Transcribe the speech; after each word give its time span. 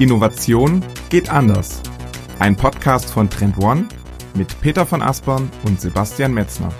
Innovation 0.00 0.82
geht 1.10 1.28
anders. 1.28 1.82
Ein 2.38 2.56
Podcast 2.56 3.10
von 3.10 3.28
Trend 3.28 3.58
One 3.58 3.86
mit 4.32 4.58
Peter 4.62 4.86
von 4.86 5.02
Aspern 5.02 5.50
und 5.64 5.78
Sebastian 5.78 6.32
Metzner. 6.32 6.70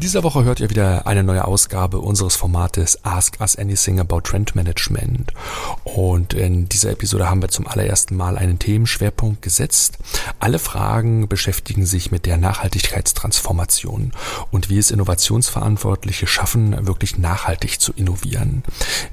In 0.00 0.04
dieser 0.04 0.22
Woche 0.22 0.44
hört 0.44 0.60
ihr 0.60 0.70
wieder 0.70 1.06
eine 1.06 1.22
neue 1.22 1.44
Ausgabe 1.44 1.98
unseres 1.98 2.34
Formates 2.34 3.04
Ask 3.04 3.38
Us 3.38 3.56
Anything 3.56 4.00
About 4.00 4.22
Trend 4.22 4.54
Management. 4.54 5.34
Und 5.84 6.32
in 6.32 6.70
dieser 6.70 6.92
Episode 6.92 7.28
haben 7.28 7.42
wir 7.42 7.50
zum 7.50 7.66
allerersten 7.66 8.16
Mal 8.16 8.38
einen 8.38 8.58
Themenschwerpunkt 8.58 9.42
gesetzt. 9.42 9.98
Alle 10.38 10.58
Fragen 10.58 11.28
beschäftigen 11.28 11.84
sich 11.84 12.10
mit 12.10 12.24
der 12.24 12.38
Nachhaltigkeitstransformation 12.38 14.12
und 14.50 14.70
wie 14.70 14.78
es 14.78 14.90
Innovationsverantwortliche 14.90 16.26
schaffen, 16.26 16.86
wirklich 16.86 17.18
nachhaltig 17.18 17.78
zu 17.78 17.92
innovieren. 17.92 18.62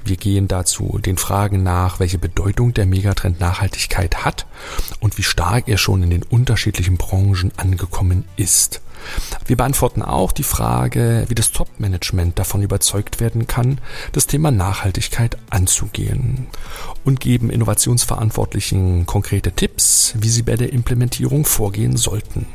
Wir 0.06 0.16
gehen 0.16 0.48
dazu 0.48 0.98
den 1.04 1.18
Fragen 1.18 1.62
nach, 1.62 2.00
welche 2.00 2.16
Bedeutung 2.16 2.72
der 2.72 2.86
Megatrend 2.86 3.40
Nachhaltigkeit 3.40 4.24
hat 4.24 4.46
und 5.00 5.18
wie 5.18 5.22
stark 5.22 5.68
er 5.68 5.76
schon 5.76 6.02
in 6.02 6.08
den 6.08 6.22
unterschiedlichen 6.22 6.96
Branchen 6.96 7.52
angekommen 7.58 8.24
ist. 8.36 8.80
Wir 9.46 9.56
beantworten 9.56 10.02
auch 10.02 10.32
die 10.32 10.42
Frage, 10.42 11.24
wie 11.28 11.34
das 11.34 11.52
Top-Management 11.52 12.38
davon 12.38 12.62
überzeugt 12.62 13.20
werden 13.20 13.46
kann, 13.46 13.78
das 14.12 14.26
Thema 14.26 14.50
Nachhaltigkeit 14.50 15.36
anzugehen 15.50 16.46
und 17.04 17.20
geben 17.20 17.50
Innovationsverantwortlichen 17.50 19.06
konkrete 19.06 19.52
Tipps, 19.52 20.14
wie 20.18 20.28
sie 20.28 20.42
bei 20.42 20.56
der 20.56 20.72
Implementierung 20.72 21.44
vorgehen 21.44 21.96
sollten. 21.96 22.46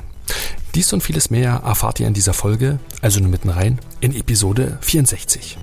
Dies 0.75 0.91
und 0.91 1.03
vieles 1.03 1.29
mehr 1.29 1.61
erfahrt 1.63 1.99
ihr 1.99 2.07
in 2.07 2.13
dieser 2.13 2.33
Folge, 2.33 2.79
also 3.01 3.19
nur 3.19 3.29
mitten 3.29 3.49
rein, 3.49 3.79
in 3.99 4.15
Episode 4.15 4.77
64. 4.81 5.57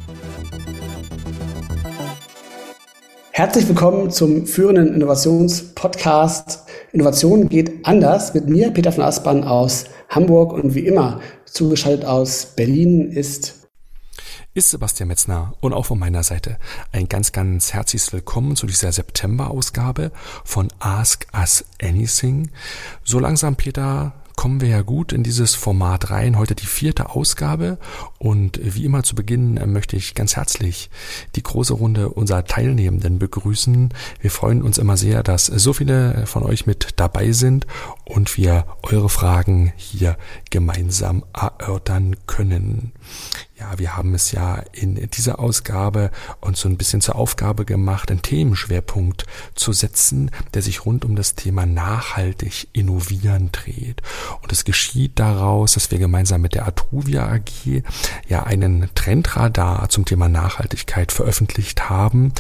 Herzlich 3.33 3.67
willkommen 3.69 4.11
zum 4.11 4.47
führenden 4.47 4.95
Innovationspodcast. 4.95 6.65
Innovation 6.93 7.49
geht 7.49 7.87
anders 7.87 8.35
mit 8.35 8.49
mir, 8.49 8.71
Peter 8.71 8.93
von 8.93 9.03
Aspern 9.03 9.45
aus 9.45 9.87
Hamburg 10.11 10.53
und 10.53 10.75
wie 10.75 10.87
immer 10.87 11.21
zugeschaltet 11.47 12.05
aus 12.05 12.55
Berlin 12.57 13.11
ist 13.11 13.61
ist 14.53 14.71
Sebastian 14.71 15.09
Metzner 15.09 15.55
und 15.61 15.73
auch 15.73 15.87
von 15.87 15.99
meiner 15.99 16.25
Seite 16.25 16.59
ein 16.91 17.09
ganz, 17.09 17.31
ganz 17.31 17.73
herzliches 17.73 18.13
Willkommen 18.13 18.57
zu 18.57 18.67
dieser 18.67 18.91
September-Ausgabe 18.91 20.11
von 20.45 20.69
Ask 20.81 21.29
Us 21.33 21.65
Anything. 21.81 22.51
So 23.05 23.21
langsam, 23.21 23.55
Peter, 23.55 24.13
kommen 24.41 24.63
wir 24.63 24.69
ja 24.69 24.81
gut 24.81 25.13
in 25.13 25.23
dieses 25.23 25.55
Format 25.55 26.09
rein. 26.09 26.39
Heute 26.39 26.55
die 26.55 26.65
vierte 26.65 27.11
Ausgabe 27.11 27.77
und 28.17 28.59
wie 28.63 28.87
immer 28.87 29.03
zu 29.03 29.15
Beginn 29.15 29.61
möchte 29.71 29.97
ich 29.97 30.15
ganz 30.15 30.35
herzlich 30.35 30.89
die 31.37 31.43
große 31.43 31.75
Runde 31.75 32.09
unserer 32.09 32.47
Teilnehmenden 32.47 33.19
begrüßen. 33.19 33.93
Wir 34.19 34.31
freuen 34.31 34.63
uns 34.63 34.79
immer 34.79 34.97
sehr, 34.97 35.23
dass 35.23 35.45
so 35.45 35.75
viele 35.75 36.25
von 36.25 36.43
euch 36.43 36.65
mit 36.65 36.95
dabei 36.97 37.33
sind 37.33 37.67
und 38.07 38.39
wir 38.39 38.65
eure 38.83 39.11
Fragen 39.11 39.75
hier 39.77 40.17
gemeinsam 40.49 41.23
erörtern 41.35 42.17
können. 42.27 42.93
Ja, 43.61 43.79
wir 43.79 43.95
haben 43.95 44.15
es 44.15 44.33
ja 44.33 44.63
in 44.73 44.95
dieser 45.11 45.39
Ausgabe 45.39 46.11
uns 46.41 46.61
so 46.61 46.69
ein 46.69 46.79
bisschen 46.79 47.03
zur 47.03 47.17
Aufgabe 47.17 47.67
gemacht, 47.67 48.11
einen 48.11 48.23
Themenschwerpunkt 48.23 49.27
zu 49.55 49.75
setzen, 49.75 50.31
der 50.55 50.63
sich 50.63 50.87
rund 50.87 51.05
um 51.05 51.15
das 51.15 51.35
Thema 51.35 51.67
nachhaltig 51.67 52.69
innovieren 52.73 53.53
dreht. 53.53 54.01
Und 54.41 54.51
es 54.51 54.65
geschieht 54.65 55.19
daraus, 55.19 55.75
dass 55.75 55.91
wir 55.91 55.99
gemeinsam 55.99 56.41
mit 56.41 56.55
der 56.55 56.67
Atruvia 56.67 57.29
AG 57.29 57.83
ja 58.27 58.45
einen 58.45 58.89
Trendradar 58.95 59.91
zum 59.91 60.07
Thema 60.07 60.31
Nachhaltigkeit 60.31 61.13
veröffentlicht 61.13 61.91
haben, 61.91 62.33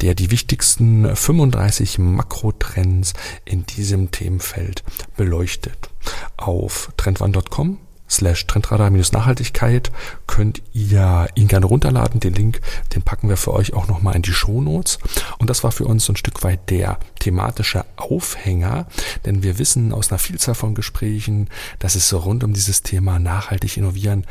der 0.00 0.14
die 0.14 0.30
wichtigsten 0.30 1.16
35 1.16 1.98
Makrotrends 1.98 3.14
in 3.44 3.66
diesem 3.66 4.12
Themenfeld 4.12 4.84
beleuchtet. 5.16 5.90
Auf 6.36 6.92
trendone.com 6.96 7.80
slash 8.08 8.46
Trendradar-Nachhaltigkeit 8.46 9.90
könnt 10.26 10.62
ihr 10.72 11.28
ihn 11.34 11.48
gerne 11.48 11.66
runterladen. 11.66 12.20
Den 12.20 12.34
Link, 12.34 12.60
den 12.94 13.02
packen 13.02 13.28
wir 13.28 13.36
für 13.36 13.52
euch 13.52 13.74
auch 13.74 13.88
nochmal 13.88 14.16
in 14.16 14.22
die 14.22 14.32
Shownotes. 14.32 14.98
Und 15.38 15.50
das 15.50 15.64
war 15.64 15.72
für 15.72 15.84
uns 15.84 16.04
so 16.04 16.12
ein 16.12 16.16
Stück 16.16 16.42
weit 16.42 16.70
der 16.70 16.98
thematische 17.18 17.84
Aufhänger, 17.96 18.86
denn 19.24 19.42
wir 19.42 19.58
wissen 19.58 19.92
aus 19.92 20.10
einer 20.10 20.18
Vielzahl 20.18 20.54
von 20.54 20.74
Gesprächen, 20.74 21.48
dass 21.78 21.94
es 21.94 22.12
rund 22.12 22.44
um 22.44 22.52
dieses 22.52 22.82
Thema 22.82 23.18
nachhaltig 23.18 23.76
innovieren 23.76 24.24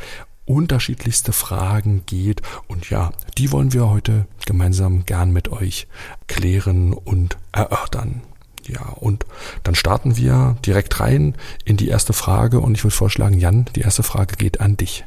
unterschiedlichste 0.48 1.32
Fragen 1.32 2.04
geht. 2.06 2.42
Und 2.66 2.90
ja, 2.90 3.12
die 3.36 3.52
wollen 3.52 3.72
wir 3.72 3.90
heute 3.90 4.26
gemeinsam 4.46 5.04
gern 5.04 5.30
mit 5.30 5.48
euch 5.48 5.86
klären 6.26 6.92
und 6.92 7.36
erörtern. 7.52 8.22
Ja, 8.68 8.82
und 8.96 9.24
dann 9.62 9.74
starten 9.74 10.16
wir 10.16 10.56
direkt 10.64 11.00
rein 11.00 11.34
in 11.64 11.76
die 11.76 11.88
erste 11.88 12.12
Frage 12.12 12.60
und 12.60 12.74
ich 12.76 12.84
würde 12.84 12.94
vorschlagen, 12.94 13.38
Jan, 13.38 13.66
die 13.74 13.80
erste 13.80 14.02
Frage 14.02 14.36
geht 14.36 14.60
an 14.60 14.76
dich. 14.76 15.04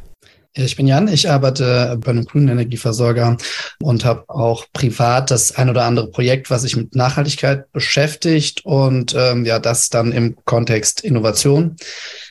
Ich 0.54 0.76
bin 0.76 0.86
Jan, 0.86 1.08
ich 1.08 1.30
arbeite 1.30 1.98
bei 2.04 2.12
einem 2.12 2.26
grünen 2.26 2.50
Energieversorger 2.50 3.38
und 3.80 4.04
habe 4.04 4.26
auch 4.28 4.66
privat 4.74 5.32
das 5.32 5.56
ein 5.56 5.70
oder 5.70 5.86
andere 5.86 6.12
Projekt, 6.12 6.50
was 6.50 6.64
sich 6.64 6.76
mit 6.76 6.94
Nachhaltigkeit 6.94 7.72
beschäftigt 7.72 8.66
und 8.66 9.16
ähm, 9.18 9.46
ja, 9.46 9.60
das 9.60 9.88
dann 9.88 10.12
im 10.12 10.36
Kontext 10.44 11.02
Innovation. 11.06 11.78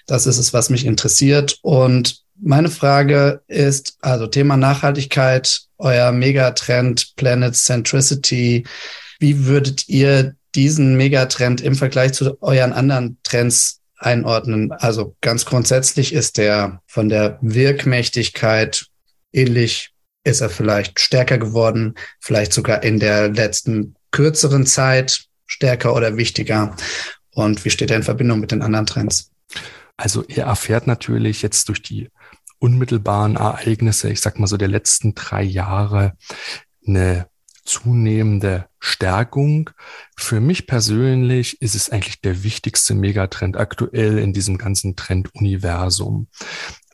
Das 0.07 0.27
ist 0.27 0.37
es, 0.37 0.53
was 0.53 0.69
mich 0.69 0.85
interessiert. 0.85 1.59
Und 1.63 2.23
meine 2.39 2.69
Frage 2.69 3.41
ist, 3.49 3.97
also 4.03 4.27
Thema 4.27 4.59
Nachhaltigkeit, 4.59 5.63
euer 5.79 6.13
Megatrend 6.13 7.17
Planet 7.17 7.57
Centricity. 7.57 8.67
Wie 9.19 9.47
würdet 9.47 9.89
ihr 9.89 10.35
diesen 10.55 10.97
Megatrend 10.97 11.61
im 11.61 11.75
Vergleich 11.75 12.13
zu 12.13 12.41
euren 12.43 12.73
anderen 12.73 13.19
Trends 13.23 13.81
einordnen? 13.97 14.73
Also 14.73 15.17
ganz 15.21 15.45
grundsätzlich 15.45 16.13
ist 16.13 16.39
der 16.39 16.81
von 16.87 17.09
der 17.09 17.39
Wirkmächtigkeit 17.41 18.87
ähnlich, 19.33 19.93
ist 20.25 20.41
er 20.41 20.51
vielleicht 20.51 21.01
stärker 21.01 21.39
geworden, 21.39 21.95
vielleicht 22.21 22.53
sogar 22.53 22.83
in 22.83 22.99
der 22.99 23.29
letzten 23.29 23.95
kürzeren 24.11 24.67
Zeit 24.67 25.25
stärker 25.47 25.95
oder 25.95 26.17
wichtiger? 26.17 26.77
Und 27.35 27.65
wie 27.65 27.71
steht 27.71 27.91
er 27.91 27.97
in 27.97 28.03
Verbindung 28.03 28.41
mit 28.41 28.51
den 28.51 28.63
anderen 28.63 28.87
Trends? 28.87 29.31
Also 29.97 30.25
er 30.29 30.47
erfährt 30.47 30.87
natürlich 30.87 31.43
jetzt 31.43 31.69
durch 31.69 31.83
die 31.83 32.11
unmittelbaren 32.59 33.37
Ereignisse, 33.37 34.11
ich 34.11 34.21
sag 34.21 34.39
mal 34.39 34.47
so 34.47 34.57
der 34.57 34.69
letzten 34.69 35.15
drei 35.15 35.43
Jahre, 35.43 36.17
eine 36.87 37.27
zunehmende 37.65 38.67
Stärkung. 38.79 39.71
Für 40.17 40.41
mich 40.41 40.67
persönlich 40.67 41.61
ist 41.63 41.75
es 41.75 41.91
eigentlich 41.91 42.21
der 42.21 42.43
wichtigste 42.43 42.95
Megatrend 42.95 43.57
aktuell 43.57 44.19
in 44.19 44.33
diesem 44.33 44.59
ganzen 44.59 44.97
Trenduniversum. 44.97 46.29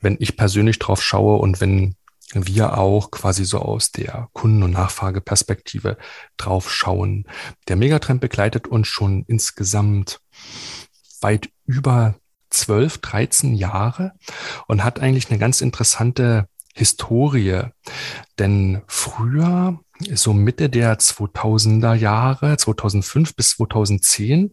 Wenn 0.01 0.17
ich 0.21 0.37
persönlich 0.37 0.79
drauf 0.79 1.03
schaue 1.03 1.39
und 1.39 1.61
wenn 1.61 1.97
wir 2.33 2.77
auch 2.77 3.11
quasi 3.11 3.45
so 3.45 3.61
aus 3.61 3.93
der 3.93 4.29
Kunden- 4.33 4.63
und 4.63 4.73
Nachfrageperspektive 4.73 5.97
drauf 6.37 6.73
schauen. 6.73 7.25
Der 7.69 7.77
Megatrend 7.77 8.21
begleitet 8.21 8.67
uns 8.67 8.89
schon 8.89 9.25
insgesamt 9.29 10.21
weit 11.21 11.51
über 11.67 12.17
12, 12.51 12.99
13 12.99 13.55
Jahre 13.55 14.13
und 14.67 14.83
hat 14.83 15.01
eigentlich 15.01 15.31
eine 15.31 15.39
ganz 15.39 15.61
interessante 15.61 16.49
Historie. 16.75 17.63
Denn 18.39 18.83
früher 18.87 19.81
so 20.15 20.33
Mitte 20.33 20.69
der 20.69 20.99
2000er 20.99 21.95
Jahre, 21.95 22.57
2005 22.57 23.35
bis 23.35 23.51
2010, 23.51 24.53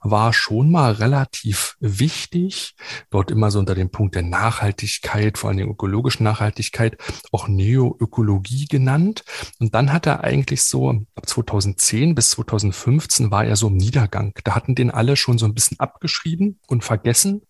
war 0.00 0.32
schon 0.32 0.70
mal 0.70 0.92
relativ 0.92 1.76
wichtig, 1.80 2.74
dort 3.10 3.30
immer 3.30 3.50
so 3.50 3.58
unter 3.58 3.74
dem 3.74 3.90
Punkt 3.90 4.14
der 4.14 4.22
Nachhaltigkeit, 4.22 5.38
vor 5.38 5.48
allem 5.50 5.58
der 5.58 5.68
ökologischen 5.68 6.24
Nachhaltigkeit, 6.24 6.96
auch 7.30 7.48
Neoökologie 7.48 8.66
genannt. 8.66 9.24
Und 9.58 9.74
dann 9.74 9.92
hat 9.92 10.06
er 10.06 10.24
eigentlich 10.24 10.62
so 10.64 10.90
ab 10.90 11.28
2010 11.28 12.14
bis 12.14 12.30
2015 12.30 13.30
war 13.30 13.44
er 13.44 13.56
so 13.56 13.68
im 13.68 13.76
Niedergang. 13.76 14.34
Da 14.44 14.54
hatten 14.54 14.74
den 14.74 14.90
alle 14.90 15.16
schon 15.16 15.38
so 15.38 15.46
ein 15.46 15.54
bisschen 15.54 15.78
abgeschrieben 15.80 16.58
und 16.66 16.84
vergessen. 16.84 17.42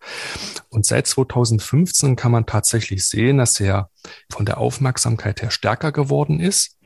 Und 0.69 0.87
seit 0.87 1.07
2015 1.07 2.17
kann 2.17 2.33
man 2.33 2.47
tatsächlich 2.47 3.07
sehen, 3.07 3.39
dass 3.39 3.59
er 3.61 3.91
von 4.31 4.47
der 4.47 4.59
Aufmerksamkeit 4.59 5.43
her 5.43 5.51
stärker 5.51 5.93
geworden 5.93 6.41
ist. 6.41 6.79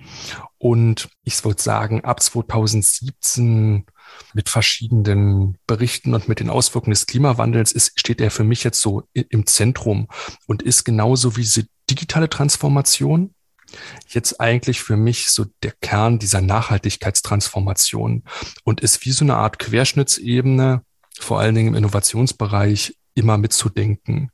Und 0.59 1.09
ich 1.23 1.45
würde 1.45 1.63
sagen, 1.63 2.05
ab 2.05 2.23
2017 2.23 3.85
mit 4.33 4.49
verschiedenen 4.49 5.59
Berichten 5.67 6.15
und 6.15 6.29
mit 6.29 6.41
den 6.41 6.51
Auswirkungen 6.51 6.93
des 6.95 7.07
Klimawandels 7.07 7.73
ist, 7.73 7.99
steht 7.99 8.21
er 8.21 8.31
für 8.31 8.45
mich 8.45 8.65
jetzt 8.65 8.81
so 8.81 9.09
im 9.13 9.47
Zentrum 9.47 10.09
und 10.47 10.63
ist 10.63 10.85
genauso 10.85 11.37
wie 11.37 11.43
diese 11.43 11.67
digitale 11.91 12.29
Transformation 12.29 13.35
jetzt 14.09 14.41
eigentlich 14.41 14.81
für 14.81 14.97
mich 14.97 15.31
so 15.31 15.47
der 15.63 15.73
Kern 15.81 16.19
dieser 16.19 16.41
Nachhaltigkeitstransformation 16.41 18.23
und 18.65 18.81
ist 18.81 19.05
wie 19.05 19.11
so 19.11 19.25
eine 19.25 19.37
Art 19.37 19.59
Querschnittsebene, 19.59 20.83
vor 21.19 21.41
allen 21.41 21.55
Dingen 21.55 21.69
im 21.69 21.75
Innovationsbereich, 21.75 22.97
immer 23.15 23.39
mitzudenken. 23.39 24.31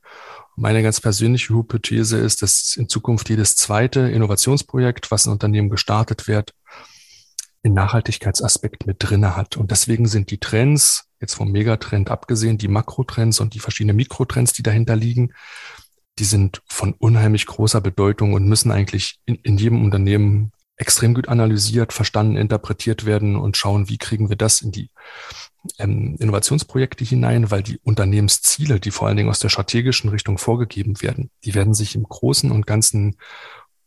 Meine 0.55 0.83
ganz 0.83 1.01
persönliche 1.01 1.53
Hypothese 1.53 2.17
ist, 2.17 2.41
dass 2.41 2.75
in 2.77 2.87
Zukunft 2.87 3.29
jedes 3.29 3.55
zweite 3.55 4.01
Innovationsprojekt, 4.01 5.09
was 5.09 5.25
ein 5.25 5.31
Unternehmen 5.31 5.69
gestartet 5.69 6.27
wird, 6.27 6.53
einen 7.63 7.73
Nachhaltigkeitsaspekt 7.73 8.85
mit 8.85 8.97
drinne 8.99 9.35
hat. 9.35 9.57
Und 9.57 9.71
deswegen 9.71 10.07
sind 10.07 10.29
die 10.29 10.39
Trends, 10.39 11.05
jetzt 11.19 11.33
vom 11.33 11.51
Megatrend 11.51 12.11
abgesehen, 12.11 12.57
die 12.57 12.67
Makrotrends 12.67 13.39
und 13.39 13.53
die 13.53 13.59
verschiedenen 13.59 13.95
Mikrotrends, 13.95 14.53
die 14.53 14.63
dahinter 14.63 14.95
liegen, 14.95 15.33
die 16.19 16.25
sind 16.25 16.61
von 16.67 16.93
unheimlich 16.93 17.45
großer 17.47 17.81
Bedeutung 17.81 18.33
und 18.33 18.47
müssen 18.47 18.71
eigentlich 18.71 19.19
in, 19.25 19.35
in 19.35 19.57
jedem 19.57 19.83
Unternehmen 19.83 20.51
extrem 20.75 21.13
gut 21.13 21.27
analysiert, 21.27 21.93
verstanden, 21.93 22.35
interpretiert 22.35 23.05
werden 23.05 23.35
und 23.35 23.57
schauen, 23.57 23.89
wie 23.89 23.97
kriegen 23.97 24.29
wir 24.29 24.35
das 24.35 24.61
in 24.61 24.71
die 24.71 24.89
ähm, 25.77 26.15
Innovationsprojekte 26.19 27.05
hinein, 27.05 27.51
weil 27.51 27.63
die 27.63 27.79
Unternehmensziele, 27.83 28.79
die 28.79 28.91
vor 28.91 29.07
allen 29.07 29.17
Dingen 29.17 29.29
aus 29.29 29.39
der 29.39 29.49
strategischen 29.49 30.09
Richtung 30.09 30.37
vorgegeben 30.37 31.01
werden, 31.01 31.29
die 31.45 31.55
werden 31.55 31.73
sich 31.73 31.95
im 31.95 32.03
Großen 32.03 32.51
und 32.51 32.67
Ganzen 32.67 33.17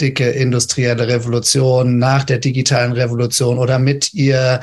dicke 0.00 0.30
industrielle 0.30 1.08
Revolution 1.08 1.98
nach 1.98 2.22
der 2.22 2.38
digitalen 2.38 2.92
Revolution 2.92 3.58
oder 3.58 3.80
mit 3.80 4.14
ihr. 4.14 4.60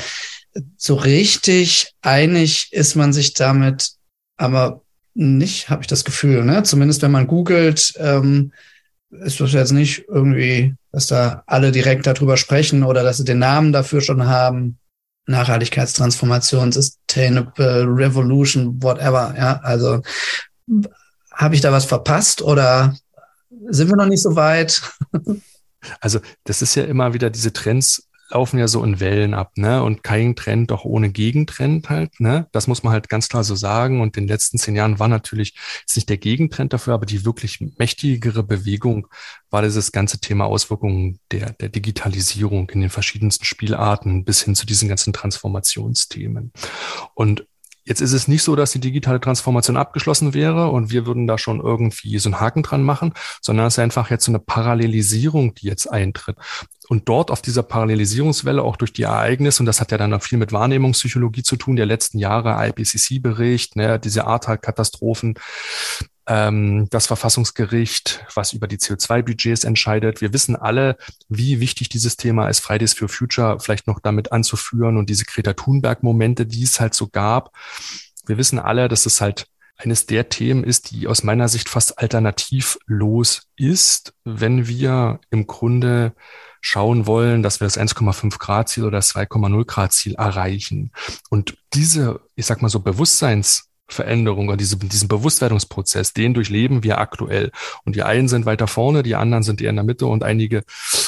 So 0.78 0.96
richtig 0.96 1.92
einig 2.02 2.70
ist 2.72 2.96
man 2.96 3.12
sich 3.12 3.34
damit 3.34 3.98
aber 4.38 4.82
nicht, 5.18 5.70
habe 5.70 5.82
ich 5.82 5.88
das 5.88 6.06
Gefühl. 6.06 6.44
Ne? 6.46 6.64
Zumindest 6.64 7.02
wenn 7.02 7.12
man 7.12 7.28
googelt, 7.28 7.94
ähm, 7.98 8.52
ist 9.10 9.40
das 9.40 9.54
jetzt 9.54 9.72
nicht 9.72 10.06
irgendwie, 10.08 10.76
dass 10.92 11.08
da 11.08 11.44
alle 11.48 11.72
direkt 11.72 12.06
darüber 12.06 12.38
sprechen 12.38 12.84
oder 12.84 13.04
dass 13.04 13.18
sie 13.18 13.26
den 13.26 13.40
Namen 13.40 13.72
dafür 13.74 14.02
schon 14.02 14.28
haben. 14.28 14.78
Nachhaltigkeitstransformation, 15.26 16.72
Sustainable 16.72 17.86
Revolution, 17.88 18.82
whatever. 18.82 19.34
Ja, 19.38 19.60
also 19.64 20.02
habe 21.34 21.56
ich 21.56 21.62
da 21.62 21.72
was 21.72 21.86
verpasst 21.86 22.42
oder 22.42 22.96
sind 23.70 23.90
wir 23.90 23.98
noch 23.98 24.06
nicht 24.06 24.22
so 24.22 24.36
weit? 24.36 24.82
Also 26.02 26.20
das 26.44 26.62
ist 26.62 26.76
ja 26.76 26.84
immer 26.84 27.14
wieder 27.14 27.30
diese 27.30 27.54
Trends, 27.54 28.07
laufen 28.30 28.60
ja 28.60 28.68
so 28.68 28.84
in 28.84 29.00
Wellen 29.00 29.34
ab, 29.34 29.52
ne? 29.58 29.84
Und 29.84 30.04
kein 30.04 30.36
Trend 30.36 30.72
doch 30.72 30.86
ohne 30.86 31.10
Gegentrend 31.10 31.90
halt, 31.90 32.20
ne? 32.20 32.48
Das 32.52 32.68
muss 32.68 32.84
man 32.84 32.94
halt 32.94 33.10
ganz 33.10 33.30
klar 33.30 33.44
so 33.44 33.56
sagen. 33.56 34.02
Und 34.02 34.18
in 34.18 34.24
den 34.24 34.30
letzten 34.30 34.58
zehn 34.58 34.76
Jahren 34.76 35.00
war 35.00 35.08
natürlich 35.08 35.56
jetzt 35.82 35.96
nicht 35.96 36.10
der 36.10 36.18
Gegentrend 36.18 36.74
dafür, 36.74 36.94
aber 36.94 37.06
die 37.06 37.26
wirklich 37.26 37.60
mächtigere 37.78 38.44
Bewegung 38.44 39.08
war 39.50 39.62
dieses 39.62 39.92
ganze 39.92 40.20
Thema 40.20 40.46
Auswirkungen 40.46 41.20
der, 41.32 41.54
der 41.54 41.70
Digitalisierung 41.70 42.70
in 42.70 42.82
den 42.82 42.90
verschiedensten 42.90 43.46
Spielarten 43.46 44.26
bis 44.26 44.44
hin 44.44 44.56
zu 44.56 44.66
diesen 44.66 44.90
ganzen 44.90 45.14
Transformationsthemen. 45.14 46.52
Und 47.14 47.46
Jetzt 47.88 48.02
ist 48.02 48.12
es 48.12 48.28
nicht 48.28 48.44
so, 48.44 48.58
dass 48.58 48.72
die 48.74 48.82
digitale 48.82 49.22
Transformation 49.22 49.78
abgeschlossen 49.78 50.34
wäre 50.34 50.68
und 50.72 50.92
wir 50.92 51.06
würden 51.06 51.26
da 51.26 51.38
schon 51.38 51.62
irgendwie 51.62 52.20
so 52.20 52.28
einen 52.28 52.42
Haken 52.42 52.62
dran 52.62 52.84
machen, 52.84 53.14
sondern 53.42 53.68
es 53.68 53.76
ist 53.76 53.80
einfach 53.80 54.10
jetzt 54.10 54.26
so 54.26 54.32
eine 54.32 54.40
Parallelisierung, 54.40 55.56
die 55.56 55.68
jetzt 55.68 55.88
eintritt. 55.88 56.36
Und 56.90 57.10
dort 57.10 57.32
auf 57.32 57.42
dieser 57.42 57.64
Parallelisierungswelle 57.64 58.64
auch 58.64 58.78
durch 58.78 58.94
die 58.94 59.04
Ereignisse, 59.04 59.62
und 59.62 59.66
das 59.66 59.82
hat 59.82 59.92
ja 59.92 59.98
dann 59.98 60.14
auch 60.14 60.24
viel 60.24 60.38
mit 60.38 60.54
Wahrnehmungspsychologie 60.54 61.44
zu 61.44 61.58
tun, 61.58 61.76
der 61.76 61.86
letzten 61.86 62.18
Jahre, 62.18 62.56
IPCC-Bericht, 62.68 63.76
ne, 63.76 64.00
diese 64.00 64.26
Ahrtal-Katastrophen, 64.26 65.36
ähm, 66.28 66.88
das 66.90 67.08
Verfassungsgericht, 67.08 68.26
was 68.36 68.54
über 68.54 68.68
die 68.68 68.78
CO2-Budgets 68.78 69.64
entscheidet. 69.64 70.22
Wir 70.22 70.34
wissen 70.34 70.56
alle, 70.56 70.98
wie 71.30 71.60
wichtig 71.60 71.90
dieses 71.90 72.18
Thema 72.18 72.48
ist, 72.50 72.60
Fridays 72.60 72.94
for 72.94 73.10
Future 73.10 73.60
vielleicht 73.60 73.88
noch 73.88 74.00
damit 74.00 74.32
anzuführen 74.32 74.98
und 74.98 75.10
diese 75.10 75.26
Greta 75.26 75.54
Thunberg-Momente, 75.54 76.46
die 76.46 76.64
es 76.64 76.80
halt 76.80 76.94
so 76.94 77.08
gab. 77.08 77.52
Wir 78.26 78.38
wissen 78.38 78.60
alle, 78.60 78.88
dass 78.88 79.06
es 79.06 79.22
halt 79.22 79.48
eines 79.78 80.06
der 80.06 80.30
Themen 80.30 80.64
ist, 80.64 80.92
die 80.92 81.08
aus 81.08 81.24
meiner 81.24 81.48
Sicht 81.48 81.70
fast 81.70 82.00
alternativlos 82.00 83.44
ist, 83.56 84.14
wenn 84.24 84.68
wir 84.68 85.20
im 85.30 85.48
Grunde 85.48 86.14
schauen 86.62 87.06
wollen, 87.06 87.44
dass 87.44 87.60
wir 87.60 87.66
das 87.66 87.80
1,5 87.80 88.40
Grad 88.40 88.70
Ziel 88.70 88.84
oder 88.84 88.98
das 88.98 89.16
2,0 89.16 89.66
Grad 89.66 89.94
Ziel 89.94 90.16
erreichen. 90.16 90.92
Und 91.30 91.58
diese, 91.74 92.22
ich 92.36 92.46
sag 92.46 92.62
mal 92.62 92.70
so 92.70 92.80
Bewusstseins 92.80 93.68
Veränderung 93.90 94.50
oder 94.50 94.58
diese, 94.58 94.76
diesen 94.78 95.08
Bewusstwerdungsprozess, 95.08 96.14
den 96.14 96.34
durchleben 96.34 96.84
wir 96.84 96.98
aktuell. 96.98 97.52
Und 97.86 97.96
die 97.96 98.04
einen 98.04 98.28
sind 98.28 98.46
weiter 98.46 98.68
vorne, 98.68 99.02
die 99.02 99.16
anderen 99.16 99.44
sind 99.44 99.62
eher 99.62 99.70
in 99.70 99.78
der 99.78 99.86
Mitte 99.86 100.08
und 100.08 100.24
einige 100.24 100.64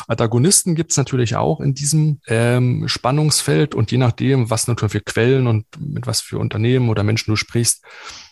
Antagonisten 0.07 0.75
gibt 0.75 0.92
es 0.92 0.98
natürlich 0.98 1.36
auch 1.36 1.60
in 1.60 1.74
diesem 1.74 2.22
ähm, 2.27 2.88
Spannungsfeld. 2.88 3.75
Und 3.75 3.92
je 3.92 3.98
nachdem, 3.98 4.50
was 4.50 4.68
natürlich 4.68 4.94
für 4.94 5.01
Quellen 5.01 5.48
und 5.48 5.65
mit 5.77 6.07
was 6.07 6.22
für 6.22 6.39
Unternehmen 6.39 6.89
oder 6.89 7.04
Menschen 7.04 7.31
du 7.31 7.36
sprichst, 7.36 7.83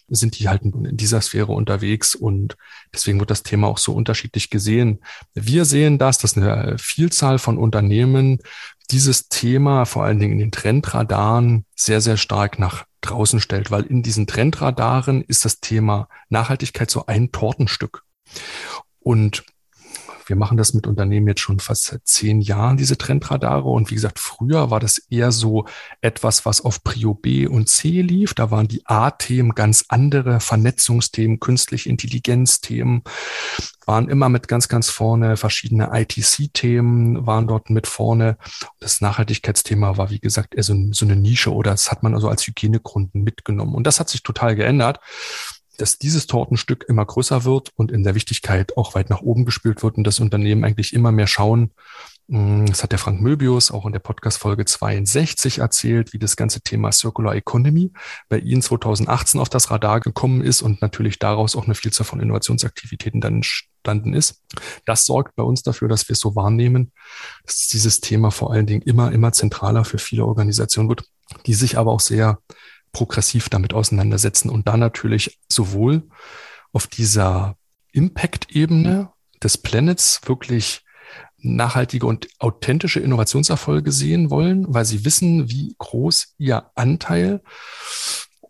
sind 0.09 0.39
die 0.39 0.47
halt 0.47 0.63
in 0.63 0.97
dieser 0.97 1.21
Sphäre 1.21 1.51
unterwegs 1.51 2.15
und 2.15 2.57
deswegen 2.93 3.19
wird 3.19 3.29
das 3.29 3.43
Thema 3.43 3.67
auch 3.67 3.77
so 3.77 3.93
unterschiedlich 3.93 4.49
gesehen. 4.49 5.01
Wir 5.33 5.65
sehen 5.65 5.97
das, 5.97 6.17
dass 6.17 6.37
eine 6.37 6.77
Vielzahl 6.77 7.39
von 7.39 7.57
Unternehmen 7.57 8.39
dieses 8.89 9.27
Thema 9.27 9.85
vor 9.85 10.03
allen 10.05 10.19
Dingen 10.19 10.33
in 10.33 10.39
den 10.39 10.51
Trendradaren 10.51 11.65
sehr, 11.75 12.01
sehr 12.01 12.17
stark 12.17 12.57
nach 12.57 12.85
draußen 13.01 13.39
stellt, 13.39 13.69
weil 13.71 13.83
in 13.83 14.03
diesen 14.03 14.27
Trendradaren 14.27 15.21
ist 15.21 15.45
das 15.45 15.59
Thema 15.59 16.07
Nachhaltigkeit 16.29 16.89
so 16.89 17.05
ein 17.05 17.31
Tortenstück. 17.31 18.03
Und 18.99 19.43
wir 20.27 20.35
machen 20.35 20.57
das 20.57 20.73
mit 20.73 20.87
Unternehmen 20.87 21.27
jetzt 21.27 21.41
schon 21.41 21.59
fast 21.59 21.85
seit 21.85 22.05
zehn 22.05 22.41
Jahren, 22.41 22.77
diese 22.77 22.97
Trendradare. 22.97 23.69
Und 23.69 23.89
wie 23.89 23.95
gesagt, 23.95 24.19
früher 24.19 24.69
war 24.69 24.79
das 24.79 24.97
eher 25.09 25.31
so 25.31 25.65
etwas, 26.01 26.45
was 26.45 26.61
auf 26.61 26.83
Prio 26.83 27.13
B 27.13 27.47
und 27.47 27.69
C 27.69 28.01
lief. 28.01 28.33
Da 28.33 28.51
waren 28.51 28.67
die 28.67 28.85
A-Themen 28.85 29.55
ganz 29.55 29.85
andere, 29.87 30.39
Vernetzungsthemen, 30.39 31.39
künstliche 31.39 31.89
Intelligenzthemen, 31.89 33.03
waren 33.85 34.09
immer 34.09 34.29
mit 34.29 34.47
ganz, 34.47 34.67
ganz 34.67 34.89
vorne. 34.89 35.37
Verschiedene 35.37 35.89
ITC-Themen 35.93 37.25
waren 37.25 37.47
dort 37.47 37.69
mit 37.69 37.87
vorne. 37.87 38.37
Das 38.79 39.01
Nachhaltigkeitsthema 39.01 39.97
war, 39.97 40.09
wie 40.09 40.19
gesagt, 40.19 40.55
eher 40.55 40.63
so, 40.63 40.75
so 40.91 41.05
eine 41.05 41.15
Nische 41.15 41.53
oder 41.53 41.71
das 41.71 41.89
hat 41.89 42.03
man 42.03 42.13
also 42.13 42.27
als 42.29 42.45
Hygienegründen 42.45 43.23
mitgenommen. 43.23 43.75
Und 43.75 43.87
das 43.87 43.99
hat 43.99 44.09
sich 44.09 44.23
total 44.23 44.55
geändert 44.55 44.99
dass 45.77 45.97
dieses 45.97 46.27
Tortenstück 46.27 46.85
immer 46.87 47.05
größer 47.05 47.45
wird 47.45 47.71
und 47.75 47.91
in 47.91 48.03
der 48.03 48.15
Wichtigkeit 48.15 48.75
auch 48.77 48.95
weit 48.95 49.09
nach 49.09 49.21
oben 49.21 49.45
gespült 49.45 49.83
wird 49.83 49.97
und 49.97 50.03
das 50.03 50.19
Unternehmen 50.19 50.63
eigentlich 50.63 50.93
immer 50.93 51.11
mehr 51.11 51.27
schauen. 51.27 51.71
Mm, 52.27 52.65
das 52.65 52.83
hat 52.83 52.91
der 52.91 52.99
Frank 52.99 53.21
Möbius 53.21 53.71
auch 53.71 53.85
in 53.85 53.93
der 53.93 53.99
Podcast-Folge 53.99 54.65
62 54.65 55.59
erzählt, 55.59 56.13
wie 56.13 56.19
das 56.19 56.35
ganze 56.35 56.61
Thema 56.61 56.91
Circular 56.91 57.35
Economy 57.35 57.93
bei 58.27 58.39
Ihnen 58.39 58.61
2018 58.61 59.39
auf 59.39 59.49
das 59.49 59.71
Radar 59.71 60.01
gekommen 60.01 60.41
ist 60.41 60.61
und 60.61 60.81
natürlich 60.81 61.19
daraus 61.19 61.55
auch 61.55 61.65
eine 61.65 61.75
Vielzahl 61.75 62.05
von 62.05 62.19
Innovationsaktivitäten 62.19 63.21
dann 63.21 63.35
entstanden 63.35 64.13
ist. 64.13 64.43
Das 64.85 65.05
sorgt 65.05 65.35
bei 65.35 65.43
uns 65.43 65.63
dafür, 65.63 65.87
dass 65.87 66.09
wir 66.09 66.13
es 66.13 66.19
so 66.19 66.35
wahrnehmen, 66.35 66.91
dass 67.45 67.67
dieses 67.67 68.01
Thema 68.01 68.31
vor 68.31 68.51
allen 68.51 68.65
Dingen 68.65 68.81
immer, 68.81 69.11
immer 69.11 69.31
zentraler 69.31 69.85
für 69.85 69.97
viele 69.97 70.25
Organisationen 70.25 70.89
wird, 70.89 71.05
die 71.45 71.53
sich 71.53 71.77
aber 71.77 71.91
auch 71.91 72.01
sehr 72.01 72.39
progressiv 72.91 73.49
damit 73.49 73.73
auseinandersetzen 73.73 74.49
und 74.49 74.67
da 74.67 74.77
natürlich 74.77 75.39
sowohl 75.49 76.03
auf 76.73 76.87
dieser 76.87 77.55
Impact-Ebene 77.91 79.11
des 79.41 79.57
Planets 79.57 80.21
wirklich 80.25 80.83
nachhaltige 81.37 82.05
und 82.05 82.27
authentische 82.39 82.99
Innovationserfolge 82.99 83.91
sehen 83.91 84.29
wollen, 84.29 84.65
weil 84.73 84.85
sie 84.85 85.05
wissen, 85.05 85.49
wie 85.49 85.75
groß 85.77 86.35
ihr 86.37 86.71
Anteil 86.75 87.41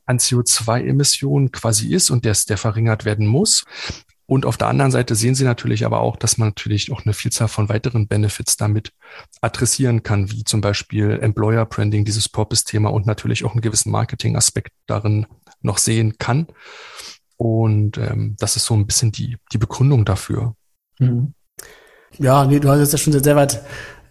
an 0.06 0.20
CO2-Emissionen 0.20 1.52
quasi 1.52 1.94
ist 1.94 2.10
und 2.10 2.24
der, 2.24 2.36
der 2.48 2.58
verringert 2.58 3.06
werden 3.06 3.28
muss. 3.28 3.66
Und 4.28 4.46
auf 4.46 4.58
der 4.58 4.68
anderen 4.68 4.92
Seite 4.92 5.16
sehen 5.16 5.36
Sie 5.36 5.46
natürlich 5.46 5.86
aber 5.86 6.02
auch, 6.02 6.18
dass 6.18 6.38
man 6.38 6.50
natürlich 6.50 6.92
auch 6.92 7.06
eine 7.06 7.14
Vielzahl 7.14 7.48
von 7.48 7.70
weiteren 7.70 8.08
Benefits 8.08 8.58
damit 8.58 8.92
adressieren 9.42 10.04
kann, 10.04 10.30
wie 10.32 10.44
zum 10.44 10.60
Beispiel 10.60 11.18
Employer 11.22 11.66
Branding, 11.66 12.04
dieses 12.04 12.28
Purpose-Thema 12.28 12.90
und 12.90 13.06
natürlich 13.06 13.46
auch 13.46 13.54
einen 13.54 13.62
gewissen 13.62 13.90
Marketing-Aspekt 13.90 14.74
darin 14.86 15.28
noch 15.62 15.78
sehen 15.78 16.18
kann. 16.20 16.48
Und 17.38 17.98
ähm, 17.98 18.36
das 18.38 18.58
ist 18.58 18.66
so 18.66 18.74
ein 18.74 18.86
bisschen 18.86 19.14
die, 19.14 19.38
die 19.54 19.58
Begründung 19.58 20.04
dafür. 20.04 20.56
Mhm. 21.00 21.34
Ja, 22.18 22.46
nee, 22.46 22.60
du 22.60 22.70
hast 22.70 22.80
es 22.80 22.92
ja 22.92 22.98
schon 22.98 23.14
sehr 23.24 23.36
weit, 23.38 23.62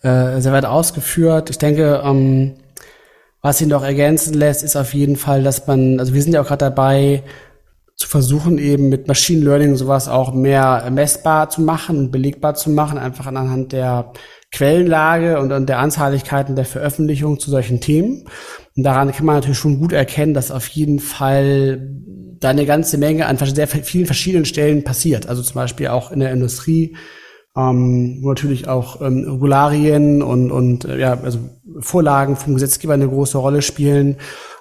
äh, 0.02 0.40
sehr 0.40 0.52
weit 0.52 0.64
ausgeführt. 0.64 1.50
Ich 1.50 1.58
denke, 1.58 2.00
ähm, 2.02 2.54
was 3.42 3.60
ihn 3.60 3.68
noch 3.68 3.82
ergänzen 3.82 4.34
lässt, 4.34 4.62
ist 4.62 4.76
auf 4.76 4.94
jeden 4.94 5.16
Fall, 5.16 5.42
dass 5.42 5.66
man, 5.66 6.00
also 6.00 6.14
wir 6.14 6.22
sind 6.22 6.32
ja 6.32 6.40
auch 6.40 6.46
gerade 6.46 6.64
dabei, 6.64 7.22
zu 7.96 8.08
versuchen, 8.08 8.58
eben 8.58 8.90
mit 8.90 9.08
Machine 9.08 9.44
Learning 9.44 9.76
sowas 9.76 10.06
auch 10.06 10.34
mehr 10.34 10.88
messbar 10.90 11.48
zu 11.48 11.62
machen 11.62 11.98
und 11.98 12.10
belegbar 12.10 12.54
zu 12.54 12.70
machen, 12.70 12.98
einfach 12.98 13.26
anhand 13.26 13.72
der 13.72 14.12
Quellenlage 14.52 15.40
und 15.40 15.66
der 15.66 15.78
Anzahligkeiten 15.78 16.56
der 16.56 16.66
Veröffentlichung 16.66 17.38
zu 17.40 17.50
solchen 17.50 17.80
Themen. 17.80 18.24
Und 18.76 18.82
daran 18.82 19.12
kann 19.12 19.24
man 19.24 19.36
natürlich 19.36 19.58
schon 19.58 19.80
gut 19.80 19.92
erkennen, 19.92 20.34
dass 20.34 20.50
auf 20.50 20.68
jeden 20.68 20.98
Fall 20.98 21.90
da 22.38 22.50
eine 22.50 22.66
ganze 22.66 22.98
Menge 22.98 23.26
an 23.26 23.38
sehr 23.38 23.66
vielen 23.66 24.06
verschiedenen 24.06 24.44
Stellen 24.44 24.84
passiert. 24.84 25.26
Also 25.26 25.42
zum 25.42 25.54
Beispiel 25.54 25.88
auch 25.88 26.12
in 26.12 26.20
der 26.20 26.32
Industrie, 26.32 26.96
ähm, 27.56 28.18
wo 28.22 28.28
natürlich 28.28 28.68
auch 28.68 29.00
ähm, 29.00 29.24
Regularien 29.26 30.22
und, 30.22 30.50
und 30.50 30.84
äh, 30.84 30.98
ja, 30.98 31.18
also 31.18 31.38
Vorlagen 31.80 32.36
vom 32.36 32.54
Gesetzgeber 32.54 32.94
eine 32.94 33.08
große 33.08 33.38
Rolle 33.38 33.62
spielen. 33.62 34.16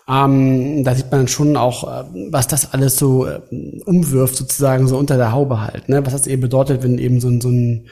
Ähm, 0.08 0.84
da 0.84 0.94
sieht 0.94 1.12
man 1.12 1.28
schon 1.28 1.58
auch, 1.58 1.84
äh, 1.84 2.06
was 2.30 2.48
das 2.48 2.74
alles 2.74 2.98
so 2.98 3.26
äh, 3.26 3.42
umwirft, 3.86 4.36
sozusagen 4.36 4.88
so 4.88 4.98
unter 4.98 5.18
der 5.18 5.32
Haube 5.32 5.62
halt. 5.62 5.90
Ne? 5.90 6.06
Was 6.06 6.14
das 6.14 6.28
eben 6.28 6.44
bedeutet, 6.44 6.84
wenn 6.84 7.00
eben 7.00 7.20
so, 7.20 7.28
ein 7.28 7.42
so 7.42 7.50
ein 7.50 7.88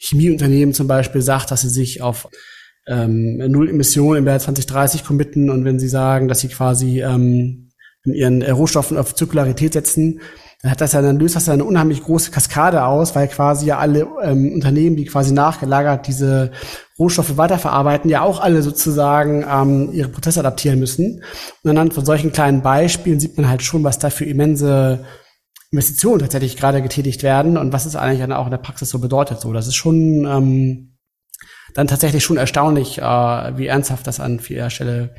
Chemieunternehmen 0.00 0.74
zum 0.74 0.88
Beispiel 0.88 1.22
sagt, 1.22 1.52
dass 1.52 1.60
sie 1.60 1.68
sich 1.68 2.02
auf 2.02 2.28
ähm, 2.88 3.36
Null 3.36 3.70
Emissionen 3.70 4.18
im 4.18 4.26
Jahr 4.26 4.40
2030 4.40 5.04
committen 5.04 5.50
und 5.50 5.64
wenn 5.64 5.78
sie 5.78 5.88
sagen, 5.88 6.26
dass 6.26 6.40
sie 6.40 6.48
quasi 6.48 7.00
ähm, 7.00 7.70
in 8.04 8.14
ihren 8.14 8.42
Rohstoffen 8.42 8.96
auf 8.96 9.14
Zirkularität 9.14 9.74
setzen, 9.74 10.20
dann 10.62 10.72
hat 10.72 10.80
das 10.80 10.92
ja 10.92 11.02
dann 11.02 11.18
löst 11.18 11.36
das 11.36 11.46
ja 11.46 11.52
eine 11.52 11.64
unheimlich 11.64 12.02
große 12.02 12.32
Kaskade 12.32 12.84
aus, 12.84 13.14
weil 13.14 13.28
quasi 13.28 13.66
ja 13.66 13.78
alle 13.78 14.08
ähm, 14.22 14.52
Unternehmen, 14.52 14.96
die 14.96 15.04
quasi 15.04 15.32
nachgelagert 15.32 16.08
diese 16.08 16.50
Rohstoffe 17.02 17.36
weiterverarbeiten, 17.36 18.08
ja 18.08 18.22
auch 18.22 18.40
alle 18.40 18.62
sozusagen 18.62 19.44
ähm, 19.48 19.90
ihre 19.92 20.08
Prozesse 20.08 20.40
adaptieren 20.40 20.78
müssen. 20.78 21.24
Und 21.64 21.70
anhand 21.70 21.94
von 21.94 22.04
solchen 22.04 22.30
kleinen 22.30 22.62
Beispielen 22.62 23.18
sieht 23.18 23.36
man 23.36 23.48
halt 23.48 23.62
schon, 23.62 23.82
was 23.82 23.98
da 23.98 24.08
für 24.08 24.24
immense 24.24 25.04
Investitionen 25.72 26.20
tatsächlich 26.20 26.56
gerade 26.56 26.80
getätigt 26.80 27.22
werden 27.24 27.56
und 27.56 27.72
was 27.72 27.86
es 27.86 27.96
eigentlich 27.96 28.20
dann 28.20 28.32
auch 28.32 28.44
in 28.44 28.52
der 28.52 28.58
Praxis 28.58 28.88
so 28.90 29.00
bedeutet. 29.00 29.40
So, 29.40 29.52
das 29.52 29.66
ist 29.66 29.74
schon 29.74 30.26
ähm, 30.26 30.98
dann 31.74 31.88
tatsächlich 31.88 32.22
schon 32.22 32.36
erstaunlich, 32.36 32.98
äh, 32.98 33.02
wie 33.02 33.66
ernsthaft 33.66 34.06
das 34.06 34.20
an 34.20 34.38
vieler 34.38 34.70
Stelle 34.70 35.14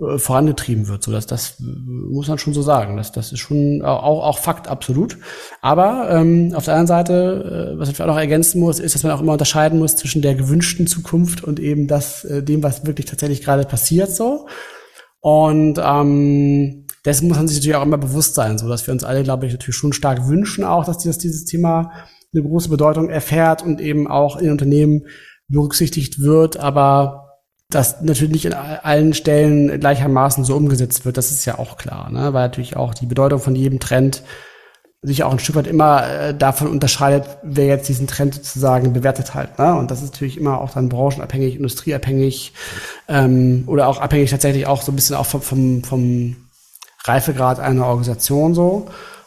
äh, 0.00 0.18
vorangetrieben 0.18 0.88
wird. 0.88 1.02
So, 1.02 1.12
dass 1.12 1.26
das 1.26 1.56
muss 1.58 2.28
man 2.28 2.38
schon 2.38 2.54
so 2.54 2.62
sagen. 2.62 2.96
Das, 2.96 3.12
das 3.12 3.32
ist 3.32 3.40
schon 3.40 3.82
auch, 3.82 4.24
auch 4.24 4.38
Fakt 4.38 4.68
absolut. 4.68 5.18
Aber 5.62 6.08
ähm, 6.10 6.52
auf 6.54 6.64
der 6.64 6.74
anderen 6.74 6.86
Seite, 6.86 7.72
äh, 7.74 7.78
was 7.78 7.88
ich 7.88 8.00
auch 8.02 8.06
noch 8.06 8.18
ergänzen 8.18 8.60
muss, 8.60 8.78
ist, 8.78 8.94
dass 8.94 9.02
man 9.02 9.12
auch 9.12 9.20
immer 9.20 9.32
unterscheiden 9.32 9.78
muss 9.78 9.96
zwischen 9.96 10.22
der 10.22 10.34
gewünschten 10.34 10.86
Zukunft 10.86 11.44
und 11.44 11.60
eben 11.60 11.86
das, 11.86 12.24
äh, 12.24 12.42
dem, 12.42 12.62
was 12.62 12.86
wirklich 12.86 13.06
tatsächlich 13.06 13.42
gerade 13.42 13.64
passiert. 13.64 14.10
So 14.10 14.46
und 15.20 15.80
ähm, 15.82 16.86
dessen 17.04 17.26
muss 17.26 17.36
man 17.36 17.48
sich 17.48 17.56
natürlich 17.56 17.74
auch 17.74 17.82
immer 17.82 17.98
bewusst 17.98 18.36
sein, 18.36 18.58
so 18.58 18.68
dass 18.68 18.86
wir 18.86 18.92
uns 18.92 19.02
alle, 19.02 19.24
glaube 19.24 19.46
ich, 19.46 19.52
natürlich 19.52 19.74
schon 19.74 19.92
stark 19.92 20.28
wünschen, 20.28 20.62
auch 20.62 20.84
dass 20.84 20.98
dieses, 20.98 21.18
dieses 21.18 21.44
Thema 21.44 21.90
eine 22.32 22.44
große 22.44 22.68
Bedeutung 22.68 23.08
erfährt 23.08 23.60
und 23.64 23.80
eben 23.80 24.06
auch 24.06 24.36
in 24.36 24.52
Unternehmen 24.52 25.06
berücksichtigt 25.48 26.20
wird, 26.20 26.58
aber 26.58 27.25
dass 27.70 28.00
natürlich 28.02 28.32
nicht 28.32 28.44
in 28.44 28.54
allen 28.54 29.12
Stellen 29.12 29.80
gleichermaßen 29.80 30.44
so 30.44 30.56
umgesetzt 30.56 31.04
wird, 31.04 31.16
das 31.16 31.30
ist 31.30 31.44
ja 31.44 31.58
auch 31.58 31.76
klar, 31.76 32.10
ne? 32.10 32.32
weil 32.32 32.46
natürlich 32.46 32.76
auch 32.76 32.94
die 32.94 33.06
Bedeutung 33.06 33.40
von 33.40 33.56
jedem 33.56 33.80
Trend 33.80 34.22
sich 35.02 35.22
auch 35.22 35.32
ein 35.32 35.38
Stück 35.38 35.56
weit 35.56 35.66
immer 35.66 36.08
äh, 36.08 36.34
davon 36.34 36.68
unterscheidet, 36.68 37.38
wer 37.42 37.66
jetzt 37.66 37.88
diesen 37.88 38.06
Trend 38.06 38.34
sozusagen 38.34 38.92
bewertet 38.92 39.34
halt. 39.34 39.58
Ne? 39.58 39.74
Und 39.74 39.90
das 39.90 40.02
ist 40.02 40.12
natürlich 40.12 40.36
immer 40.36 40.60
auch 40.60 40.70
dann 40.70 40.88
branchenabhängig, 40.88 41.56
industrieabhängig 41.56 42.54
ähm, 43.08 43.64
oder 43.66 43.88
auch 43.88 44.00
abhängig 44.00 44.30
tatsächlich 44.30 44.66
auch 44.66 44.82
so 44.82 44.90
ein 44.90 44.96
bisschen 44.96 45.16
auch 45.16 45.26
vom, 45.26 45.42
vom, 45.42 45.84
vom 45.84 46.36
Reifegrad 47.04 47.60
einer 47.60 47.86
Organisation 47.86 48.54
so. 48.54 48.86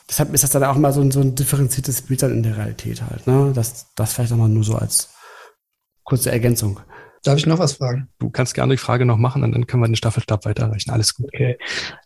Deshalb 0.10 0.34
ist 0.34 0.44
das 0.44 0.50
dann 0.50 0.64
auch 0.64 0.76
immer 0.76 0.92
so 0.92 1.02
ein, 1.02 1.12
so 1.12 1.22
ein 1.22 1.36
differenziertes 1.36 2.02
Bild 2.02 2.24
dann 2.24 2.32
in 2.32 2.44
der 2.44 2.58
Realität 2.58 3.02
halt. 3.02 3.28
Ne? 3.28 3.52
Das, 3.54 3.88
das 3.96 4.14
vielleicht 4.14 4.32
nochmal 4.32 4.50
nur 4.50 4.64
so 4.64 4.76
als 4.76 5.10
kurze 6.04 6.32
Ergänzung. 6.32 6.80
Darf 7.24 7.38
ich 7.38 7.46
noch 7.46 7.60
was 7.60 7.74
fragen? 7.74 8.08
Du 8.20 8.30
kannst 8.30 8.54
gerne 8.54 8.74
die 8.74 8.78
Frage 8.78 9.06
noch 9.06 9.18
machen 9.18 9.44
und 9.44 9.52
dann 9.52 9.68
können 9.68 9.84
wir 9.84 9.88
den 9.88 9.98
Staffelstab 9.98 10.46
weiterreichen. 10.46 10.90
Alles 10.92 11.16
gut. 11.16 11.28
Okay. 11.34 11.58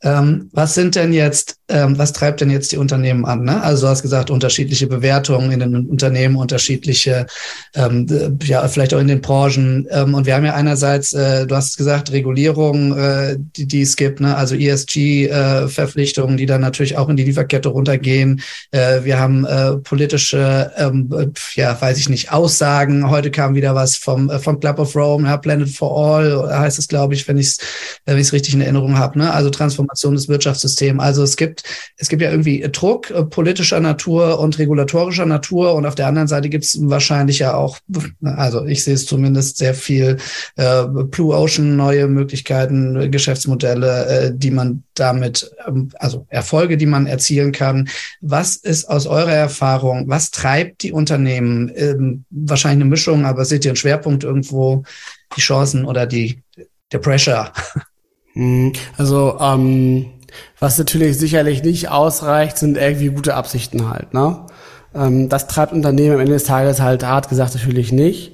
Ähm, 0.02 0.50
was 0.54 0.74
sind 0.74 0.96
denn 0.96 1.14
jetzt, 1.14 1.58
ähm, 1.68 1.98
was 2.00 2.14
treibt 2.14 2.42
denn 2.42 2.50
jetzt 2.50 2.72
die 2.72 2.78
Unternehmen 2.78 3.26
an? 3.26 3.44
Ne? 3.44 3.62
Also 3.62 3.86
du 3.86 3.92
hast 3.92 4.02
gesagt, 4.02 4.32
unterschiedliche 4.32 4.88
Bewertungen 4.88 5.52
in 5.52 5.60
den 5.60 5.88
Unternehmen, 5.88 6.36
unterschiedliche, 6.36 7.28
ähm, 7.76 8.08
ja, 8.44 8.68
vielleicht 8.68 8.94
auch 8.96 9.00
in 9.00 9.08
den 9.08 9.22
Branchen. 9.22 9.88
Ähm, 9.92 10.16
und 10.16 10.26
wir 10.26 10.34
haben 10.34 10.46
ja 10.46 10.56
einerseits, 10.56 11.14
äh, 11.14 11.46
du 11.46 11.56
hast 11.56 11.78
gesagt, 11.78 12.12
Regulierung, 12.12 12.98
äh, 12.98 13.38
die, 13.38 13.68
die 13.68 13.82
es 13.82 13.96
gibt, 13.96 14.20
ne? 14.20 14.36
also 14.36 14.56
ESG-Verpflichtungen, 14.56 16.36
äh, 16.36 16.38
die 16.38 16.46
dann 16.48 16.62
natürlich 16.62 16.98
auch 16.98 17.10
in 17.10 17.18
die 17.18 17.24
Lieferkette 17.24 17.70
runtergehen. 17.70 18.42
Äh, 18.72 19.04
wir 19.04 19.20
haben 19.20 19.46
äh, 19.46 19.78
politische, 19.78 20.72
ähm, 20.78 21.34
ja, 21.54 21.80
weiß 21.80 22.00
ich 22.00 22.10
nicht, 22.10 22.32
Aussagen. 22.32 23.12
Heute 23.12 23.30
kam 23.30 23.54
wieder 23.54 23.76
was 23.76 23.96
vom, 23.96 24.32
äh, 24.32 24.40
vom 24.40 24.60
Club 24.60 24.80
of 24.80 24.96
Rome 24.96 25.03
Rome, 25.04 25.28
ja, 25.28 25.38
Planet 25.38 25.70
for 25.70 26.18
All 26.18 26.58
heißt 26.58 26.80
es, 26.80 26.88
glaube 26.88 27.14
ich, 27.14 27.28
wenn 27.28 27.38
ich 27.38 27.48
es 27.48 27.60
wenn 28.06 28.18
richtig 28.18 28.54
in 28.54 28.62
Erinnerung 28.62 28.98
habe. 28.98 29.20
Ne? 29.20 29.32
Also 29.32 29.50
Transformation 29.50 30.14
des 30.14 30.28
Wirtschaftssystems. 30.28 31.02
Also 31.02 31.24
es 31.24 31.38
gibt, 31.38 31.64
es 31.98 32.10
gibt 32.10 32.22
ja 32.22 32.32
irgendwie 32.32 32.62
Druck 32.72 33.10
äh, 33.12 33.24
politischer 33.24 33.80
Natur 33.80 34.40
und 34.40 34.58
regulatorischer 34.60 35.26
Natur 35.26 35.74
und 35.76 35.86
auf 35.86 35.96
der 35.96 36.08
anderen 36.08 36.28
Seite 36.28 36.50
gibt 36.50 36.66
es 36.66 36.78
wahrscheinlich 36.82 37.40
ja 37.40 37.56
auch, 37.56 37.78
also 38.24 38.66
ich 38.66 38.84
sehe 38.84 38.94
es 38.94 39.06
zumindest 39.06 39.58
sehr 39.58 39.74
viel 39.74 40.18
äh, 40.56 40.84
Blue 40.86 41.36
Ocean, 41.36 41.76
neue 41.76 42.08
Möglichkeiten, 42.08 43.12
Geschäftsmodelle, 43.12 44.06
äh, 44.06 44.32
die 44.34 44.52
man 44.52 44.84
damit, 44.94 45.52
ähm, 45.68 45.90
also 45.96 46.26
Erfolge, 46.30 46.78
die 46.78 46.86
man 46.86 47.08
erzielen 47.08 47.52
kann. 47.52 47.90
Was 48.22 48.56
ist 48.56 48.86
aus 48.86 49.08
eurer 49.08 49.32
Erfahrung, 49.32 50.06
was 50.08 50.32
treibt 50.32 50.84
die 50.84 50.92
Unternehmen? 50.92 51.72
Ähm, 51.76 52.26
wahrscheinlich 52.30 52.84
eine 52.84 52.90
Mischung, 52.90 53.26
aber 53.26 53.46
seht 53.46 53.66
ihr 53.66 53.72
einen 53.72 53.78
Schwerpunkt 53.78 54.24
irgendwo, 54.24 54.84
die 55.36 55.42
Chancen 55.42 55.86
oder 55.86 56.06
die, 56.06 56.44
der 56.92 57.00
Pressure? 57.00 57.52
Hm, 58.34 58.74
also, 58.98 59.38
ähm, 59.40 60.12
was 60.60 60.80
natürlich 60.80 61.18
sicherlich 61.20 61.62
nicht 61.62 61.90
ausreicht, 61.90 62.58
sind 62.58 62.78
irgendwie 62.78 63.10
gute 63.10 63.36
Absichten 63.36 63.90
halt, 63.90 64.14
ne? 64.14 64.48
Ähm, 64.96 65.30
das 65.30 65.48
treibt 65.48 65.74
Unternehmen 65.74 66.16
am 66.16 66.20
Ende 66.20 66.34
des 66.34 66.44
Tages 66.44 66.82
halt 66.82 67.06
hart 67.06 67.30
gesagt 67.30 67.54
natürlich 67.56 67.92
nicht. 67.92 68.34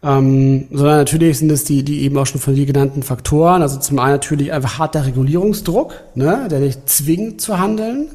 Ähm, 0.00 0.68
sondern 0.70 0.98
natürlich 0.98 1.38
sind 1.38 1.50
es 1.50 1.64
die, 1.64 1.82
die 1.82 2.02
eben 2.02 2.16
auch 2.18 2.26
schon 2.26 2.40
von 2.40 2.54
dir 2.54 2.66
genannten 2.66 3.02
Faktoren. 3.02 3.62
Also 3.62 3.80
zum 3.80 3.98
einen 3.98 4.12
natürlich 4.12 4.52
einfach 4.52 4.78
harter 4.78 5.04
Regulierungsdruck, 5.04 5.92
ne, 6.14 6.46
der 6.48 6.60
dich 6.60 6.84
zwingt 6.84 7.40
zu 7.40 7.58
handeln, 7.58 8.06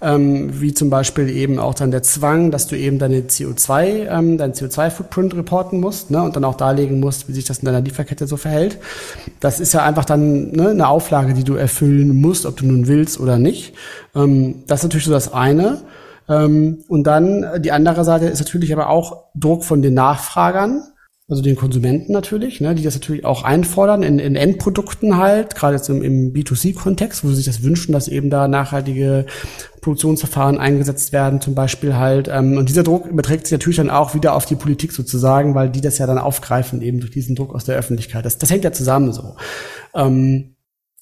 ähm, 0.00 0.60
wie 0.60 0.72
zum 0.74 0.90
Beispiel 0.90 1.28
eben 1.28 1.58
auch 1.58 1.74
dann 1.74 1.90
der 1.90 2.04
Zwang, 2.04 2.52
dass 2.52 2.68
du 2.68 2.76
eben 2.78 3.00
deine 3.00 3.22
CO2, 3.22 4.08
ähm, 4.08 4.38
deinen 4.38 4.52
CO2-Footprint 4.52 5.34
reporten 5.34 5.80
musst, 5.80 6.12
ne, 6.12 6.22
und 6.22 6.36
dann 6.36 6.44
auch 6.44 6.56
darlegen 6.56 7.00
musst, 7.00 7.28
wie 7.28 7.32
sich 7.32 7.44
das 7.44 7.58
in 7.58 7.66
deiner 7.66 7.80
Lieferkette 7.80 8.28
so 8.28 8.36
verhält. 8.36 8.78
Das 9.40 9.58
ist 9.58 9.74
ja 9.74 9.82
einfach 9.84 10.04
dann 10.04 10.52
ne, 10.52 10.70
eine 10.70 10.86
Auflage, 10.86 11.34
die 11.34 11.44
du 11.44 11.54
erfüllen 11.54 12.14
musst, 12.14 12.46
ob 12.46 12.58
du 12.58 12.66
nun 12.66 12.86
willst 12.86 13.18
oder 13.18 13.38
nicht. 13.38 13.74
Ähm, 14.14 14.62
das 14.68 14.80
ist 14.80 14.84
natürlich 14.84 15.06
so 15.06 15.12
das 15.12 15.32
eine. 15.32 15.82
Ähm, 16.28 16.84
und 16.86 17.08
dann 17.08 17.44
die 17.58 17.72
andere 17.72 18.04
Seite 18.04 18.26
ist 18.26 18.38
natürlich 18.38 18.72
aber 18.72 18.88
auch 18.88 19.24
Druck 19.34 19.64
von 19.64 19.82
den 19.82 19.94
Nachfragern 19.94 20.84
also 21.26 21.42
den 21.42 21.56
Konsumenten 21.56 22.12
natürlich, 22.12 22.60
ne, 22.60 22.74
die 22.74 22.82
das 22.82 22.94
natürlich 22.94 23.24
auch 23.24 23.44
einfordern 23.44 24.02
in, 24.02 24.18
in 24.18 24.36
Endprodukten 24.36 25.16
halt, 25.16 25.54
gerade 25.54 25.76
jetzt 25.76 25.88
im, 25.88 26.02
im 26.02 26.34
B2C-Kontext, 26.34 27.24
wo 27.24 27.28
sie 27.28 27.36
sich 27.36 27.46
das 27.46 27.62
wünschen, 27.62 27.92
dass 27.92 28.08
eben 28.08 28.28
da 28.28 28.46
nachhaltige 28.46 29.24
Produktionsverfahren 29.80 30.58
eingesetzt 30.58 31.12
werden, 31.14 31.40
zum 31.40 31.54
Beispiel 31.54 31.96
halt. 31.96 32.28
Ähm, 32.28 32.58
und 32.58 32.68
dieser 32.68 32.82
Druck 32.82 33.06
überträgt 33.06 33.46
sich 33.46 33.52
natürlich 33.52 33.78
dann 33.78 33.88
auch 33.88 34.14
wieder 34.14 34.34
auf 34.34 34.44
die 34.44 34.54
Politik 34.54 34.92
sozusagen, 34.92 35.54
weil 35.54 35.70
die 35.70 35.80
das 35.80 35.96
ja 35.96 36.06
dann 36.06 36.18
aufgreifen, 36.18 36.82
eben 36.82 37.00
durch 37.00 37.12
diesen 37.12 37.36
Druck 37.36 37.54
aus 37.54 37.64
der 37.64 37.76
Öffentlichkeit. 37.76 38.26
Das, 38.26 38.36
das 38.36 38.50
hängt 38.50 38.64
ja 38.64 38.72
zusammen 38.72 39.12
so. 39.14 39.36
Ähm, 39.94 40.56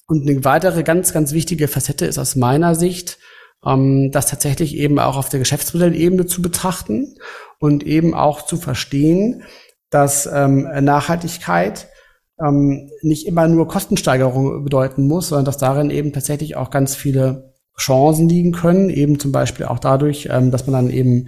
und 0.07 0.29
eine 0.29 0.45
weitere 0.45 0.83
ganz, 0.83 1.11
ganz 1.11 1.33
wichtige 1.33 1.67
Facette 1.67 2.05
ist 2.05 2.17
aus 2.17 2.37
meiner 2.37 2.75
Sicht, 2.75 3.19
ähm, 3.65 4.11
das 4.13 4.27
tatsächlich 4.27 4.77
eben 4.77 4.99
auch 4.99 5.17
auf 5.17 5.27
der 5.27 5.39
Geschäftsmodellebene 5.39 6.27
zu 6.27 6.41
betrachten 6.41 7.15
und 7.59 7.83
eben 7.83 8.13
auch 8.13 8.45
zu 8.45 8.55
verstehen, 8.55 9.43
dass 9.93 10.29
ähm, 10.31 10.67
Nachhaltigkeit 10.81 11.87
ähm, 12.43 12.89
nicht 13.01 13.27
immer 13.27 13.47
nur 13.47 13.67
Kostensteigerung 13.67 14.63
bedeuten 14.63 15.07
muss, 15.07 15.29
sondern 15.29 15.45
dass 15.45 15.57
darin 15.57 15.89
eben 15.89 16.13
tatsächlich 16.13 16.55
auch 16.55 16.69
ganz 16.69 16.95
viele 16.95 17.53
Chancen 17.77 18.29
liegen 18.29 18.51
können, 18.51 18.89
eben 18.89 19.19
zum 19.19 19.31
Beispiel 19.31 19.65
auch 19.65 19.79
dadurch, 19.79 20.29
ähm, 20.31 20.51
dass 20.51 20.67
man 20.67 20.73
dann 20.73 20.89
eben 20.89 21.27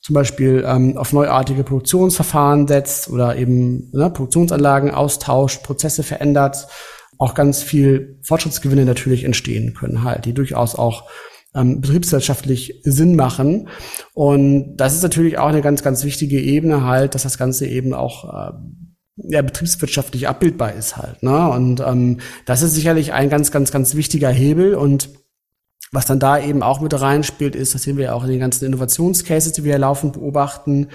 zum 0.00 0.14
Beispiel 0.14 0.64
ähm, 0.66 0.96
auf 0.96 1.12
neuartige 1.12 1.64
Produktionsverfahren 1.64 2.68
setzt 2.68 3.10
oder 3.10 3.36
eben 3.36 3.90
ne, 3.92 4.10
Produktionsanlagen 4.10 4.90
austauscht, 4.90 5.62
Prozesse 5.64 6.02
verändert, 6.02 6.68
auch 7.18 7.34
ganz 7.34 7.62
viel 7.62 8.18
Fortschrittsgewinne 8.22 8.84
natürlich 8.84 9.24
entstehen 9.24 9.74
können 9.74 10.04
halt, 10.04 10.24
die 10.24 10.34
durchaus 10.34 10.76
auch 10.76 11.08
ähm, 11.58 11.80
betriebswirtschaftlich 11.80 12.80
Sinn 12.84 13.16
machen. 13.16 13.68
Und 14.14 14.76
das 14.76 14.94
ist 14.94 15.02
natürlich 15.02 15.38
auch 15.38 15.48
eine 15.48 15.62
ganz, 15.62 15.82
ganz 15.82 16.04
wichtige 16.04 16.40
Ebene 16.40 16.84
halt, 16.84 17.14
dass 17.14 17.24
das 17.24 17.36
Ganze 17.38 17.66
eben 17.66 17.92
auch 17.92 18.24
äh, 18.24 18.52
ja, 19.16 19.42
betriebswirtschaftlich 19.42 20.28
abbildbar 20.28 20.72
ist 20.74 20.96
halt. 20.96 21.22
Ne? 21.22 21.50
Und 21.50 21.80
ähm, 21.80 22.20
das 22.46 22.62
ist 22.62 22.74
sicherlich 22.74 23.12
ein 23.12 23.28
ganz, 23.28 23.50
ganz, 23.50 23.72
ganz 23.72 23.94
wichtiger 23.94 24.30
Hebel 24.30 24.74
und 24.74 25.10
Was 25.90 26.04
dann 26.04 26.20
da 26.20 26.38
eben 26.38 26.62
auch 26.62 26.80
mit 26.80 26.98
reinspielt, 27.00 27.56
ist, 27.56 27.74
das 27.74 27.82
sehen 27.82 27.96
wir 27.96 28.06
ja 28.06 28.12
auch 28.12 28.24
in 28.24 28.30
den 28.30 28.40
ganzen 28.40 28.66
Innovationscases, 28.66 29.52
die 29.52 29.64
wir 29.64 29.78
laufend 29.78 30.14
beobachten, 30.14 30.88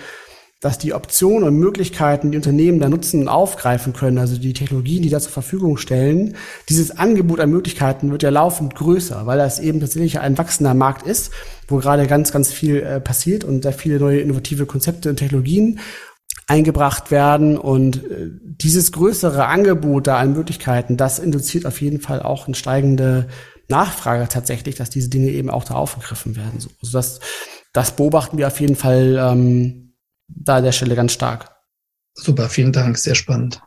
dass 0.63 0.77
die 0.77 0.93
Optionen 0.93 1.46
und 1.46 1.58
Möglichkeiten, 1.58 2.32
die 2.32 2.38
Unternehmen 2.38 2.79
da 2.79 2.88
nutzen 2.88 3.20
und 3.20 3.27
aufgreifen 3.27 3.91
können, 3.91 4.17
also 4.17 4.38
die 4.38 4.53
Technologien, 4.53 5.03
die 5.03 5.10
da 5.10 5.20
zur 5.20 5.34
Verfügung 5.34 5.75
stellen, 5.75 6.38
dieses 6.70 6.98
Angebot 6.98 7.41
an 7.41 7.50
Möglichkeiten 7.50 8.12
wird 8.12 8.24
ja 8.24 8.29
laufend 8.29 8.74
größer, 8.74 9.25
weil 9.25 9.38
das 9.38 9.60
eben 9.60 9.82
tatsächlich 9.82 10.22
ein 10.22 10.38
wachsender 10.38 10.74
Markt 10.74 11.05
ist, 11.05 11.32
wo 11.67 11.77
gerade 11.77 12.08
ganz, 12.08 12.32
ganz 12.32 12.50
viel 12.50 12.77
äh, 12.77 13.01
passiert 13.01 13.43
und 13.43 13.63
sehr 13.63 13.74
viele 13.74 14.00
neue 14.00 14.22
innovative 14.22 14.65
Konzepte 14.65 15.10
und 15.10 15.17
Technologien 15.17 15.79
eingebracht 16.48 17.12
werden 17.12 17.58
und 17.58 17.98
äh, 17.98 18.29
dieses 18.41 18.93
größere 18.93 19.48
Angebot 19.48 20.08
da 20.08 20.17
an 20.17 20.32
Möglichkeiten, 20.32 20.96
das 20.96 21.20
induziert 21.20 21.65
auf 21.65 21.82
jeden 21.82 22.00
Fall 22.00 22.22
auch 22.22 22.48
eine 22.48 22.55
steigende 22.55 23.27
Nachfrage 23.67 24.29
tatsächlich, 24.29 24.75
dass 24.75 24.89
diese 24.89 25.10
Dinge 25.10 25.27
eben 25.27 25.50
auch 25.50 25.65
da 25.65 25.74
aufgegriffen 25.74 26.38
werden. 26.38 26.62
So, 26.62 26.70
also 26.82 26.98
das, 26.98 27.20
das 27.74 27.98
beobachten 27.98 28.38
wir 28.38 28.48
auf 28.48 28.62
jeden 28.62 28.77
Fall 28.77 29.17
ähm, 29.20 29.82
da 30.35 30.57
an 30.57 30.63
der 30.63 30.71
Stelle 30.71 30.95
ganz 30.95 31.13
stark. 31.13 31.55
Super, 32.13 32.49
vielen 32.49 32.71
Dank, 32.71 32.97
sehr 32.97 33.15
spannend. 33.15 33.61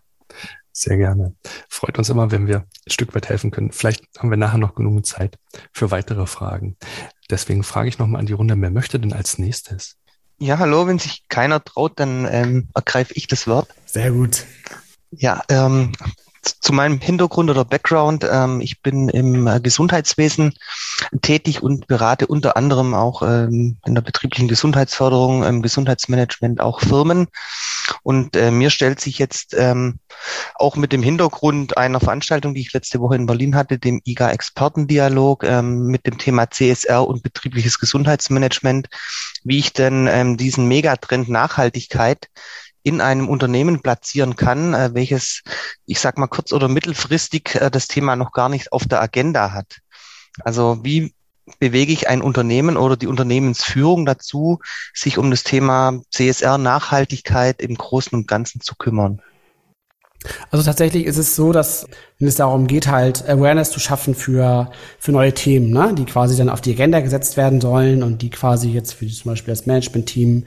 Sehr 0.72 0.98
gerne. 0.98 1.34
Freut 1.70 1.96
uns 1.96 2.10
immer, 2.10 2.30
wenn 2.30 2.46
wir 2.46 2.58
ein 2.58 2.90
Stück 2.90 3.14
weit 3.14 3.30
helfen 3.30 3.50
können. 3.50 3.72
Vielleicht 3.72 4.04
haben 4.18 4.28
wir 4.28 4.36
nachher 4.36 4.58
noch 4.58 4.74
genug 4.74 5.06
Zeit 5.06 5.38
für 5.72 5.90
weitere 5.90 6.26
Fragen. 6.26 6.76
Deswegen 7.30 7.62
frage 7.62 7.88
ich 7.88 7.98
nochmal 7.98 8.20
an 8.20 8.26
die 8.26 8.34
Runde, 8.34 8.54
wer 8.60 8.70
möchte 8.70 9.00
denn 9.00 9.14
als 9.14 9.38
nächstes? 9.38 9.96
Ja, 10.38 10.58
hallo, 10.58 10.86
wenn 10.86 10.98
sich 10.98 11.26
keiner 11.28 11.64
traut, 11.64 11.98
dann 11.98 12.28
ähm, 12.30 12.68
ergreife 12.74 13.14
ich 13.14 13.26
das 13.26 13.46
Wort. 13.46 13.68
Sehr 13.86 14.10
gut. 14.10 14.44
Ja, 15.10 15.42
ähm, 15.48 15.92
zu 16.48 16.72
meinem 16.72 17.00
Hintergrund 17.00 17.50
oder 17.50 17.64
Background. 17.64 18.26
Ähm, 18.30 18.60
ich 18.60 18.82
bin 18.82 19.08
im 19.08 19.46
äh, 19.46 19.60
Gesundheitswesen 19.60 20.54
tätig 21.22 21.62
und 21.62 21.86
berate 21.86 22.26
unter 22.26 22.56
anderem 22.56 22.94
auch 22.94 23.22
ähm, 23.22 23.76
in 23.84 23.94
der 23.94 24.02
betrieblichen 24.02 24.48
Gesundheitsförderung, 24.48 25.44
im 25.44 25.62
Gesundheitsmanagement 25.62 26.60
auch 26.60 26.80
Firmen. 26.80 27.28
Und 28.02 28.36
äh, 28.36 28.50
mir 28.50 28.70
stellt 28.70 29.00
sich 29.00 29.18
jetzt 29.18 29.54
ähm, 29.56 29.98
auch 30.54 30.76
mit 30.76 30.92
dem 30.92 31.02
Hintergrund 31.02 31.76
einer 31.76 32.00
Veranstaltung, 32.00 32.54
die 32.54 32.60
ich 32.60 32.72
letzte 32.72 33.00
Woche 33.00 33.16
in 33.16 33.26
Berlin 33.26 33.54
hatte, 33.54 33.78
dem 33.78 34.00
IGA 34.04 34.30
Expertendialog 34.30 35.44
ähm, 35.44 35.86
mit 35.86 36.06
dem 36.06 36.18
Thema 36.18 36.50
CSR 36.50 37.06
und 37.06 37.22
betriebliches 37.22 37.78
Gesundheitsmanagement, 37.78 38.88
wie 39.44 39.58
ich 39.58 39.72
denn 39.72 40.08
ähm, 40.10 40.36
diesen 40.36 40.66
Megatrend 40.66 41.28
Nachhaltigkeit 41.28 42.28
in 42.86 43.00
einem 43.00 43.28
Unternehmen 43.28 43.80
platzieren 43.80 44.36
kann, 44.36 44.72
äh, 44.72 44.94
welches, 44.94 45.42
ich 45.86 45.98
sag 45.98 46.18
mal 46.18 46.28
kurz 46.28 46.52
oder 46.52 46.68
mittelfristig 46.68 47.56
äh, 47.56 47.68
das 47.68 47.88
Thema 47.88 48.14
noch 48.14 48.30
gar 48.30 48.48
nicht 48.48 48.70
auf 48.70 48.86
der 48.86 49.02
Agenda 49.02 49.50
hat. 49.50 49.78
Also 50.44 50.84
wie 50.84 51.12
bewege 51.58 51.92
ich 51.92 52.08
ein 52.08 52.22
Unternehmen 52.22 52.76
oder 52.76 52.96
die 52.96 53.08
Unternehmensführung 53.08 54.06
dazu, 54.06 54.60
sich 54.94 55.18
um 55.18 55.32
das 55.32 55.42
Thema 55.42 56.00
CSR 56.12 56.58
Nachhaltigkeit 56.58 57.60
im 57.60 57.74
Großen 57.74 58.16
und 58.16 58.28
Ganzen 58.28 58.60
zu 58.60 58.76
kümmern? 58.76 59.20
Also 60.50 60.64
tatsächlich 60.64 61.06
ist 61.06 61.18
es 61.18 61.34
so, 61.34 61.50
dass 61.52 61.88
wenn 62.18 62.28
es 62.28 62.36
darum 62.36 62.68
geht, 62.68 62.86
halt 62.86 63.28
Awareness 63.28 63.70
zu 63.70 63.80
schaffen 63.80 64.14
für, 64.14 64.70
für 65.00 65.10
neue 65.12 65.34
Themen, 65.34 65.70
ne, 65.70 65.92
die 65.92 66.04
quasi 66.04 66.36
dann 66.36 66.48
auf 66.50 66.60
die 66.60 66.72
Agenda 66.72 67.00
gesetzt 67.00 67.36
werden 67.36 67.60
sollen 67.60 68.04
und 68.04 68.22
die 68.22 68.30
quasi 68.30 68.70
jetzt 68.70 68.94
für 68.94 69.08
zum 69.08 69.32
Beispiel 69.32 69.52
das 69.52 69.66
Management-Team 69.66 70.44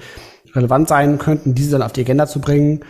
relevant 0.56 0.88
sein 0.88 1.18
könnten, 1.18 1.56
diese 1.56 1.72
dann 1.72 1.82
auf 1.82 1.94
die 1.94 2.02
Agenda 2.02 2.28
zu 2.28 2.40
bringen, 2.40 2.82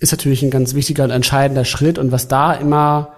ist 0.00 0.12
natürlich 0.12 0.42
ein 0.42 0.50
ganz 0.50 0.74
wichtiger 0.74 1.04
und 1.04 1.10
entscheidender 1.10 1.64
Schritt. 1.64 1.98
Und 1.98 2.12
was 2.12 2.28
da 2.28 2.52
immer 2.52 3.14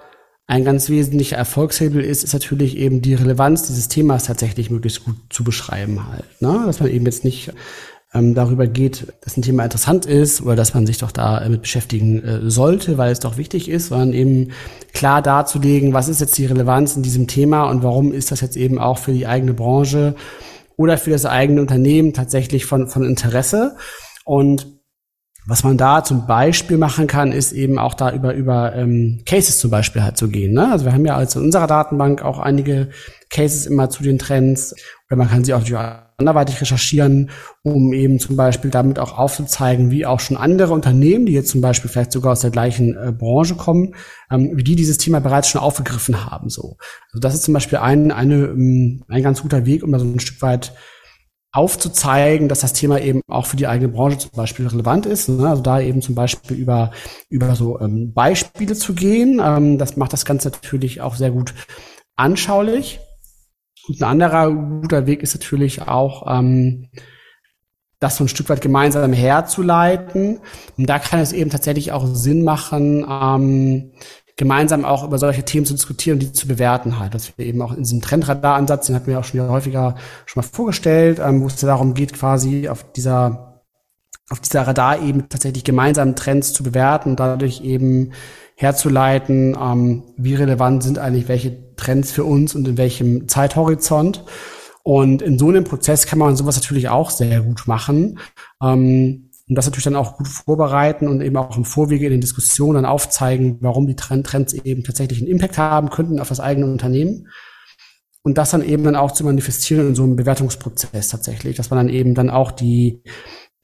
ein 0.46 0.64
ganz 0.64 0.90
wesentlicher 0.90 1.36
Erfolgshebel 1.36 2.04
ist, 2.04 2.22
ist 2.22 2.34
natürlich 2.34 2.76
eben 2.76 3.00
die 3.00 3.14
Relevanz 3.14 3.66
dieses 3.66 3.88
Themas 3.88 4.24
tatsächlich 4.24 4.70
möglichst 4.70 5.04
gut 5.04 5.16
zu 5.30 5.42
beschreiben 5.42 6.06
halt. 6.08 6.24
Ne? 6.40 6.62
Dass 6.66 6.80
man 6.80 6.90
eben 6.90 7.06
jetzt 7.06 7.24
nicht 7.24 7.52
ähm, 8.12 8.34
darüber 8.34 8.66
geht, 8.66 9.06
dass 9.22 9.36
ein 9.36 9.42
Thema 9.42 9.64
interessant 9.64 10.06
ist 10.06 10.42
oder 10.42 10.54
dass 10.54 10.74
man 10.74 10.86
sich 10.86 10.98
doch 10.98 11.10
damit 11.10 11.62
beschäftigen 11.62 12.22
äh, 12.22 12.50
sollte, 12.50 12.98
weil 12.98 13.10
es 13.10 13.20
doch 13.20 13.38
wichtig 13.38 13.70
ist, 13.70 13.88
sondern 13.88 14.12
eben 14.12 14.52
klar 14.92 15.22
darzulegen, 15.22 15.94
was 15.94 16.08
ist 16.08 16.20
jetzt 16.20 16.36
die 16.36 16.46
Relevanz 16.46 16.94
in 16.94 17.02
diesem 17.02 17.26
Thema 17.26 17.64
und 17.64 17.82
warum 17.82 18.12
ist 18.12 18.30
das 18.30 18.42
jetzt 18.42 18.56
eben 18.56 18.78
auch 18.78 18.98
für 18.98 19.12
die 19.12 19.26
eigene 19.26 19.54
Branche 19.54 20.14
oder 20.76 20.98
für 20.98 21.10
das 21.10 21.26
eigene 21.26 21.60
Unternehmen 21.60 22.12
tatsächlich 22.12 22.66
von, 22.66 22.88
von 22.88 23.04
Interesse. 23.04 23.76
Und 24.24 24.74
was 25.46 25.62
man 25.62 25.76
da 25.76 26.02
zum 26.02 26.26
Beispiel 26.26 26.78
machen 26.78 27.06
kann, 27.06 27.32
ist 27.32 27.52
eben 27.52 27.78
auch 27.78 27.94
da 27.94 28.12
über, 28.12 28.34
über 28.34 28.74
ähm, 28.74 29.22
Cases 29.26 29.58
zum 29.58 29.70
Beispiel 29.70 30.02
halt 30.02 30.16
zu 30.16 30.28
gehen. 30.28 30.54
Ne? 30.54 30.70
Also 30.72 30.86
wir 30.86 30.92
haben 30.92 31.04
ja 31.04 31.16
also 31.16 31.38
in 31.38 31.46
unserer 31.46 31.66
Datenbank 31.66 32.22
auch 32.22 32.38
einige 32.38 32.90
Cases 33.28 33.66
immer 33.66 33.90
zu 33.90 34.02
den 34.02 34.18
Trends 34.18 34.74
oder 35.08 35.16
man 35.16 35.28
kann 35.28 35.44
sie 35.44 35.52
auch 35.52 35.62
anderweitig 36.16 36.60
recherchieren, 36.60 37.30
um 37.62 37.92
eben 37.92 38.18
zum 38.20 38.36
Beispiel 38.36 38.70
damit 38.70 38.98
auch 38.98 39.18
aufzuzeigen, 39.18 39.90
wie 39.90 40.06
auch 40.06 40.20
schon 40.20 40.36
andere 40.36 40.72
Unternehmen, 40.72 41.26
die 41.26 41.32
jetzt 41.32 41.50
zum 41.50 41.60
Beispiel 41.60 41.90
vielleicht 41.90 42.12
sogar 42.12 42.32
aus 42.32 42.40
der 42.40 42.50
gleichen 42.50 42.96
äh, 42.96 43.12
Branche 43.12 43.56
kommen, 43.56 43.94
ähm, 44.30 44.52
wie 44.54 44.64
die 44.64 44.76
dieses 44.76 44.96
Thema 44.96 45.20
bereits 45.20 45.48
schon 45.48 45.60
aufgegriffen 45.60 46.24
haben. 46.24 46.48
So, 46.48 46.76
also 47.12 47.20
das 47.20 47.34
ist 47.34 47.42
zum 47.42 47.54
Beispiel 47.54 47.78
ein, 47.78 48.12
eine, 48.12 48.46
ähm, 48.46 49.02
ein 49.08 49.22
ganz 49.22 49.42
guter 49.42 49.66
Weg, 49.66 49.82
um 49.82 49.92
da 49.92 49.98
so 49.98 50.06
ein 50.06 50.20
Stück 50.20 50.40
weit 50.40 50.72
aufzuzeigen, 51.54 52.48
dass 52.48 52.60
das 52.60 52.72
Thema 52.72 53.00
eben 53.00 53.20
auch 53.28 53.46
für 53.46 53.56
die 53.56 53.68
eigene 53.68 53.88
Branche 53.88 54.18
zum 54.18 54.32
Beispiel 54.32 54.66
relevant 54.66 55.06
ist. 55.06 55.28
Ne? 55.28 55.48
Also 55.48 55.62
da 55.62 55.80
eben 55.80 56.02
zum 56.02 56.16
Beispiel 56.16 56.56
über, 56.56 56.90
über 57.28 57.54
so 57.54 57.78
ähm, 57.80 58.12
Beispiele 58.12 58.74
zu 58.74 58.92
gehen. 58.92 59.40
Ähm, 59.42 59.78
das 59.78 59.96
macht 59.96 60.12
das 60.12 60.24
Ganze 60.24 60.50
natürlich 60.50 61.00
auch 61.00 61.14
sehr 61.14 61.30
gut 61.30 61.54
anschaulich. 62.16 62.98
Und 63.86 64.00
ein 64.00 64.04
anderer 64.04 64.50
guter 64.50 65.06
Weg 65.06 65.22
ist 65.22 65.34
natürlich 65.34 65.82
auch, 65.82 66.26
ähm, 66.26 66.88
das 68.00 68.16
so 68.16 68.24
ein 68.24 68.28
Stück 68.28 68.48
weit 68.48 68.60
gemeinsam 68.60 69.12
herzuleiten. 69.12 70.40
Und 70.76 70.90
da 70.90 70.98
kann 70.98 71.20
es 71.20 71.32
eben 71.32 71.50
tatsächlich 71.50 71.92
auch 71.92 72.06
Sinn 72.06 72.42
machen, 72.42 73.06
ähm, 73.08 73.92
gemeinsam 74.36 74.84
auch 74.84 75.04
über 75.04 75.18
solche 75.18 75.44
Themen 75.44 75.66
zu 75.66 75.74
diskutieren 75.74 76.16
und 76.16 76.22
die 76.22 76.32
zu 76.32 76.48
bewerten 76.48 76.98
halt. 76.98 77.14
Dass 77.14 77.36
wir 77.38 77.46
eben 77.46 77.62
auch 77.62 77.72
in 77.72 77.82
diesem 77.82 78.00
Trendradar-Ansatz, 78.00 78.86
den 78.86 78.96
hatten 78.96 79.06
wir 79.06 79.18
auch 79.18 79.24
schon 79.24 79.48
häufiger 79.48 79.96
schon 80.26 80.42
mal 80.42 80.48
vorgestellt, 80.48 81.20
ähm, 81.24 81.42
wo 81.42 81.46
es 81.46 81.56
darum 81.56 81.94
geht, 81.94 82.12
quasi 82.14 82.68
auf 82.68 82.92
dieser 82.92 83.62
auf 84.30 84.40
dieser 84.40 84.66
Radar 84.66 85.02
eben 85.02 85.28
tatsächlich 85.28 85.64
gemeinsam 85.64 86.16
Trends 86.16 86.54
zu 86.54 86.62
bewerten 86.62 87.10
und 87.10 87.20
dadurch 87.20 87.60
eben 87.60 88.12
herzuleiten, 88.56 89.56
ähm, 89.60 90.02
wie 90.16 90.34
relevant 90.34 90.82
sind 90.82 90.98
eigentlich 90.98 91.28
welche 91.28 91.74
Trends 91.76 92.10
für 92.10 92.24
uns 92.24 92.54
und 92.54 92.66
in 92.66 92.78
welchem 92.78 93.28
Zeithorizont. 93.28 94.24
Und 94.82 95.22
in 95.22 95.38
so 95.38 95.48
einem 95.48 95.64
Prozess 95.64 96.06
kann 96.06 96.18
man 96.18 96.36
sowas 96.36 96.56
natürlich 96.56 96.88
auch 96.88 97.10
sehr 97.10 97.40
gut 97.40 97.66
machen. 97.66 98.18
Ähm, 98.62 99.30
und 99.48 99.56
das 99.56 99.66
natürlich 99.66 99.84
dann 99.84 99.96
auch 99.96 100.16
gut 100.16 100.28
vorbereiten 100.28 101.06
und 101.06 101.20
eben 101.20 101.36
auch 101.36 101.56
im 101.56 101.66
Vorwege 101.66 102.06
in 102.06 102.12
den 102.12 102.20
Diskussionen 102.20 102.76
dann 102.76 102.86
aufzeigen, 102.86 103.58
warum 103.60 103.86
die 103.86 103.96
Trends 103.96 104.54
eben 104.54 104.84
tatsächlich 104.84 105.20
einen 105.20 105.30
Impact 105.30 105.58
haben 105.58 105.90
könnten 105.90 106.18
auf 106.18 106.28
das 106.28 106.40
eigene 106.40 106.66
Unternehmen. 106.66 107.28
Und 108.22 108.38
das 108.38 108.52
dann 108.52 108.64
eben 108.64 108.84
dann 108.84 108.96
auch 108.96 109.12
zu 109.12 109.22
manifestieren 109.22 109.88
in 109.88 109.94
so 109.94 110.02
einem 110.02 110.16
Bewertungsprozess 110.16 111.08
tatsächlich, 111.08 111.56
dass 111.56 111.68
man 111.68 111.76
dann 111.76 111.94
eben 111.94 112.14
dann 112.14 112.30
auch 112.30 112.52
die, 112.52 113.02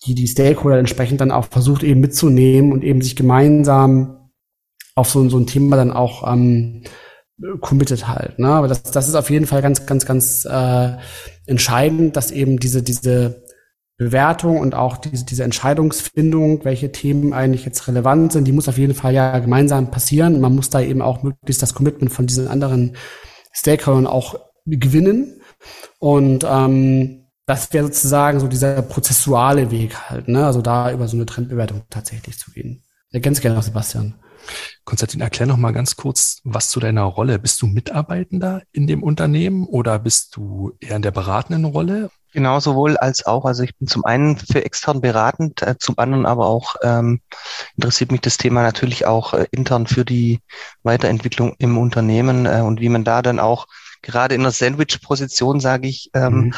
die, 0.04 0.14
die 0.14 0.28
Stakeholder 0.28 0.78
entsprechend 0.78 1.22
dann 1.22 1.30
auch 1.30 1.46
versucht 1.46 1.82
eben 1.82 2.00
mitzunehmen 2.00 2.72
und 2.72 2.84
eben 2.84 3.00
sich 3.00 3.16
gemeinsam 3.16 4.30
auf 4.94 5.08
so, 5.08 5.26
so 5.30 5.38
ein 5.38 5.46
Thema 5.46 5.76
dann 5.76 5.92
auch 5.92 6.30
ähm, 6.30 6.82
committed 7.62 8.06
halt. 8.06 8.38
Ne? 8.38 8.48
Aber 8.48 8.68
das, 8.68 8.82
das 8.82 9.08
ist 9.08 9.14
auf 9.14 9.30
jeden 9.30 9.46
Fall 9.46 9.62
ganz, 9.62 9.86
ganz, 9.86 10.04
ganz 10.04 10.44
äh, 10.44 10.96
entscheidend, 11.46 12.16
dass 12.16 12.30
eben 12.30 12.58
diese, 12.58 12.82
diese 12.82 13.44
Bewertung 14.00 14.58
und 14.58 14.74
auch 14.74 14.96
diese, 14.96 15.26
diese 15.26 15.44
Entscheidungsfindung, 15.44 16.64
welche 16.64 16.90
Themen 16.90 17.34
eigentlich 17.34 17.66
jetzt 17.66 17.86
relevant 17.86 18.32
sind, 18.32 18.46
die 18.46 18.52
muss 18.52 18.66
auf 18.66 18.78
jeden 18.78 18.94
Fall 18.94 19.12
ja 19.12 19.38
gemeinsam 19.40 19.90
passieren. 19.90 20.40
Man 20.40 20.54
muss 20.54 20.70
da 20.70 20.80
eben 20.80 21.02
auch 21.02 21.22
möglichst 21.22 21.60
das 21.60 21.74
Commitment 21.74 22.10
von 22.10 22.26
diesen 22.26 22.48
anderen 22.48 22.96
Stakeholdern 23.52 24.06
auch 24.06 24.36
gewinnen. 24.64 25.42
Und 25.98 26.46
ähm, 26.48 27.26
das 27.44 27.74
wäre 27.74 27.84
sozusagen 27.84 28.40
so 28.40 28.48
dieser 28.48 28.80
prozessuale 28.80 29.70
Weg 29.70 29.94
halt, 30.08 30.28
ne? 30.28 30.46
Also 30.46 30.62
da 30.62 30.90
über 30.90 31.06
so 31.06 31.18
eine 31.18 31.26
Trendbewertung 31.26 31.82
tatsächlich 31.90 32.38
zu 32.38 32.52
gehen. 32.52 32.82
Ergänzt 33.12 33.42
gerne 33.42 33.56
noch 33.56 33.62
Sebastian. 33.62 34.14
Konstantin, 34.86 35.20
erklär 35.20 35.46
noch 35.46 35.58
mal 35.58 35.72
ganz 35.72 35.96
kurz 35.96 36.40
was 36.44 36.70
zu 36.70 36.80
deiner 36.80 37.02
Rolle. 37.02 37.38
Bist 37.38 37.60
du 37.60 37.66
Mitarbeitender 37.66 38.62
in 38.72 38.86
dem 38.86 39.02
Unternehmen 39.02 39.66
oder 39.66 39.98
bist 39.98 40.36
du 40.36 40.72
eher 40.80 40.96
in 40.96 41.02
der 41.02 41.10
beratenden 41.10 41.66
Rolle? 41.66 42.08
Genau, 42.32 42.60
sowohl 42.60 42.96
als 42.96 43.26
auch. 43.26 43.44
Also 43.44 43.64
ich 43.64 43.76
bin 43.76 43.88
zum 43.88 44.04
einen 44.04 44.36
für 44.38 44.64
extern 44.64 45.00
beratend, 45.00 45.62
äh, 45.62 45.76
zum 45.78 45.98
anderen 45.98 46.26
aber 46.26 46.46
auch 46.46 46.76
ähm, 46.82 47.20
interessiert 47.76 48.12
mich 48.12 48.20
das 48.20 48.36
Thema 48.36 48.62
natürlich 48.62 49.06
auch 49.06 49.34
äh, 49.34 49.46
intern 49.50 49.86
für 49.86 50.04
die 50.04 50.40
Weiterentwicklung 50.82 51.54
im 51.58 51.76
Unternehmen 51.76 52.46
äh, 52.46 52.60
und 52.60 52.80
wie 52.80 52.88
man 52.88 53.04
da 53.04 53.22
dann 53.22 53.40
auch 53.40 53.66
gerade 54.02 54.34
in 54.34 54.42
der 54.42 54.52
Sandwich-Position, 54.52 55.60
sage 55.60 55.88
ich, 55.88 56.10
ähm, 56.14 56.34
mhm. 56.34 56.54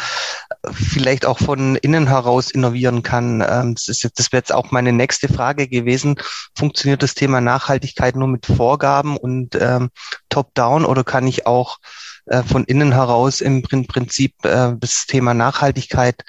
vielleicht 0.72 1.26
auch 1.26 1.38
von 1.38 1.76
innen 1.76 2.06
heraus 2.06 2.50
innovieren 2.50 3.02
kann. 3.02 3.44
Ähm, 3.46 3.74
das 3.74 3.88
ist 3.88 4.02
jetzt, 4.02 4.18
das 4.18 4.32
wäre 4.32 4.40
jetzt 4.40 4.52
auch 4.52 4.70
meine 4.70 4.92
nächste 4.92 5.28
Frage 5.28 5.68
gewesen. 5.68 6.16
Funktioniert 6.56 7.02
das 7.02 7.14
Thema 7.14 7.40
Nachhaltigkeit 7.40 8.16
nur 8.16 8.28
mit 8.28 8.46
Vorgaben 8.46 9.16
und 9.16 9.56
ähm, 9.56 9.90
Top-Down 10.28 10.84
oder 10.84 11.04
kann 11.04 11.26
ich 11.26 11.46
auch 11.46 11.78
äh, 12.26 12.42
von 12.42 12.64
innen 12.64 12.92
heraus 12.92 13.40
im 13.40 13.62
Prinzip 13.62 14.34
äh, 14.44 14.74
das 14.78 15.06
Thema 15.06 15.34
Nachhaltigkeit 15.34 16.24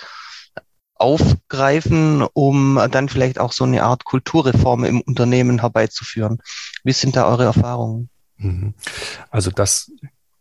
aufgreifen, 0.95 2.25
um 2.33 2.79
dann 2.91 3.09
vielleicht 3.09 3.39
auch 3.39 3.51
so 3.51 3.65
eine 3.65 3.83
Art 3.83 4.05
Kulturreform 4.05 4.85
im 4.85 5.01
Unternehmen 5.01 5.59
herbeizuführen. 5.59 6.39
Wie 6.83 6.93
sind 6.93 7.15
da 7.15 7.27
eure 7.27 7.43
Erfahrungen? 7.43 8.09
Mhm. 8.37 8.73
Also 9.29 9.51
das 9.51 9.91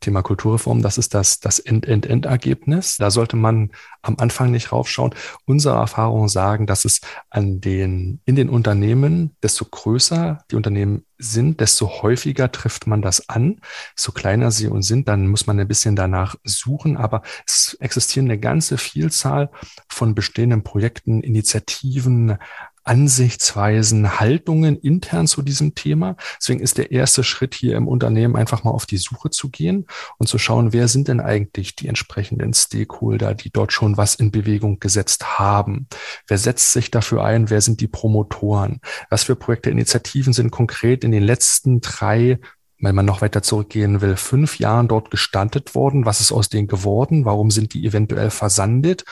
Thema 0.02 0.22
Kulturreform, 0.22 0.82
das 0.82 0.98
ist 0.98 1.14
das, 1.14 1.40
das 1.40 1.58
End-End-End-Ergebnis. 1.58 2.96
Da 2.98 3.10
sollte 3.10 3.36
man 3.36 3.70
am 4.02 4.16
Anfang 4.18 4.50
nicht 4.50 4.72
raufschauen. 4.72 5.14
Unsere 5.46 5.76
Erfahrungen 5.76 6.28
sagen, 6.28 6.66
dass 6.66 6.84
es 6.84 7.00
an 7.30 7.60
den, 7.60 8.20
in 8.24 8.36
den 8.36 8.50
Unternehmen, 8.50 9.36
desto 9.42 9.64
größer 9.64 10.44
die 10.50 10.56
Unternehmen 10.56 11.04
sind, 11.18 11.60
desto 11.60 12.02
häufiger 12.02 12.50
trifft 12.52 12.86
man 12.86 13.00
das 13.00 13.28
an. 13.28 13.60
So 13.96 14.12
kleiner 14.12 14.50
sie 14.50 14.66
und 14.66 14.82
sind, 14.82 15.08
dann 15.08 15.28
muss 15.28 15.46
man 15.46 15.58
ein 15.58 15.68
bisschen 15.68 15.96
danach 15.96 16.34
suchen. 16.44 16.96
Aber 16.96 17.22
es 17.46 17.76
existieren 17.80 18.26
eine 18.26 18.38
ganze 18.38 18.76
Vielzahl 18.76 19.50
von 19.88 20.14
bestehenden 20.14 20.62
Projekten, 20.62 21.22
Initiativen, 21.22 22.38
Ansichtsweisen, 22.84 24.20
Haltungen 24.20 24.76
intern 24.76 25.26
zu 25.26 25.42
diesem 25.42 25.74
Thema. 25.74 26.16
Deswegen 26.38 26.60
ist 26.60 26.78
der 26.78 26.90
erste 26.90 27.24
Schritt 27.24 27.54
hier 27.54 27.76
im 27.76 27.88
Unternehmen 27.88 28.36
einfach 28.36 28.64
mal 28.64 28.70
auf 28.70 28.86
die 28.86 28.96
Suche 28.96 29.30
zu 29.30 29.50
gehen 29.50 29.86
und 30.18 30.26
zu 30.26 30.38
schauen, 30.38 30.72
wer 30.72 30.88
sind 30.88 31.08
denn 31.08 31.20
eigentlich 31.20 31.76
die 31.76 31.88
entsprechenden 31.88 32.54
Stakeholder, 32.54 33.34
die 33.34 33.50
dort 33.50 33.72
schon 33.72 33.96
was 33.96 34.14
in 34.14 34.30
Bewegung 34.30 34.80
gesetzt 34.80 35.38
haben. 35.38 35.86
Wer 36.26 36.38
setzt 36.38 36.72
sich 36.72 36.90
dafür 36.90 37.24
ein? 37.24 37.50
Wer 37.50 37.60
sind 37.60 37.80
die 37.80 37.88
Promotoren? 37.88 38.80
Was 39.10 39.24
für 39.24 39.36
Projekte, 39.36 39.70
Initiativen 39.70 40.32
sind 40.32 40.50
konkret 40.50 41.04
in 41.04 41.12
den 41.12 41.22
letzten 41.22 41.80
drei 41.80 42.38
wenn 42.82 42.94
man 42.96 43.06
noch 43.06 43.22
weiter 43.22 43.42
zurückgehen 43.42 44.00
will, 44.00 44.16
fünf 44.16 44.58
Jahren 44.58 44.88
dort 44.88 45.10
gestandet 45.10 45.74
worden. 45.74 46.04
Was 46.04 46.20
ist 46.20 46.32
aus 46.32 46.48
denen 46.48 46.66
geworden? 46.66 47.24
Warum 47.24 47.50
sind 47.50 47.74
die 47.74 47.86
eventuell 47.86 48.30
versandet? 48.30 49.04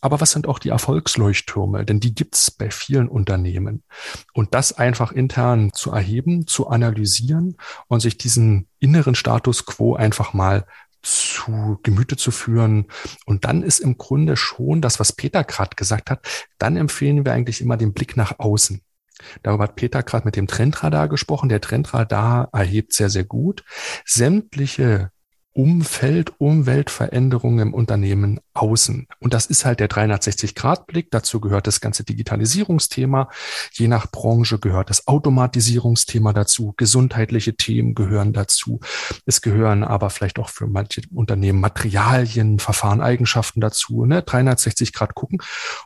Aber 0.00 0.20
was 0.20 0.32
sind 0.32 0.46
auch 0.46 0.58
die 0.58 0.68
Erfolgsleuchttürme? 0.68 1.84
Denn 1.84 1.98
die 1.98 2.14
gibt's 2.14 2.50
bei 2.50 2.70
vielen 2.70 3.08
Unternehmen. 3.08 3.82
Und 4.34 4.54
das 4.54 4.72
einfach 4.74 5.12
intern 5.12 5.72
zu 5.72 5.90
erheben, 5.90 6.46
zu 6.46 6.68
analysieren 6.68 7.56
und 7.88 8.00
sich 8.00 8.18
diesen 8.18 8.68
inneren 8.78 9.14
Status 9.14 9.64
quo 9.64 9.96
einfach 9.96 10.34
mal 10.34 10.66
zu 11.00 11.78
Gemüte 11.82 12.16
zu 12.16 12.30
führen. 12.30 12.86
Und 13.24 13.44
dann 13.44 13.62
ist 13.62 13.78
im 13.78 13.96
Grunde 13.96 14.36
schon 14.36 14.82
das, 14.82 15.00
was 15.00 15.12
Peter 15.12 15.44
gerade 15.44 15.76
gesagt 15.76 16.10
hat, 16.10 16.26
dann 16.58 16.76
empfehlen 16.76 17.24
wir 17.24 17.32
eigentlich 17.32 17.60
immer 17.60 17.76
den 17.76 17.94
Blick 17.94 18.16
nach 18.16 18.38
außen. 18.38 18.82
Darüber 19.42 19.64
hat 19.64 19.76
Peter 19.76 20.02
gerade 20.02 20.24
mit 20.24 20.36
dem 20.36 20.46
Trendradar 20.46 21.08
gesprochen. 21.08 21.48
Der 21.48 21.60
Trendradar 21.60 22.48
erhebt 22.52 22.92
sehr, 22.92 23.10
sehr 23.10 23.24
gut 23.24 23.64
sämtliche 24.04 25.10
Umfeld, 25.56 26.34
Umweltveränderungen 26.36 27.68
im 27.68 27.74
Unternehmen 27.74 28.40
außen. 28.52 29.06
Und 29.20 29.32
das 29.32 29.46
ist 29.46 29.64
halt 29.64 29.80
der 29.80 29.88
360-Grad-Blick. 29.88 31.10
Dazu 31.10 31.40
gehört 31.40 31.66
das 31.66 31.80
ganze 31.80 32.04
Digitalisierungsthema. 32.04 33.30
Je 33.72 33.88
nach 33.88 34.10
Branche 34.10 34.58
gehört 34.58 34.90
das 34.90 35.08
Automatisierungsthema 35.08 36.34
dazu. 36.34 36.74
Gesundheitliche 36.76 37.56
Themen 37.56 37.94
gehören 37.94 38.34
dazu. 38.34 38.80
Es 39.24 39.40
gehören 39.40 39.82
aber 39.82 40.10
vielleicht 40.10 40.38
auch 40.38 40.50
für 40.50 40.66
manche 40.66 41.00
Unternehmen 41.14 41.60
Materialien, 41.60 42.58
Verfahren, 42.58 43.00
Eigenschaften 43.00 43.62
dazu. 43.62 44.04
Ne? 44.04 44.20
360 44.20 44.92
Grad 44.92 45.14
gucken. 45.14 45.38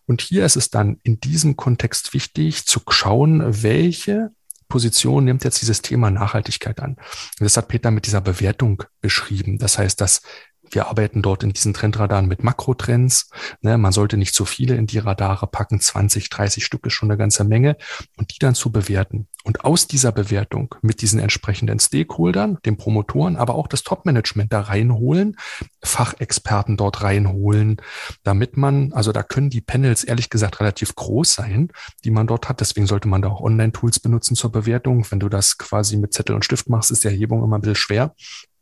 Und 0.04 0.20
hier 0.20 0.44
ist 0.44 0.56
es 0.56 0.70
dann 0.70 0.98
in 1.04 1.20
diesem 1.20 1.56
Kontext 1.56 2.12
wichtig 2.12 2.66
zu 2.66 2.80
schauen, 2.88 3.62
welche 3.62 4.32
Position 4.70 5.26
nimmt 5.26 5.44
jetzt 5.44 5.60
dieses 5.60 5.82
Thema 5.82 6.10
Nachhaltigkeit 6.10 6.80
an. 6.80 6.92
Und 6.92 7.40
das 7.40 7.58
hat 7.58 7.68
Peter 7.68 7.90
mit 7.90 8.06
dieser 8.06 8.22
Bewertung 8.22 8.82
beschrieben. 9.02 9.58
Das 9.58 9.76
heißt, 9.76 10.00
dass 10.00 10.22
wir 10.70 10.88
arbeiten 10.88 11.22
dort 11.22 11.42
in 11.42 11.52
diesen 11.52 11.74
Trendradaren 11.74 12.26
mit 12.26 12.44
Makrotrends. 12.44 13.30
Ne, 13.60 13.78
man 13.78 13.92
sollte 13.92 14.16
nicht 14.16 14.34
zu 14.34 14.44
viele 14.44 14.76
in 14.76 14.86
die 14.86 14.98
Radare 14.98 15.46
packen. 15.46 15.80
20, 15.80 16.30
30 16.30 16.64
Stück 16.64 16.86
ist 16.86 16.92
schon 16.92 17.10
eine 17.10 17.18
ganze 17.18 17.44
Menge. 17.44 17.76
Und 18.16 18.34
die 18.34 18.38
dann 18.38 18.54
zu 18.54 18.70
bewerten. 18.70 19.26
Und 19.42 19.64
aus 19.64 19.86
dieser 19.86 20.12
Bewertung 20.12 20.74
mit 20.82 21.00
diesen 21.00 21.18
entsprechenden 21.18 21.80
Stakeholdern, 21.80 22.58
den 22.66 22.76
Promotoren, 22.76 23.36
aber 23.36 23.54
auch 23.54 23.68
das 23.68 23.82
Top-Management 23.82 24.52
da 24.52 24.60
reinholen, 24.60 25.36
Fachexperten 25.82 26.76
dort 26.76 27.02
reinholen, 27.02 27.78
damit 28.22 28.58
man, 28.58 28.92
also 28.92 29.12
da 29.12 29.22
können 29.22 29.48
die 29.48 29.62
Panels 29.62 30.04
ehrlich 30.04 30.28
gesagt 30.28 30.60
relativ 30.60 30.94
groß 30.94 31.32
sein, 31.32 31.72
die 32.04 32.10
man 32.10 32.26
dort 32.26 32.50
hat. 32.50 32.60
Deswegen 32.60 32.86
sollte 32.86 33.08
man 33.08 33.22
da 33.22 33.28
auch 33.28 33.40
Online-Tools 33.40 34.00
benutzen 34.00 34.36
zur 34.36 34.52
Bewertung. 34.52 35.06
Wenn 35.10 35.20
du 35.20 35.30
das 35.30 35.56
quasi 35.56 35.96
mit 35.96 36.12
Zettel 36.12 36.34
und 36.34 36.44
Stift 36.44 36.68
machst, 36.68 36.90
ist 36.90 37.04
die 37.04 37.08
Erhebung 37.08 37.42
immer 37.42 37.56
ein 37.56 37.62
bisschen 37.62 37.76
schwer. 37.76 38.14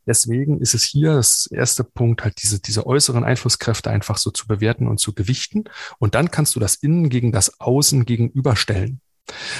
Deswegen 0.09 0.59
ist 0.59 0.73
es 0.73 0.85
hier 0.85 1.13
das 1.13 1.45
erste 1.51 1.83
Punkt, 1.83 2.23
halt 2.23 2.41
diese, 2.41 2.59
diese 2.59 2.87
äußeren 2.87 3.23
Einflusskräfte 3.23 3.91
einfach 3.91 4.17
so 4.17 4.31
zu 4.31 4.47
bewerten 4.47 4.87
und 4.87 4.99
zu 4.99 5.13
gewichten. 5.13 5.65
Und 5.99 6.15
dann 6.15 6.31
kannst 6.31 6.55
du 6.55 6.59
das 6.59 6.73
Innen 6.73 7.09
gegen 7.09 7.31
das 7.31 7.59
Außen 7.59 8.05
gegenüberstellen. 8.05 9.01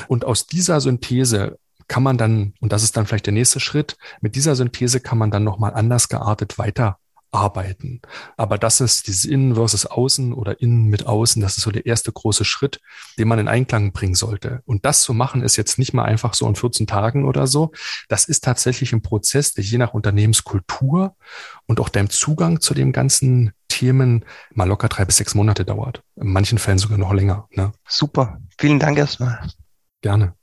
Und 0.07 0.25
aus 0.25 0.47
dieser 0.47 0.81
Synthese 0.81 1.59
kann 1.87 2.01
man 2.01 2.17
dann, 2.17 2.55
und 2.61 2.71
das 2.71 2.81
ist 2.81 2.97
dann 2.97 3.05
vielleicht 3.05 3.27
der 3.27 3.33
nächste 3.33 3.59
Schritt, 3.59 3.95
mit 4.21 4.33
dieser 4.33 4.55
Synthese 4.55 4.99
kann 4.99 5.19
man 5.19 5.29
dann 5.29 5.43
nochmal 5.43 5.75
anders 5.75 6.09
geartet 6.09 6.57
weiter 6.57 6.97
arbeiten. 7.31 8.01
Aber 8.37 8.57
das 8.57 8.81
ist 8.81 9.07
dieses 9.07 9.25
Innen 9.25 9.55
versus 9.55 9.85
Außen 9.85 10.33
oder 10.33 10.61
Innen 10.61 10.85
mit 10.85 11.05
Außen, 11.05 11.41
das 11.41 11.57
ist 11.57 11.63
so 11.63 11.71
der 11.71 11.85
erste 11.85 12.11
große 12.11 12.45
Schritt, 12.45 12.79
den 13.17 13.27
man 13.27 13.39
in 13.39 13.47
Einklang 13.47 13.91
bringen 13.91 14.15
sollte. 14.15 14.61
Und 14.65 14.85
das 14.85 15.03
zu 15.03 15.13
machen 15.13 15.41
ist 15.41 15.55
jetzt 15.55 15.77
nicht 15.77 15.93
mal 15.93 16.05
einfach 16.05 16.33
so 16.33 16.47
in 16.47 16.55
14 16.55 16.87
Tagen 16.87 17.25
oder 17.25 17.47
so. 17.47 17.71
Das 18.07 18.25
ist 18.25 18.43
tatsächlich 18.43 18.93
ein 18.93 19.01
Prozess, 19.01 19.53
der 19.53 19.63
je 19.63 19.77
nach 19.77 19.93
Unternehmenskultur 19.93 21.15
und 21.67 21.79
auch 21.79 21.89
deinem 21.89 22.09
Zugang 22.09 22.61
zu 22.61 22.73
dem 22.73 22.91
ganzen 22.91 23.53
Themen 23.67 24.25
mal 24.53 24.67
locker 24.67 24.89
drei 24.89 25.05
bis 25.05 25.17
sechs 25.17 25.35
Monate 25.35 25.63
dauert. 25.63 26.03
In 26.15 26.31
manchen 26.31 26.57
Fällen 26.57 26.79
sogar 26.79 26.97
noch 26.97 27.13
länger. 27.13 27.47
Ne? 27.51 27.71
Super. 27.87 28.41
Vielen 28.57 28.79
Dank 28.79 28.97
erstmal. 28.97 29.47
Gerne. 30.01 30.33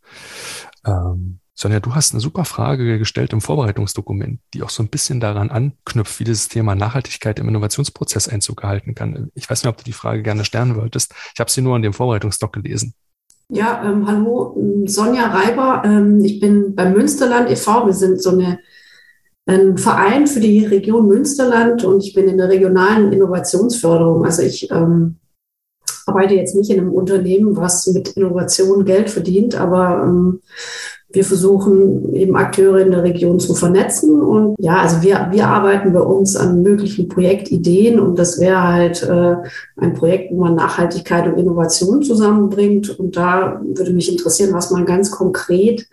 Ähm, 0.85 1.41
Sonja, 1.59 1.81
du 1.81 1.95
hast 1.95 2.13
eine 2.13 2.21
super 2.21 2.45
Frage 2.45 2.99
gestellt 2.99 3.33
im 3.33 3.41
Vorbereitungsdokument, 3.41 4.41
die 4.53 4.63
auch 4.63 4.69
so 4.69 4.83
ein 4.83 4.89
bisschen 4.89 5.21
daran 5.21 5.51
anknüpft, 5.51 6.21
wie 6.21 6.25
dieses 6.25 6.49
Thema 6.49 6.75
Nachhaltigkeit 6.75 7.39
im 7.39 7.49
Innovationsprozess 7.49 8.29
Einzug 8.29 8.59
gehalten 8.59 8.95
kann. 8.95 9.31
Ich 9.35 9.49
weiß 9.49 9.63
nicht, 9.63 9.71
ob 9.71 9.79
du 9.79 9.85
die 9.85 9.95
Frage 9.95 10.23
gerne 10.23 10.45
stellen 10.45 10.77
wolltest. 10.77 11.15
Ich 11.33 11.41
habe 11.41 11.51
sie 11.51 11.63
nur 11.63 11.75
in 11.75 11.83
dem 11.83 11.95
Vorbereitungsdoc 11.95 12.53
gelesen. 12.53 12.93
Ja, 13.49 13.83
ähm, 13.89 14.07
hallo, 14.07 14.55
ähm, 14.59 14.87
Sonja 14.87 15.29
Reiber. 15.29 15.83
Ähm, 15.87 16.23
ich 16.23 16.41
bin 16.41 16.75
beim 16.75 16.93
Münsterland 16.93 17.51
e.V. 17.51 17.87
Wir 17.87 17.95
sind 17.95 18.21
so 18.21 18.33
eine, 18.33 18.59
ein 19.47 19.79
Verein 19.79 20.27
für 20.27 20.41
die 20.41 20.67
Region 20.67 21.07
Münsterland 21.07 21.85
und 21.85 22.05
ich 22.05 22.13
bin 22.13 22.29
in 22.29 22.37
der 22.37 22.51
regionalen 22.51 23.15
Innovationsförderung. 23.15 24.27
Also 24.27 24.43
ich 24.43 24.71
ähm, 24.71 25.17
arbeite 26.07 26.35
jetzt 26.35 26.55
nicht 26.55 26.71
in 26.71 26.81
einem 26.81 26.93
Unternehmen, 26.93 27.57
was 27.57 27.87
mit 27.87 28.09
Innovation 28.09 28.85
Geld 28.85 29.09
verdient, 29.09 29.55
aber 29.55 30.03
ähm, 30.05 30.43
wir 31.17 31.25
versuchen 31.25 32.15
eben 32.15 32.37
Akteure 32.37 32.81
in 32.81 32.91
der 32.91 33.03
Region 33.03 33.41
zu 33.41 33.55
vernetzen 33.55 34.21
und 34.21 34.55
ja, 34.59 34.77
also 34.77 35.01
wir, 35.01 35.29
wir 35.31 35.49
arbeiten 35.49 35.95
bei 35.95 36.01
uns 36.01 36.37
an 36.37 36.61
möglichen 36.61 37.09
Projektideen 37.09 37.99
und 37.99 38.19
das 38.19 38.39
wäre 38.39 38.63
halt 38.63 39.03
äh, 39.03 39.37
ein 39.79 39.95
Projekt, 39.95 40.31
wo 40.31 40.45
man 40.45 40.55
Nachhaltigkeit 40.55 41.27
und 41.27 41.39
Innovation 41.39 42.03
zusammenbringt 42.03 42.91
und 43.01 43.17
da 43.17 43.63
würde 43.65 43.95
mich 43.95 44.13
interessieren, 44.13 44.53
was 44.53 44.71
man 44.71 44.85
ganz 44.85 45.11
konkret 45.11 45.89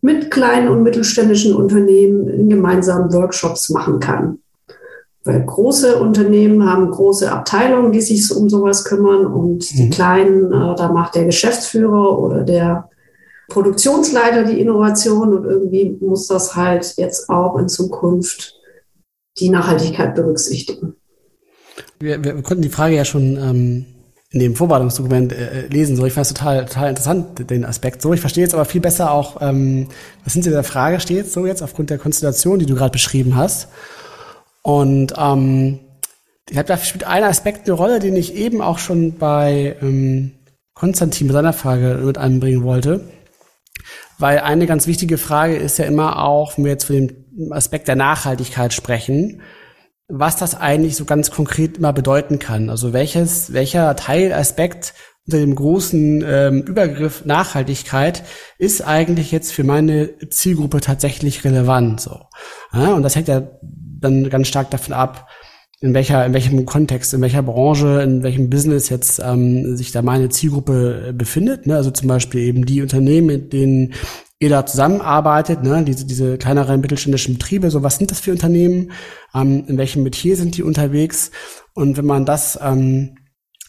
mit 0.00 0.30
kleinen 0.30 0.68
und 0.68 0.84
mittelständischen 0.84 1.56
Unternehmen 1.56 2.28
in 2.28 2.48
gemeinsamen 2.48 3.12
Workshops 3.12 3.68
machen 3.68 3.98
kann. 3.98 4.38
Weil 5.24 5.44
große 5.44 5.96
Unternehmen 5.96 6.70
haben 6.70 6.88
große 6.88 7.32
Abteilungen, 7.32 7.90
die 7.90 8.00
sich 8.00 8.32
um 8.34 8.48
sowas 8.48 8.84
kümmern 8.84 9.26
und 9.26 9.76
die 9.76 9.86
mhm. 9.86 9.90
kleinen, 9.90 10.52
äh, 10.52 10.76
da 10.76 10.92
macht 10.92 11.16
der 11.16 11.24
Geschäftsführer 11.24 12.16
oder 12.16 12.42
der 12.42 12.88
Produktionsleiter 13.52 14.44
die 14.44 14.60
Innovation 14.60 15.36
und 15.36 15.44
irgendwie 15.44 15.96
muss 16.00 16.26
das 16.26 16.56
halt 16.56 16.94
jetzt 16.96 17.28
auch 17.28 17.58
in 17.58 17.68
Zukunft 17.68 18.54
die 19.38 19.50
Nachhaltigkeit 19.50 20.14
berücksichtigen. 20.14 20.94
Wir, 21.98 22.22
wir 22.22 22.42
konnten 22.42 22.62
die 22.62 22.68
Frage 22.68 22.96
ja 22.96 23.04
schon 23.04 23.36
ähm, 23.36 23.86
in 24.30 24.40
dem 24.40 24.56
Vorbereitungsdokument 24.56 25.32
äh, 25.32 25.66
lesen. 25.68 25.96
So, 25.96 26.06
ich 26.06 26.12
fand 26.12 26.26
es 26.26 26.32
total, 26.32 26.64
total 26.64 26.90
interessant, 26.90 27.50
den 27.50 27.64
Aspekt. 27.64 28.02
So, 28.02 28.12
ich 28.12 28.20
verstehe 28.20 28.44
jetzt 28.44 28.54
aber 28.54 28.64
viel 28.64 28.80
besser 28.80 29.10
auch, 29.10 29.40
ähm, 29.40 29.88
was 30.24 30.32
hinter 30.32 30.50
der 30.50 30.64
Frage 30.64 31.00
steht, 31.00 31.30
so 31.30 31.46
jetzt 31.46 31.62
aufgrund 31.62 31.90
der 31.90 31.98
Konstellation, 31.98 32.58
die 32.58 32.66
du 32.66 32.74
gerade 32.74 32.92
beschrieben 32.92 33.36
hast. 33.36 33.68
Und 34.62 35.14
ähm, 35.18 35.80
ich 36.48 36.56
habe 36.56 36.68
da 36.68 36.76
spielt 36.78 37.04
ein 37.04 37.24
Aspekt 37.24 37.66
eine 37.66 37.76
Rolle, 37.76 37.98
den 37.98 38.16
ich 38.16 38.34
eben 38.34 38.62
auch 38.62 38.78
schon 38.78 39.18
bei 39.18 39.76
ähm, 39.82 40.32
Konstantin 40.74 41.26
mit 41.26 41.34
seiner 41.34 41.52
Frage 41.52 42.00
mit 42.04 42.18
einbringen 42.18 42.64
wollte. 42.64 43.00
Weil 44.18 44.40
eine 44.40 44.66
ganz 44.66 44.86
wichtige 44.86 45.18
Frage 45.18 45.56
ist 45.56 45.78
ja 45.78 45.84
immer 45.84 46.22
auch, 46.22 46.56
wenn 46.56 46.64
wir 46.64 46.72
jetzt 46.72 46.84
von 46.84 47.08
dem 47.08 47.52
Aspekt 47.52 47.88
der 47.88 47.96
Nachhaltigkeit 47.96 48.72
sprechen, 48.72 49.42
was 50.08 50.36
das 50.36 50.54
eigentlich 50.54 50.96
so 50.96 51.04
ganz 51.04 51.30
konkret 51.30 51.78
immer 51.78 51.92
bedeuten 51.92 52.38
kann. 52.38 52.70
Also 52.70 52.92
welches, 52.92 53.52
welcher 53.52 53.96
Teilaspekt 53.96 54.94
unter 55.26 55.38
dem 55.38 55.54
großen 55.54 56.24
ähm, 56.26 56.62
Übergriff 56.62 57.24
Nachhaltigkeit 57.24 58.24
ist 58.58 58.82
eigentlich 58.82 59.30
jetzt 59.30 59.52
für 59.52 59.64
meine 59.64 60.18
Zielgruppe 60.28 60.80
tatsächlich 60.80 61.44
relevant. 61.44 62.00
So. 62.00 62.20
Ja, 62.72 62.94
und 62.94 63.02
das 63.02 63.14
hängt 63.14 63.28
ja 63.28 63.42
dann 63.62 64.28
ganz 64.30 64.48
stark 64.48 64.70
davon 64.70 64.94
ab, 64.94 65.28
in 65.82 65.94
welcher, 65.94 66.24
in 66.24 66.32
welchem 66.32 66.64
Kontext, 66.64 67.12
in 67.12 67.20
welcher 67.20 67.42
Branche, 67.42 68.02
in 68.02 68.22
welchem 68.22 68.48
Business 68.48 68.88
jetzt 68.88 69.20
ähm, 69.22 69.76
sich 69.76 69.90
da 69.90 70.00
meine 70.00 70.28
Zielgruppe 70.28 71.08
äh, 71.08 71.12
befindet. 71.12 71.66
Ne? 71.66 71.74
Also 71.74 71.90
zum 71.90 72.06
Beispiel 72.06 72.42
eben 72.42 72.64
die 72.64 72.82
Unternehmen, 72.82 73.26
mit 73.26 73.52
denen 73.52 73.92
ihr 74.38 74.48
da 74.48 74.64
zusammenarbeitet, 74.64 75.64
ne? 75.64 75.82
diese, 75.82 76.06
diese 76.06 76.38
kleineren 76.38 76.80
mittelständischen 76.80 77.34
Betriebe, 77.34 77.68
so 77.70 77.82
was 77.82 77.96
sind 77.96 78.12
das 78.12 78.20
für 78.20 78.30
Unternehmen, 78.30 78.92
ähm, 79.34 79.64
in 79.66 79.76
welchem 79.76 80.04
Metier 80.04 80.36
sind 80.36 80.56
die 80.56 80.62
unterwegs 80.62 81.32
und 81.74 81.96
wenn 81.96 82.06
man 82.06 82.24
das 82.24 82.58
ähm, 82.62 83.16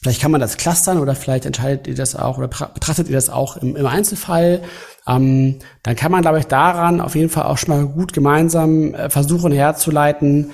Vielleicht 0.01 0.21
kann 0.21 0.31
man 0.31 0.41
das 0.41 0.57
clustern 0.57 0.97
oder 0.97 1.15
vielleicht 1.15 1.45
entscheidet 1.45 1.87
ihr 1.87 1.95
das 1.95 2.13
auch 2.13 2.37
oder 2.37 2.49
betrachtet 2.49 3.07
ihr 3.07 3.15
das 3.15 3.29
auch 3.29 3.55
im, 3.55 3.77
im 3.77 3.85
Einzelfall. 3.85 4.61
Ähm, 5.07 5.59
dann 5.81 5.95
kann 5.95 6.11
man, 6.11 6.21
glaube 6.21 6.39
ich, 6.39 6.47
daran 6.47 6.99
auf 6.99 7.15
jeden 7.15 7.29
Fall 7.29 7.45
auch 7.45 7.57
schon 7.57 7.73
mal 7.73 7.87
gut 7.87 8.11
gemeinsam 8.11 8.93
äh, 8.93 9.09
versuchen 9.09 9.53
herzuleiten, 9.53 10.51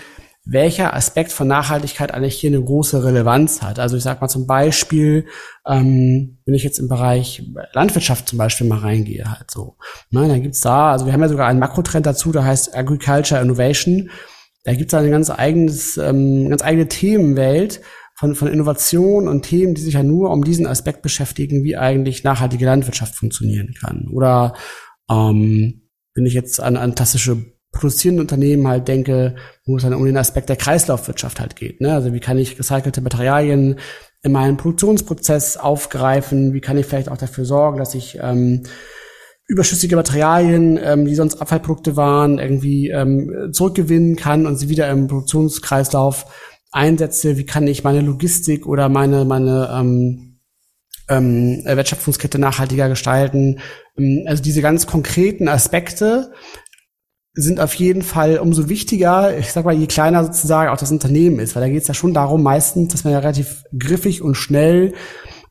welcher 0.52 0.96
Aspekt 0.96 1.32
von 1.32 1.48
Nachhaltigkeit 1.48 2.14
eigentlich 2.14 2.36
hier 2.36 2.50
eine 2.50 2.64
große 2.64 3.04
Relevanz 3.04 3.62
hat. 3.62 3.80
Also 3.80 3.98
ich 3.98 4.04
sage 4.04 4.22
mal 4.22 4.30
zum 4.30 4.48
Beispiel, 4.48 5.26
ähm, 5.68 6.40
wenn 6.46 6.56
ich 6.56 6.64
jetzt 6.64 6.80
im 6.80 6.88
Bereich 6.88 7.44
Landwirtschaft 7.74 8.28
zum 8.28 8.38
Beispiel 8.40 8.68
mal 8.68 8.80
reingehe, 8.80 9.30
halt 9.30 9.52
so. 9.52 9.78
Ne, 10.10 10.28
dann 10.28 10.42
gibt's 10.42 10.62
da, 10.62 10.92
also 10.92 11.06
wir 11.06 11.14
haben 11.14 11.22
ja 11.22 11.30
sogar 11.30 11.48
einen 11.48 11.60
Makrotrend 11.60 12.06
dazu, 12.06 12.32
der 12.32 12.46
heißt 12.46 12.76
Agriculture 12.76 13.42
Innovation. 13.42 14.10
Da 14.64 14.74
gibt's 14.74 14.92
da 14.92 15.00
eine 15.00 15.12
ganz 15.12 15.30
eigenes, 15.30 15.98
ähm, 15.98 16.50
ganz 16.50 16.64
eigene 16.64 16.88
Themenwelt 16.88 17.82
von, 18.16 18.36
von 18.36 18.48
Innovation 18.48 19.28
und 19.28 19.44
Themen, 19.44 19.76
die 19.76 19.82
sich 19.82 19.94
ja 19.94 20.04
nur 20.04 20.32
um 20.32 20.44
diesen 20.44 20.68
Aspekt 20.68 21.02
beschäftigen, 21.02 21.64
wie 21.64 21.78
eigentlich 21.78 22.24
nachhaltige 22.24 22.66
Landwirtschaft 22.66 23.16
funktionieren 23.16 23.74
kann. 23.80 24.08
Oder 24.12 24.56
ähm, 25.10 25.90
wenn 26.16 26.26
ich 26.26 26.34
jetzt 26.34 26.60
an, 26.60 26.76
an 26.76 26.96
klassische 26.96 27.46
produzierende 27.72 28.22
Unternehmen 28.22 28.68
halt 28.68 28.88
denke, 28.88 29.36
wo 29.66 29.78
es 29.78 29.84
dann 29.84 29.94
um 29.94 30.06
den 30.06 30.18
Aspekt 30.18 30.50
der 30.50 30.56
Kreislaufwirtschaft 30.56 31.40
halt 31.40 31.56
geht. 31.56 31.82
Ne? 31.82 31.94
Also 31.94 32.14
wie 32.14 32.20
kann 32.20 32.38
ich 32.38 32.58
recycelte 32.58 33.02
Materialien 33.02 33.80
in 34.24 34.32
meinen 34.32 34.58
Produktionsprozess 34.58 35.58
aufgreifen? 35.58 36.54
Wie 36.54 36.62
kann 36.62 36.78
ich 36.78 36.86
vielleicht 36.86 37.10
auch 37.10 37.18
dafür 37.18 37.46
sorgen, 37.46 37.78
dass 37.78 37.96
ich 37.96 38.20
ähm, 38.22 38.64
überschüssige 39.48 39.96
Materialien, 39.96 40.80
ähm, 40.82 41.06
die 41.06 41.16
sonst 41.16 41.42
Abfallprodukte 41.42 41.96
waren, 41.96 42.40
irgendwie 42.40 42.90
ähm, 42.90 43.50
zurückgewinnen 43.52 44.16
kann 44.16 44.46
und 44.46 44.58
sie 44.58 44.70
wieder 44.70 44.90
im 44.90 45.08
Produktionskreislauf 45.08 46.26
einsetze? 46.72 47.38
Wie 47.38 47.46
kann 47.46 47.68
ich 47.68 47.84
meine 47.84 48.02
Logistik 48.02 48.66
oder 48.68 48.90
meine 48.90 49.26
meine 49.26 49.70
ähm, 49.74 50.40
ähm, 51.08 51.64
Wertschöpfungskette 51.66 52.40
nachhaltiger 52.40 52.90
gestalten? 52.90 53.60
Ähm, 53.98 54.24
also 54.28 54.44
diese 54.44 54.62
ganz 54.62 54.86
konkreten 54.86 55.48
Aspekte 55.48 56.32
sind 57.34 57.60
auf 57.60 57.74
jeden 57.76 58.02
Fall 58.02 58.40
umso 58.40 58.70
wichtiger, 58.70 59.38
ich 59.38 59.52
sag 59.52 59.66
mal, 59.66 59.74
je 59.74 59.88
kleiner 59.88 60.24
sozusagen 60.24 60.72
auch 60.72 60.78
das 60.78 60.92
Unternehmen 60.92 61.40
ist, 61.40 61.56
weil 61.56 61.64
da 61.64 61.70
geht 61.70 61.82
es 61.82 61.88
ja 61.88 61.94
schon 61.94 62.14
darum, 62.14 62.44
meistens, 62.44 62.92
dass 62.92 63.04
man 63.04 63.14
ja 63.14 63.20
relativ 63.20 63.64
griffig 63.78 64.22
und 64.22 64.36
schnell 64.36 64.94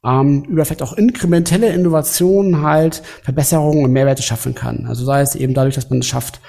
ähm, 0.04 0.44
über 0.44 0.64
vielleicht 0.64 0.82
auch 0.82 0.92
inkrementelle 0.92 1.72
Innovationen 1.72 2.62
halt 2.62 3.02
Verbesserungen 3.22 3.84
und 3.84 3.92
Mehrwerte 3.92 4.22
schaffen 4.22 4.54
kann. 4.54 4.86
Also 4.86 5.04
sei 5.04 5.20
es 5.20 5.34
eben 5.34 5.54
dadurch, 5.54 5.74
dass 5.74 5.90
man 5.90 6.00
es 6.00 6.06
schafft, 6.06 6.40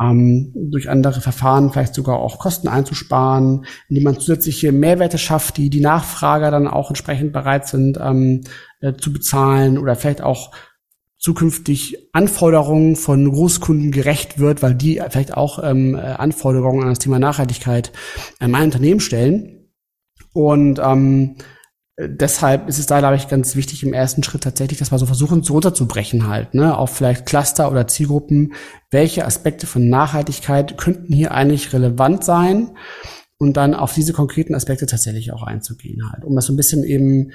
ähm, 0.00 0.52
durch 0.54 0.90
andere 0.90 1.20
Verfahren 1.20 1.70
vielleicht 1.70 1.94
sogar 1.94 2.18
auch 2.18 2.38
Kosten 2.38 2.68
einzusparen, 2.68 3.64
indem 3.88 4.04
man 4.04 4.18
zusätzliche 4.18 4.72
Mehrwerte 4.72 5.18
schafft, 5.18 5.56
die 5.56 5.70
die 5.70 5.80
Nachfrager 5.80 6.50
dann 6.50 6.66
auch 6.66 6.90
entsprechend 6.90 7.32
bereit 7.32 7.68
sind 7.68 7.98
ähm, 8.00 8.42
äh, 8.80 8.94
zu 8.94 9.12
bezahlen 9.12 9.78
oder 9.78 9.94
vielleicht 9.94 10.22
auch 10.22 10.52
zukünftig 11.24 12.10
Anforderungen 12.12 12.96
von 12.96 13.32
Großkunden 13.32 13.92
gerecht 13.92 14.38
wird, 14.38 14.62
weil 14.62 14.74
die 14.74 15.00
vielleicht 15.08 15.34
auch 15.34 15.58
ähm, 15.64 15.94
äh, 15.94 16.00
Anforderungen 16.00 16.82
an 16.82 16.90
das 16.90 16.98
Thema 16.98 17.18
Nachhaltigkeit 17.18 17.92
an 18.40 18.50
mein 18.50 18.64
Unternehmen 18.64 19.00
stellen. 19.00 19.70
Und 20.34 20.80
ähm, 20.84 21.36
deshalb 21.98 22.68
ist 22.68 22.78
es 22.78 22.84
da, 22.84 22.98
glaube 22.98 23.16
ich, 23.16 23.28
ganz 23.28 23.56
wichtig 23.56 23.82
im 23.84 23.94
ersten 23.94 24.22
Schritt 24.22 24.42
tatsächlich, 24.42 24.78
dass 24.78 24.92
wir 24.92 24.98
so 24.98 25.06
versuchen, 25.06 25.42
so 25.42 25.54
runterzubrechen 25.54 26.28
halt, 26.28 26.52
ne, 26.52 26.76
auf 26.76 26.90
vielleicht 26.90 27.24
Cluster 27.24 27.70
oder 27.70 27.88
Zielgruppen. 27.88 28.52
Welche 28.90 29.24
Aspekte 29.24 29.66
von 29.66 29.88
Nachhaltigkeit 29.88 30.76
könnten 30.76 31.14
hier 31.14 31.32
eigentlich 31.32 31.72
relevant 31.72 32.22
sein? 32.22 32.76
Und 33.38 33.56
dann 33.56 33.72
auf 33.72 33.94
diese 33.94 34.12
konkreten 34.12 34.54
Aspekte 34.54 34.84
tatsächlich 34.84 35.32
auch 35.32 35.42
einzugehen 35.42 36.12
halt, 36.12 36.22
um 36.24 36.34
das 36.36 36.44
so 36.44 36.52
ein 36.52 36.56
bisschen 36.56 36.84
eben 36.84 37.32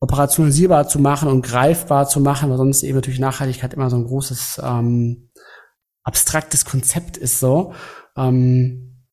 operationalisierbar 0.00 0.88
zu 0.88 0.98
machen 0.98 1.28
und 1.28 1.42
greifbar 1.42 2.08
zu 2.08 2.20
machen, 2.20 2.50
weil 2.50 2.56
sonst 2.56 2.82
eben 2.82 2.96
natürlich 2.96 3.20
Nachhaltigkeit 3.20 3.74
immer 3.74 3.90
so 3.90 3.96
ein 3.96 4.06
großes 4.06 4.60
ähm, 4.64 5.30
abstraktes 6.02 6.64
Konzept 6.64 7.18
ist 7.18 7.38
so, 7.38 7.74
ähm, 8.16 9.04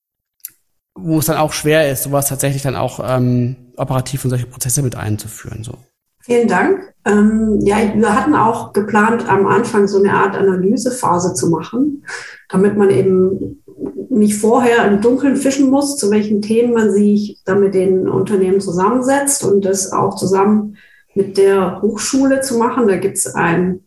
wo 0.95 1.19
es 1.19 1.26
dann 1.26 1.38
auch 1.38 1.54
schwer 1.54 1.91
ist, 1.91 2.04
sowas 2.04 2.30
tatsächlich 2.30 2.63
dann 2.63 2.76
auch 2.76 3.02
ähm, 3.04 3.73
operativ 3.76 4.23
in 4.23 4.30
solche 4.30 4.47
Prozesse 4.47 4.82
mit 4.82 4.95
einzuführen. 4.95 5.63
So. 5.63 5.78
Vielen 6.21 6.47
Dank. 6.47 6.93
Ähm, 7.06 7.60
ja, 7.62 7.78
wir 7.93 8.15
hatten 8.15 8.34
auch 8.34 8.73
geplant, 8.73 9.30
am 9.30 9.45
Anfang 9.45 9.88
so 9.88 10.00
eine 10.00 10.13
Art 10.13 10.36
Analysephase 10.36 11.34
zu 11.34 11.50
machen, 11.50 12.06
damit 12.50 12.78
man 12.78 12.89
eben 12.89 13.63
nicht 14.09 14.37
vorher 14.37 14.85
im 14.85 15.01
Dunkeln 15.01 15.35
fischen 15.35 15.69
muss, 15.69 15.97
zu 15.97 16.09
welchen 16.09 16.41
Themen 16.41 16.73
man 16.73 16.91
sich 16.91 17.39
dann 17.45 17.59
mit 17.59 17.73
den 17.73 18.07
Unternehmen 18.09 18.59
zusammensetzt 18.59 19.43
und 19.43 19.65
das 19.65 19.91
auch 19.91 20.15
zusammen 20.15 20.77
mit 21.13 21.37
der 21.37 21.81
Hochschule 21.81 22.41
zu 22.41 22.57
machen. 22.57 22.87
Da 22.87 22.97
gibt 22.97 23.17
es 23.17 23.33
ein 23.33 23.81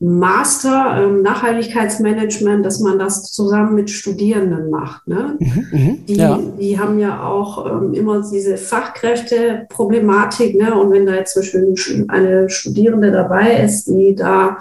Master 0.00 1.02
ähm, 1.02 1.22
Nachhaltigkeitsmanagement, 1.22 2.64
dass 2.64 2.78
man 2.78 3.00
das 3.00 3.32
zusammen 3.32 3.74
mit 3.74 3.90
Studierenden 3.90 4.70
macht. 4.70 5.08
Ne? 5.08 5.36
Mhm, 5.40 5.66
mhm 5.72 6.06
die, 6.06 6.14
ja. 6.14 6.38
die 6.58 6.78
haben 6.78 7.00
ja 7.00 7.24
auch 7.24 7.66
ähm, 7.66 7.94
immer 7.94 8.22
diese 8.22 8.56
Fachkräfteproblematik. 8.58 10.56
Ne? 10.56 10.72
Und 10.72 10.92
wenn 10.92 11.04
da 11.04 11.14
jetzt 11.14 11.32
zum 11.32 11.42
Beispiel 11.42 12.04
eine 12.08 12.48
Studierende 12.48 13.10
dabei 13.10 13.56
ist, 13.64 13.88
die 13.88 14.14
da 14.14 14.58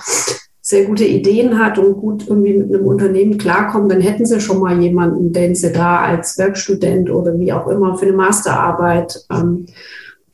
sehr 0.67 0.83
gute 0.83 1.05
Ideen 1.05 1.59
hat 1.59 1.77
und 1.77 1.95
gut 1.95 2.27
irgendwie 2.27 2.55
mit 2.57 2.75
einem 2.75 2.85
Unternehmen 2.85 3.37
klarkommt, 3.37 3.89
dann 3.89 4.01
hätten 4.01 4.25
sie 4.25 4.41
schon 4.41 4.59
mal 4.59 4.77
jemanden, 4.81 5.31
den 5.31 5.55
sie 5.55 5.71
da 5.71 6.01
als 6.01 6.37
Werkstudent 6.37 7.09
oder 7.09 7.39
wie 7.39 7.53
auch 7.53 7.67
immer 7.67 7.97
für 7.97 8.05
eine 8.05 8.17
Masterarbeit 8.17 9.17
ähm, 9.31 9.67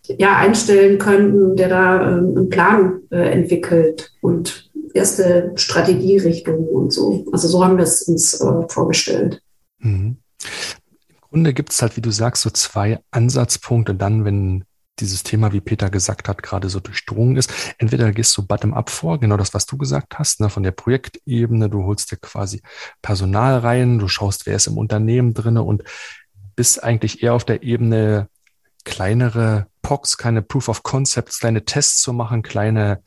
ja, 0.08 0.36
einstellen 0.38 0.98
könnten, 0.98 1.56
der 1.56 1.70
da 1.70 2.18
ähm, 2.18 2.36
einen 2.36 2.50
Plan 2.50 3.02
äh, 3.12 3.30
entwickelt 3.30 4.12
und 4.22 4.72
erste 4.96 5.52
Strategierichtungen 5.54 6.68
und 6.68 6.92
so. 6.92 7.26
Also 7.32 7.48
so 7.48 7.64
haben 7.64 7.78
wir 7.78 7.84
es 7.84 8.02
uns 8.02 8.42
äh, 8.42 8.68
vorgestellt. 8.70 9.40
Mhm. 9.82 10.18
Im 11.10 11.30
Grunde 11.30 11.54
gibt 11.54 11.74
es 11.74 11.82
halt, 11.84 11.96
wie 11.96 12.02
du 12.02 12.10
sagst, 12.10 12.42
so 12.42 12.50
zwei 12.50 13.00
Ansatzpunkte 13.12 13.94
dann, 13.94 14.26
wenn 14.26 14.64
dieses 15.00 15.24
Thema, 15.24 15.52
wie 15.54 15.62
Peter 15.62 15.90
gesagt 15.90 16.30
hat, 16.30 16.44
gerade 16.44 16.70
so 16.70 16.80
durchdrungen 16.80 17.36
ist. 17.36 17.52
Entweder 17.78 18.12
gehst 18.12 18.38
du 18.38 18.46
bottom-up 18.46 18.90
vor, 18.90 19.20
genau 19.20 19.38
das, 19.38 19.54
was 19.54 19.66
du 19.66 19.78
gesagt 19.78 20.20
hast, 20.20 20.40
ne, 20.40 20.50
von 20.50 20.64
der 20.64 20.72
Projektebene, 20.72 21.70
du 21.70 21.84
holst 21.84 22.12
dir 22.12 22.18
quasi 22.18 22.62
Personal 23.02 23.60
rein, 23.60 24.00
du 24.00 24.08
schaust, 24.08 24.46
wer 24.46 24.56
ist 24.56 24.68
im 24.68 24.78
Unternehmen 24.78 25.34
drinne 25.34 25.64
und 25.64 25.84
bist 26.56 26.84
eigentlich 26.84 27.24
eher 27.24 27.34
auf 27.34 27.46
der 27.46 27.64
Ebene 27.64 28.30
kleinere 28.86 29.68
POCs, 29.82 30.18
keine 30.18 30.42
Proof 30.42 30.70
of 30.70 30.84
Concepts, 30.84 31.40
kleine 31.40 31.66
Tests 31.66 32.02
zu 32.02 32.14
machen, 32.14 32.44
kleine 32.44 33.02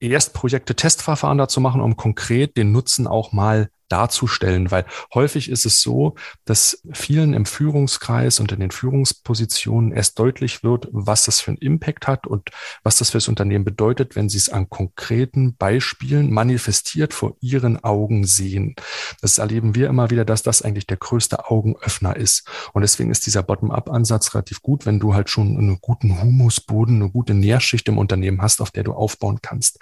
Erstprojekte, 0.00 0.74
Testverfahren 0.74 1.38
dazu 1.38 1.60
machen, 1.60 1.80
um 1.80 1.96
konkret 1.96 2.56
den 2.56 2.72
Nutzen 2.72 3.06
auch 3.06 3.32
mal 3.32 3.70
darzustellen, 3.88 4.70
weil 4.70 4.84
häufig 5.14 5.50
ist 5.50 5.66
es 5.66 5.80
so, 5.80 6.14
dass 6.44 6.82
vielen 6.92 7.34
im 7.34 7.46
Führungskreis 7.46 8.40
und 8.40 8.52
in 8.52 8.60
den 8.60 8.70
Führungspositionen 8.70 9.92
erst 9.92 10.18
deutlich 10.18 10.62
wird, 10.62 10.88
was 10.92 11.24
das 11.24 11.40
für 11.40 11.52
einen 11.52 11.58
Impact 11.58 12.06
hat 12.06 12.26
und 12.26 12.50
was 12.82 12.96
das 12.96 13.10
für 13.10 13.18
das 13.18 13.28
Unternehmen 13.28 13.64
bedeutet, 13.64 14.16
wenn 14.16 14.28
sie 14.28 14.38
es 14.38 14.48
an 14.48 14.68
konkreten 14.68 15.56
Beispielen 15.56 16.32
manifestiert 16.32 17.14
vor 17.14 17.36
ihren 17.40 17.82
Augen 17.82 18.24
sehen. 18.24 18.74
Das 19.20 19.38
erleben 19.38 19.74
wir 19.74 19.88
immer 19.88 20.10
wieder, 20.10 20.24
dass 20.24 20.42
das 20.42 20.62
eigentlich 20.62 20.86
der 20.86 20.96
größte 20.96 21.50
Augenöffner 21.50 22.16
ist. 22.16 22.48
Und 22.72 22.82
deswegen 22.82 23.10
ist 23.10 23.26
dieser 23.26 23.42
Bottom-up-Ansatz 23.42 24.34
relativ 24.34 24.62
gut, 24.62 24.86
wenn 24.86 25.00
du 25.00 25.14
halt 25.14 25.30
schon 25.30 25.56
einen 25.56 25.80
guten 25.80 26.20
Humusboden, 26.20 27.02
eine 27.02 27.10
gute 27.10 27.34
Nährschicht 27.34 27.88
im 27.88 27.98
Unternehmen 27.98 28.42
hast, 28.42 28.60
auf 28.60 28.70
der 28.70 28.84
du 28.84 28.92
aufbauen 28.92 29.38
kannst. 29.42 29.78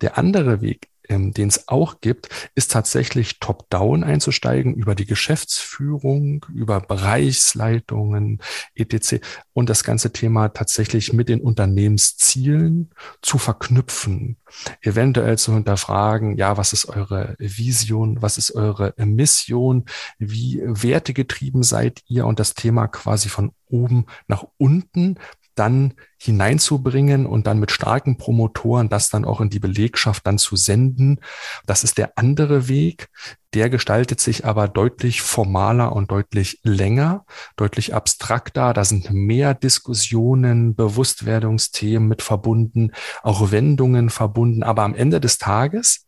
Der 0.00 0.18
andere 0.18 0.60
Weg 0.60 0.88
ähm, 1.08 1.32
den 1.32 1.48
es 1.48 1.68
auch 1.68 2.00
gibt, 2.00 2.28
ist 2.54 2.72
tatsächlich 2.72 3.38
top-down 3.40 4.04
einzusteigen 4.04 4.74
über 4.74 4.94
die 4.94 5.06
Geschäftsführung, 5.06 6.46
über 6.52 6.80
Bereichsleitungen, 6.80 8.40
etc. 8.74 9.20
und 9.52 9.68
das 9.68 9.84
ganze 9.84 10.12
Thema 10.12 10.48
tatsächlich 10.48 11.12
mit 11.12 11.28
den 11.28 11.40
Unternehmenszielen 11.40 12.90
zu 13.22 13.38
verknüpfen. 13.38 14.36
Eventuell 14.80 15.38
zu 15.38 15.54
hinterfragen, 15.54 16.36
ja, 16.36 16.56
was 16.56 16.72
ist 16.72 16.86
eure 16.86 17.36
Vision, 17.38 18.22
was 18.22 18.38
ist 18.38 18.52
eure 18.54 18.94
Mission, 18.96 19.84
wie 20.18 20.62
wertegetrieben 20.64 21.62
seid 21.62 22.02
ihr 22.06 22.26
und 22.26 22.38
das 22.40 22.54
Thema 22.54 22.88
quasi 22.88 23.28
von 23.28 23.52
oben 23.66 24.06
nach 24.28 24.44
unten 24.56 25.16
dann 25.54 25.94
hineinzubringen 26.18 27.26
und 27.26 27.46
dann 27.46 27.58
mit 27.58 27.70
starken 27.70 28.16
Promotoren 28.16 28.88
das 28.88 29.08
dann 29.08 29.24
auch 29.24 29.40
in 29.40 29.50
die 29.50 29.58
Belegschaft 29.58 30.26
dann 30.26 30.38
zu 30.38 30.56
senden. 30.56 31.20
Das 31.66 31.84
ist 31.84 31.98
der 31.98 32.12
andere 32.16 32.68
Weg. 32.68 33.08
Der 33.52 33.70
gestaltet 33.70 34.20
sich 34.20 34.44
aber 34.44 34.66
deutlich 34.66 35.22
formaler 35.22 35.92
und 35.94 36.10
deutlich 36.10 36.60
länger, 36.62 37.24
deutlich 37.56 37.94
abstrakter. 37.94 38.72
Da 38.72 38.84
sind 38.84 39.10
mehr 39.10 39.54
Diskussionen, 39.54 40.74
Bewusstwerdungsthemen 40.74 42.08
mit 42.08 42.22
verbunden, 42.22 42.90
auch 43.22 43.52
Wendungen 43.52 44.10
verbunden. 44.10 44.62
Aber 44.62 44.82
am 44.82 44.94
Ende 44.94 45.20
des 45.20 45.38
Tages 45.38 46.06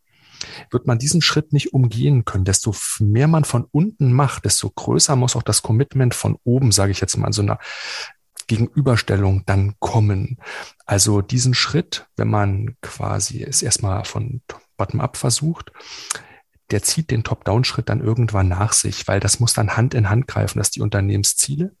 wird 0.71 0.87
man 0.87 0.99
diesen 0.99 1.21
Schritt 1.21 1.53
nicht 1.53 1.73
umgehen 1.73 2.25
können. 2.25 2.45
Desto 2.45 2.75
mehr 2.99 3.27
man 3.27 3.43
von 3.43 3.65
unten 3.71 4.11
macht, 4.11 4.45
desto 4.45 4.69
größer 4.69 5.15
muss 5.15 5.35
auch 5.35 5.43
das 5.43 5.61
Commitment 5.61 6.13
von 6.13 6.37
oben, 6.43 6.71
sage 6.71 6.91
ich 6.91 7.01
jetzt 7.01 7.17
mal, 7.17 7.33
so 7.33 7.41
einer 7.41 7.59
Gegenüberstellung 8.47 9.43
dann 9.45 9.75
kommen. 9.79 10.37
Also 10.85 11.21
diesen 11.21 11.53
Schritt, 11.53 12.07
wenn 12.15 12.29
man 12.29 12.75
quasi 12.81 13.43
es 13.43 13.61
erstmal 13.61 14.05
von 14.05 14.41
bottom-up 14.77 15.17
versucht, 15.17 15.71
der 16.71 16.83
zieht 16.83 17.11
den 17.11 17.23
Top-Down-Schritt 17.23 17.89
dann 17.89 18.01
irgendwann 18.01 18.49
nach 18.49 18.73
sich, 18.73 19.07
weil 19.07 19.19
das 19.19 19.39
muss 19.39 19.53
dann 19.53 19.77
Hand 19.77 19.93
in 19.93 20.09
Hand 20.09 20.27
greifen, 20.27 20.59
dass 20.59 20.71
die 20.71 20.81
Unternehmensziele 20.81 21.73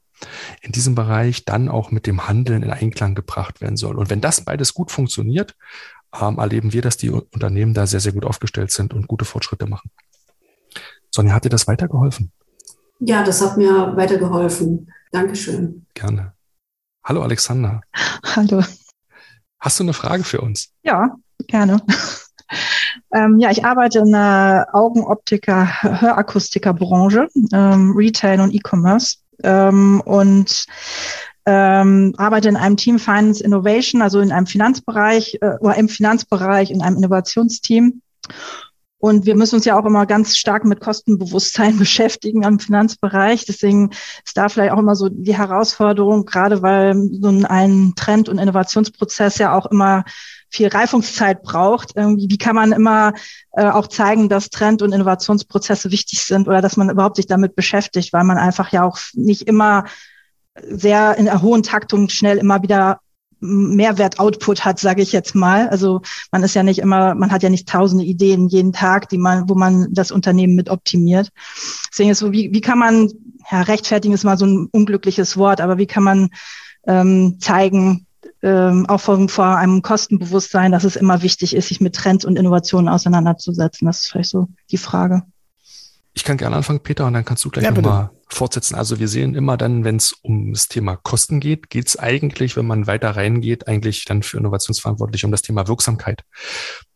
in 0.61 0.71
diesem 0.71 0.95
Bereich 0.95 1.45
dann 1.45 1.69
auch 1.69 1.91
mit 1.91 2.07
dem 2.07 2.27
Handeln 2.27 2.63
in 2.63 2.71
Einklang 2.71 3.13
gebracht 3.13 3.61
werden 3.61 3.77
soll. 3.77 3.97
Und 3.97 4.09
wenn 4.09 4.21
das 4.21 4.41
beides 4.41 4.73
gut 4.73 4.91
funktioniert, 4.91 5.55
ähm, 6.19 6.39
erleben 6.39 6.73
wir, 6.73 6.81
dass 6.81 6.97
die 6.97 7.09
Unternehmen 7.09 7.73
da 7.73 7.85
sehr, 7.85 7.99
sehr 7.99 8.13
gut 8.13 8.25
aufgestellt 8.25 8.71
sind 8.71 8.93
und 8.93 9.07
gute 9.07 9.25
Fortschritte 9.25 9.67
machen. 9.67 9.91
Sonja, 11.11 11.33
hat 11.33 11.45
dir 11.45 11.49
das 11.49 11.67
weitergeholfen? 11.67 12.31
Ja, 12.99 13.23
das 13.23 13.41
hat 13.41 13.57
mir 13.57 13.95
weitergeholfen. 13.95 14.91
Dankeschön. 15.11 15.85
Gerne. 15.93 16.33
Hallo 17.07 17.21
Alexander. 17.21 17.79
Hallo. 18.35 18.61
Hast 19.61 19.79
du 19.79 19.83
eine 19.83 19.93
Frage 19.93 20.25
für 20.25 20.41
uns? 20.41 20.73
Ja, 20.83 21.15
gerne. 21.47 21.81
Ähm, 23.13 23.39
ja, 23.39 23.49
ich 23.51 23.63
arbeite 23.63 23.99
in 23.99 24.11
der 24.11 24.67
Augenoptiker, 24.73 25.81
Hörakustiker-Branche, 25.81 27.29
ähm, 27.53 27.93
Retail 27.95 28.41
und 28.41 28.53
E-Commerce. 28.53 29.17
Ähm, 29.43 30.01
und 30.01 30.65
ähm, 31.45 32.13
arbeite 32.17 32.49
in 32.49 32.57
einem 32.57 32.75
Team 32.75 32.99
Finance 32.99 33.41
Innovation, 33.41 34.01
also 34.01 34.19
in 34.19 34.33
einem 34.33 34.45
Finanzbereich 34.45 35.37
äh, 35.39 35.55
oder 35.59 35.75
im 35.75 35.87
Finanzbereich, 35.87 36.71
in 36.71 36.81
einem 36.81 36.97
Innovationsteam. 36.97 38.01
Und 38.99 39.27
wir 39.27 39.35
müssen 39.35 39.55
uns 39.55 39.65
ja 39.65 39.79
auch 39.79 39.85
immer 39.85 40.07
ganz 40.07 40.37
stark 40.37 40.65
mit 40.65 40.79
Kostenbewusstsein 40.79 41.77
beschäftigen 41.79 42.45
am 42.45 42.59
Finanzbereich. 42.59 43.45
Deswegen 43.45 43.91
ist 44.25 44.35
da 44.35 44.49
vielleicht 44.49 44.73
auch 44.73 44.79
immer 44.79 44.95
so 44.95 45.09
die 45.09 45.37
Herausforderung, 45.37 46.25
gerade 46.25 46.61
weil 46.61 46.95
so 46.95 47.29
ein 47.47 47.93
Trend- 47.95 48.29
und 48.29 48.39
Innovationsprozess 48.39 49.37
ja 49.37 49.55
auch 49.55 49.67
immer 49.67 50.03
viel 50.49 50.67
Reifungszeit 50.69 51.43
braucht. 51.43 51.95
Wie 51.95 52.37
kann 52.37 52.55
man 52.55 52.71
immer 52.71 53.13
äh, 53.51 53.65
auch 53.65 53.87
zeigen, 53.87 54.29
dass 54.29 54.49
Trend- 54.49 54.81
und 54.81 54.93
Innovationsprozesse 54.93 55.91
wichtig 55.91 56.21
sind 56.21 56.47
oder 56.47 56.61
dass 56.61 56.77
man 56.77 56.89
überhaupt 56.89 57.17
sich 57.17 57.27
damit 57.27 57.55
beschäftigt, 57.55 58.13
weil 58.13 58.23
man 58.23 58.37
einfach 58.37 58.71
ja 58.71 58.83
auch 58.83 58.97
nicht 59.13 59.43
immer 59.43 59.85
sehr 60.63 61.17
in 61.17 61.41
hohen 61.41 61.63
Taktung 61.63 62.09
schnell 62.09 62.37
immer 62.37 62.63
wieder 62.63 63.01
Mehrwert-Output 63.39 64.65
hat, 64.65 64.79
sage 64.79 65.01
ich 65.01 65.11
jetzt 65.11 65.35
mal. 65.35 65.69
Also 65.69 66.01
man 66.31 66.43
ist 66.43 66.55
ja 66.55 66.63
nicht 66.63 66.79
immer, 66.79 67.15
man 67.15 67.31
hat 67.31 67.43
ja 67.43 67.49
nicht 67.49 67.67
tausende 67.67 68.03
Ideen 68.03 68.47
jeden 68.47 68.73
Tag, 68.73 69.09
die 69.09 69.17
man, 69.17 69.47
wo 69.49 69.55
man 69.55 69.87
das 69.91 70.11
Unternehmen 70.11 70.55
mit 70.55 70.69
optimiert. 70.69 71.29
Deswegen 71.91 72.09
ist 72.09 72.19
so, 72.19 72.31
wie, 72.31 72.51
wie 72.53 72.61
kann 72.61 72.79
man, 72.79 73.11
ja, 73.51 73.61
rechtfertigen 73.61 74.13
ist 74.13 74.23
mal 74.23 74.37
so 74.37 74.45
ein 74.45 74.67
unglückliches 74.71 75.37
Wort, 75.37 75.61
aber 75.61 75.77
wie 75.77 75.87
kann 75.87 76.03
man 76.03 76.29
ähm, 76.85 77.37
zeigen, 77.39 78.05
ähm, 78.41 78.85
auch 78.87 79.01
von, 79.01 79.29
vor 79.29 79.57
einem 79.57 79.81
Kostenbewusstsein, 79.81 80.71
dass 80.71 80.83
es 80.83 80.95
immer 80.95 81.21
wichtig 81.21 81.55
ist, 81.55 81.67
sich 81.67 81.81
mit 81.81 81.95
Trends 81.95 82.25
und 82.25 82.37
Innovationen 82.37 82.89
auseinanderzusetzen. 82.89 83.85
Das 83.85 84.01
ist 84.01 84.11
vielleicht 84.11 84.29
so 84.29 84.47
die 84.71 84.77
Frage. 84.77 85.23
Ich 86.13 86.23
kann 86.23 86.37
gerne 86.37 86.55
anfangen, 86.55 86.79
Peter, 86.79 87.05
und 87.05 87.13
dann 87.13 87.25
kannst 87.25 87.45
du 87.45 87.49
gleich 87.49 87.65
ja, 87.65 87.71
nochmal 87.71 88.09
fortsetzen. 88.29 88.75
Also 88.75 88.99
wir 88.99 89.07
sehen 89.07 89.35
immer 89.35 89.57
dann, 89.57 89.83
wenn 89.83 89.95
es 89.95 90.11
um 90.11 90.53
das 90.53 90.67
Thema 90.67 90.95
Kosten 90.95 91.39
geht, 91.39 91.69
geht 91.69 91.87
es 91.87 91.97
eigentlich, 91.97 92.55
wenn 92.55 92.67
man 92.67 92.87
weiter 92.87 93.11
reingeht, 93.11 93.67
eigentlich 93.67 94.05
dann 94.05 94.23
für 94.23 94.37
Innovationsverantwortlich 94.37 95.25
um 95.25 95.31
das 95.31 95.41
Thema 95.41 95.67
Wirksamkeit. 95.67 96.23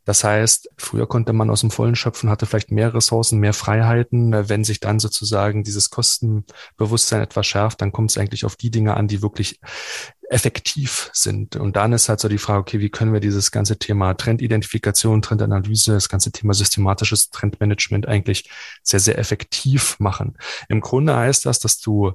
Das 0.06 0.24
heißt, 0.24 0.70
früher 0.78 1.08
konnte 1.08 1.34
man 1.34 1.50
aus 1.50 1.62
dem 1.62 1.72
Vollen 1.72 1.96
schöpfen, 1.96 2.30
hatte 2.30 2.46
vielleicht 2.46 2.72
mehr 2.72 2.94
Ressourcen, 2.94 3.40
mehr 3.40 3.54
Freiheiten. 3.54 4.50
Wenn 4.50 4.64
sich 4.64 4.80
dann 4.80 5.00
sozusagen 5.00 5.64
dieses 5.64 5.90
Kostenbewusstsein 5.90 7.22
etwas 7.22 7.46
schärft, 7.46 7.82
dann 7.82 7.92
kommt 7.92 8.12
es 8.12 8.18
eigentlich 8.18 8.46
auf 8.46 8.56
die 8.56 8.72
Dinge 8.72 8.96
an, 8.96 9.08
die 9.08 9.22
wirklich 9.22 9.60
effektiv 10.30 11.10
sind. 11.14 11.56
Und 11.58 11.76
dann 11.76 11.94
ist 11.94 12.10
halt 12.10 12.20
so 12.20 12.30
die 12.30 12.38
Frage, 12.38 12.62
okay, 12.62 12.80
wie 12.80 12.90
können 12.90 13.14
wir 13.14 13.20
dieses 13.20 13.52
ganze 13.52 13.78
Thema 13.78 14.14
Trendidentifikation, 14.14 15.22
Trendanalyse, 15.22 15.94
das 15.94 16.10
ganze 16.10 16.32
Thema 16.32 16.54
systematisches 16.54 17.30
Trendmanagement 17.30 18.08
eigentlich 18.08 18.50
sehr, 18.82 19.02
sehr 19.02 19.18
effektiv 19.20 20.00
machen. 20.00 20.38
Im 20.70 20.82
Grunde 20.82 21.16
heißt 21.16 21.46
das, 21.46 21.60
dass 21.60 21.80
du 21.80 22.14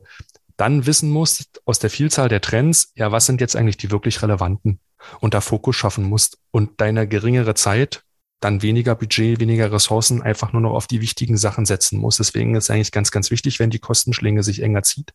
dann 0.56 0.86
wissen 0.86 1.10
musst 1.10 1.60
aus 1.66 1.78
der 1.78 1.90
Vielzahl 1.90 2.28
der 2.28 2.40
Trends, 2.40 2.90
ja, 2.94 3.12
was 3.12 3.26
sind 3.26 3.40
jetzt 3.40 3.54
eigentlich 3.54 3.76
die 3.76 3.90
wirklich 3.90 4.22
relevanten? 4.22 4.80
Und 5.20 5.34
da 5.34 5.40
Fokus 5.40 5.76
schaffen 5.76 6.04
musst 6.04 6.38
und 6.50 6.80
deine 6.80 7.06
geringere 7.06 7.54
Zeit, 7.54 8.02
dann 8.40 8.62
weniger 8.62 8.94
Budget, 8.94 9.40
weniger 9.40 9.72
Ressourcen 9.72 10.22
einfach 10.22 10.52
nur 10.52 10.62
noch 10.62 10.74
auf 10.74 10.86
die 10.86 11.00
wichtigen 11.00 11.36
Sachen 11.36 11.64
setzen 11.64 11.98
musst. 11.98 12.18
Deswegen 12.18 12.54
ist 12.54 12.70
eigentlich 12.70 12.92
ganz, 12.92 13.10
ganz 13.10 13.30
wichtig, 13.30 13.58
wenn 13.58 13.70
die 13.70 13.78
Kostenschlinge 13.78 14.42
sich 14.42 14.62
enger 14.62 14.82
zieht, 14.82 15.14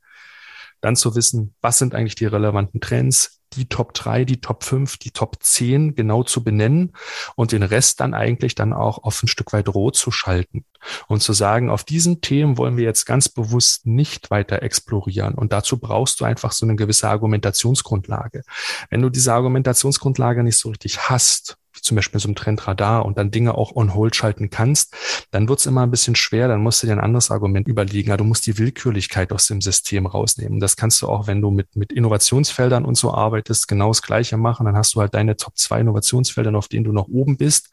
dann 0.82 0.96
zu 0.96 1.16
wissen, 1.16 1.54
was 1.62 1.78
sind 1.78 1.94
eigentlich 1.94 2.16
die 2.16 2.26
relevanten 2.26 2.82
Trends, 2.82 3.41
die 3.54 3.68
Top 3.68 3.94
3, 3.94 4.26
die 4.26 4.42
Top 4.42 4.64
5, 4.64 4.98
die 4.98 5.12
Top 5.12 5.38
10 5.42 5.96
genau 5.96 6.24
zu 6.24 6.44
benennen 6.44 6.94
und 7.36 7.52
den 7.52 7.64
Rest 7.64 8.00
dann 8.00 8.14
eigentlich 8.14 8.56
dann 8.56 8.74
auch 8.74 9.04
auf 9.04 9.22
ein 9.22 9.28
Stück 9.28 9.54
weit 9.54 9.70
rot 9.70 9.96
zu 9.96 10.12
schalten 10.12 10.66
und 11.08 11.22
zu 11.22 11.34
sagen, 11.34 11.70
auf 11.70 11.84
diesen 11.84 12.22
Themen 12.22 12.58
wollen 12.58 12.78
wir 12.78 12.84
jetzt 12.84 13.06
ganz 13.06 13.30
bewusst 13.30 13.86
nicht 13.86 14.32
weiter 14.32 14.62
explorieren. 14.64 15.36
Und 15.36 15.54
dazu 15.54 15.78
brauchst 15.78 16.22
du 16.22 16.26
einfach 16.26 16.52
so 16.52 16.66
eine 16.66 16.76
gewisse 16.76 17.10
Argumentationsgrundlage. 17.10 18.44
Wenn 18.90 19.02
du 19.02 19.10
diese 19.10 19.34
Argumentationsgrundlage 19.34 20.44
nicht 20.44 20.58
so 20.58 20.70
richtig 20.70 21.10
hast, 21.10 21.58
zum 21.82 21.96
Beispiel 21.96 22.20
so 22.20 22.30
ein 22.30 22.36
Trendradar 22.36 23.06
und 23.06 23.18
dann 23.18 23.32
Dinge 23.32 23.56
auch 23.56 23.76
on 23.76 23.94
hold 23.94 24.16
schalten 24.16 24.50
kannst, 24.50 24.94
dann 25.32 25.50
wird's 25.50 25.66
immer 25.66 25.84
ein 25.84 25.92
bisschen 25.92 26.16
schwer, 26.16 26.48
dann 26.48 26.62
musst 26.62 26.84
du 26.84 26.88
dir 26.88 26.94
ein 26.94 27.00
anderes 27.00 27.32
Argument 27.32 27.68
überlegen. 27.68 28.10
Ja, 28.10 28.18
du 28.18 28.24
musst 28.24 28.46
die 28.46 28.58
Willkürlichkeit 28.58 29.32
aus 29.32 29.48
dem 29.48 29.62
System 29.62 30.06
rausnehmen. 30.06 30.60
Das 30.60 30.76
kannst 30.76 31.02
du 31.02 31.08
auch, 31.08 31.28
wenn 31.28 31.42
du 31.42 31.52
mit, 31.52 31.76
mit 31.76 31.92
Innovationsfeldern 31.92 32.86
und 32.86 32.96
so 32.96 33.14
arbeitest, 33.14 33.68
genau 33.68 33.90
das 33.90 34.02
Gleiche 34.02 34.38
machen. 34.38 34.66
Dann 34.66 34.76
hast 34.76 34.96
du 34.96 35.02
halt 35.02 35.14
deine 35.14 35.38
Top 35.38 35.58
zwei 35.58 35.82
Innovationsfelder, 35.82 36.56
auf 36.58 36.68
denen 36.68 36.84
du 36.84 36.92
noch 36.92 37.08
oben 37.08 37.38
bist 37.38 37.70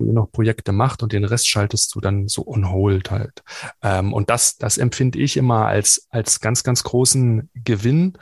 wo 0.00 0.06
ihr 0.06 0.12
noch 0.12 0.32
Projekte 0.32 0.72
macht 0.72 1.02
und 1.02 1.12
den 1.12 1.24
Rest 1.24 1.48
schaltest 1.48 1.94
du 1.94 2.00
dann 2.00 2.26
so 2.26 2.46
on 2.46 2.70
hold 2.70 3.10
halt. 3.10 3.42
Ähm, 3.82 4.12
und 4.12 4.30
das, 4.30 4.56
das 4.56 4.78
empfinde 4.78 5.18
ich 5.18 5.36
immer 5.36 5.66
als, 5.66 6.06
als 6.10 6.40
ganz, 6.40 6.64
ganz 6.64 6.82
großen 6.82 7.50
Gewinn 7.54 8.18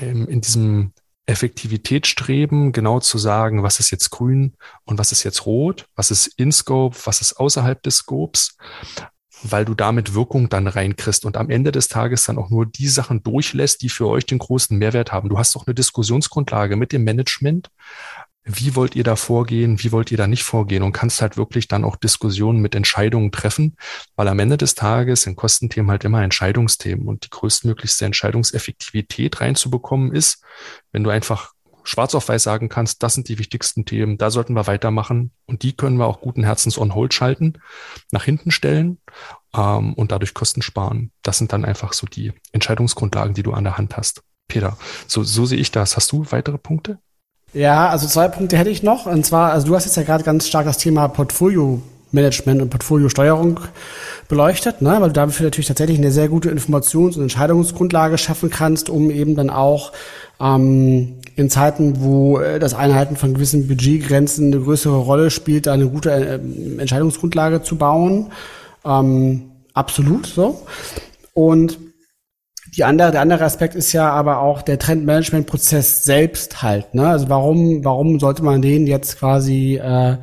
ähm, 0.00 0.26
in 0.26 0.40
diesem 0.40 0.92
Effektivitätsstreben, 1.28 2.72
genau 2.72 3.00
zu 3.00 3.18
sagen, 3.18 3.62
was 3.62 3.80
ist 3.80 3.90
jetzt 3.90 4.10
grün 4.10 4.54
und 4.84 4.98
was 4.98 5.12
ist 5.12 5.24
jetzt 5.24 5.44
rot, 5.44 5.86
was 5.94 6.10
ist 6.10 6.26
in 6.26 6.50
Scope, 6.52 6.96
was 7.04 7.20
ist 7.20 7.34
außerhalb 7.34 7.82
des 7.82 7.96
Scopes, 7.96 8.56
weil 9.42 9.66
du 9.66 9.74
damit 9.74 10.14
Wirkung 10.14 10.48
dann 10.48 10.66
reinkriegst 10.66 11.26
und 11.26 11.36
am 11.36 11.50
Ende 11.50 11.70
des 11.70 11.88
Tages 11.88 12.24
dann 12.24 12.38
auch 12.38 12.48
nur 12.48 12.64
die 12.64 12.88
Sachen 12.88 13.22
durchlässt, 13.22 13.82
die 13.82 13.90
für 13.90 14.08
euch 14.08 14.24
den 14.24 14.38
großen 14.38 14.76
Mehrwert 14.78 15.12
haben. 15.12 15.28
Du 15.28 15.38
hast 15.38 15.54
doch 15.54 15.66
eine 15.66 15.74
Diskussionsgrundlage 15.74 16.76
mit 16.76 16.92
dem 16.92 17.04
Management, 17.04 17.70
wie 18.48 18.74
wollt 18.74 18.96
ihr 18.96 19.04
da 19.04 19.14
vorgehen, 19.14 19.82
wie 19.82 19.92
wollt 19.92 20.10
ihr 20.10 20.16
da 20.16 20.26
nicht 20.26 20.42
vorgehen 20.42 20.82
und 20.82 20.92
kannst 20.92 21.20
halt 21.20 21.36
wirklich 21.36 21.68
dann 21.68 21.84
auch 21.84 21.96
Diskussionen 21.96 22.60
mit 22.60 22.74
Entscheidungen 22.74 23.30
treffen, 23.30 23.76
weil 24.16 24.26
am 24.26 24.38
Ende 24.38 24.56
des 24.56 24.74
Tages 24.74 25.22
sind 25.22 25.36
Kostenthemen 25.36 25.90
halt 25.90 26.04
immer 26.04 26.22
Entscheidungsthemen 26.22 27.06
und 27.06 27.24
die 27.24 27.30
größtmöglichste 27.30 28.06
Entscheidungseffektivität 28.06 29.40
reinzubekommen 29.40 30.12
ist, 30.12 30.42
wenn 30.92 31.04
du 31.04 31.10
einfach 31.10 31.52
schwarz 31.84 32.14
auf 32.14 32.28
weiß 32.28 32.42
sagen 32.42 32.68
kannst, 32.68 33.02
das 33.02 33.14
sind 33.14 33.28
die 33.28 33.38
wichtigsten 33.38 33.84
Themen, 33.84 34.18
da 34.18 34.30
sollten 34.30 34.54
wir 34.54 34.66
weitermachen 34.66 35.32
und 35.46 35.62
die 35.62 35.74
können 35.74 35.98
wir 35.98 36.06
auch 36.06 36.20
guten 36.20 36.44
Herzens 36.44 36.78
on 36.78 36.94
hold 36.94 37.14
schalten, 37.14 37.54
nach 38.12 38.24
hinten 38.24 38.50
stellen 38.50 38.98
ähm, 39.54 39.94
und 39.94 40.12
dadurch 40.12 40.34
Kosten 40.34 40.62
sparen. 40.62 41.12
Das 41.22 41.38
sind 41.38 41.52
dann 41.52 41.64
einfach 41.64 41.92
so 41.92 42.06
die 42.06 42.32
Entscheidungsgrundlagen, 42.52 43.34
die 43.34 43.42
du 43.42 43.52
an 43.52 43.64
der 43.64 43.78
Hand 43.78 43.96
hast. 43.96 44.22
Peter, 44.48 44.78
so, 45.06 45.22
so 45.22 45.44
sehe 45.44 45.58
ich 45.58 45.70
das. 45.70 45.96
Hast 45.96 46.12
du 46.12 46.24
weitere 46.30 46.58
Punkte? 46.58 46.98
Ja, 47.52 47.88
also 47.88 48.06
zwei 48.06 48.28
Punkte 48.28 48.56
hätte 48.56 48.70
ich 48.70 48.82
noch. 48.82 49.06
Und 49.06 49.24
zwar, 49.24 49.52
also 49.52 49.66
du 49.68 49.74
hast 49.74 49.84
jetzt 49.84 49.96
ja 49.96 50.02
gerade 50.02 50.24
ganz 50.24 50.46
stark 50.46 50.66
das 50.66 50.78
Thema 50.78 51.08
Portfolio 51.08 51.80
Management 52.10 52.62
und 52.62 52.70
Portfoliosteuerung 52.70 53.60
beleuchtet, 54.28 54.80
ne? 54.80 54.96
weil 54.98 55.08
du 55.08 55.14
dafür 55.14 55.44
natürlich 55.44 55.66
tatsächlich 55.66 55.98
eine 55.98 56.10
sehr 56.10 56.28
gute 56.28 56.50
Informations- 56.50 57.16
und 57.16 57.22
Entscheidungsgrundlage 57.22 58.16
schaffen 58.16 58.50
kannst, 58.50 58.88
um 58.88 59.10
eben 59.10 59.36
dann 59.36 59.50
auch 59.50 59.92
ähm, 60.40 61.16
in 61.36 61.50
Zeiten, 61.50 62.00
wo 62.00 62.38
äh, 62.38 62.58
das 62.58 62.74
Einhalten 62.74 63.16
von 63.16 63.34
gewissen 63.34 63.68
Budgetgrenzen 63.68 64.52
eine 64.52 64.62
größere 64.62 64.96
Rolle 64.96 65.30
spielt, 65.30 65.68
eine 65.68 65.88
gute 65.88 66.10
äh, 66.10 66.80
Entscheidungsgrundlage 66.80 67.62
zu 67.62 67.76
bauen. 67.76 68.32
Ähm, 68.84 69.50
absolut 69.74 70.26
so. 70.26 70.62
Und 71.34 71.78
die 72.76 72.84
andere, 72.84 73.12
der 73.12 73.20
andere 73.20 73.44
Aspekt 73.44 73.74
ist 73.74 73.92
ja 73.92 74.10
aber 74.10 74.40
auch 74.40 74.62
der 74.62 74.78
Trendmanagement-Prozess 74.78 76.04
selbst 76.04 76.62
halt. 76.62 76.94
Ne? 76.94 77.06
Also 77.06 77.28
warum, 77.28 77.84
warum 77.84 78.20
sollte 78.20 78.42
man 78.42 78.62
den 78.62 78.86
jetzt 78.86 79.18
quasi 79.18 79.76
äh, 79.76 80.16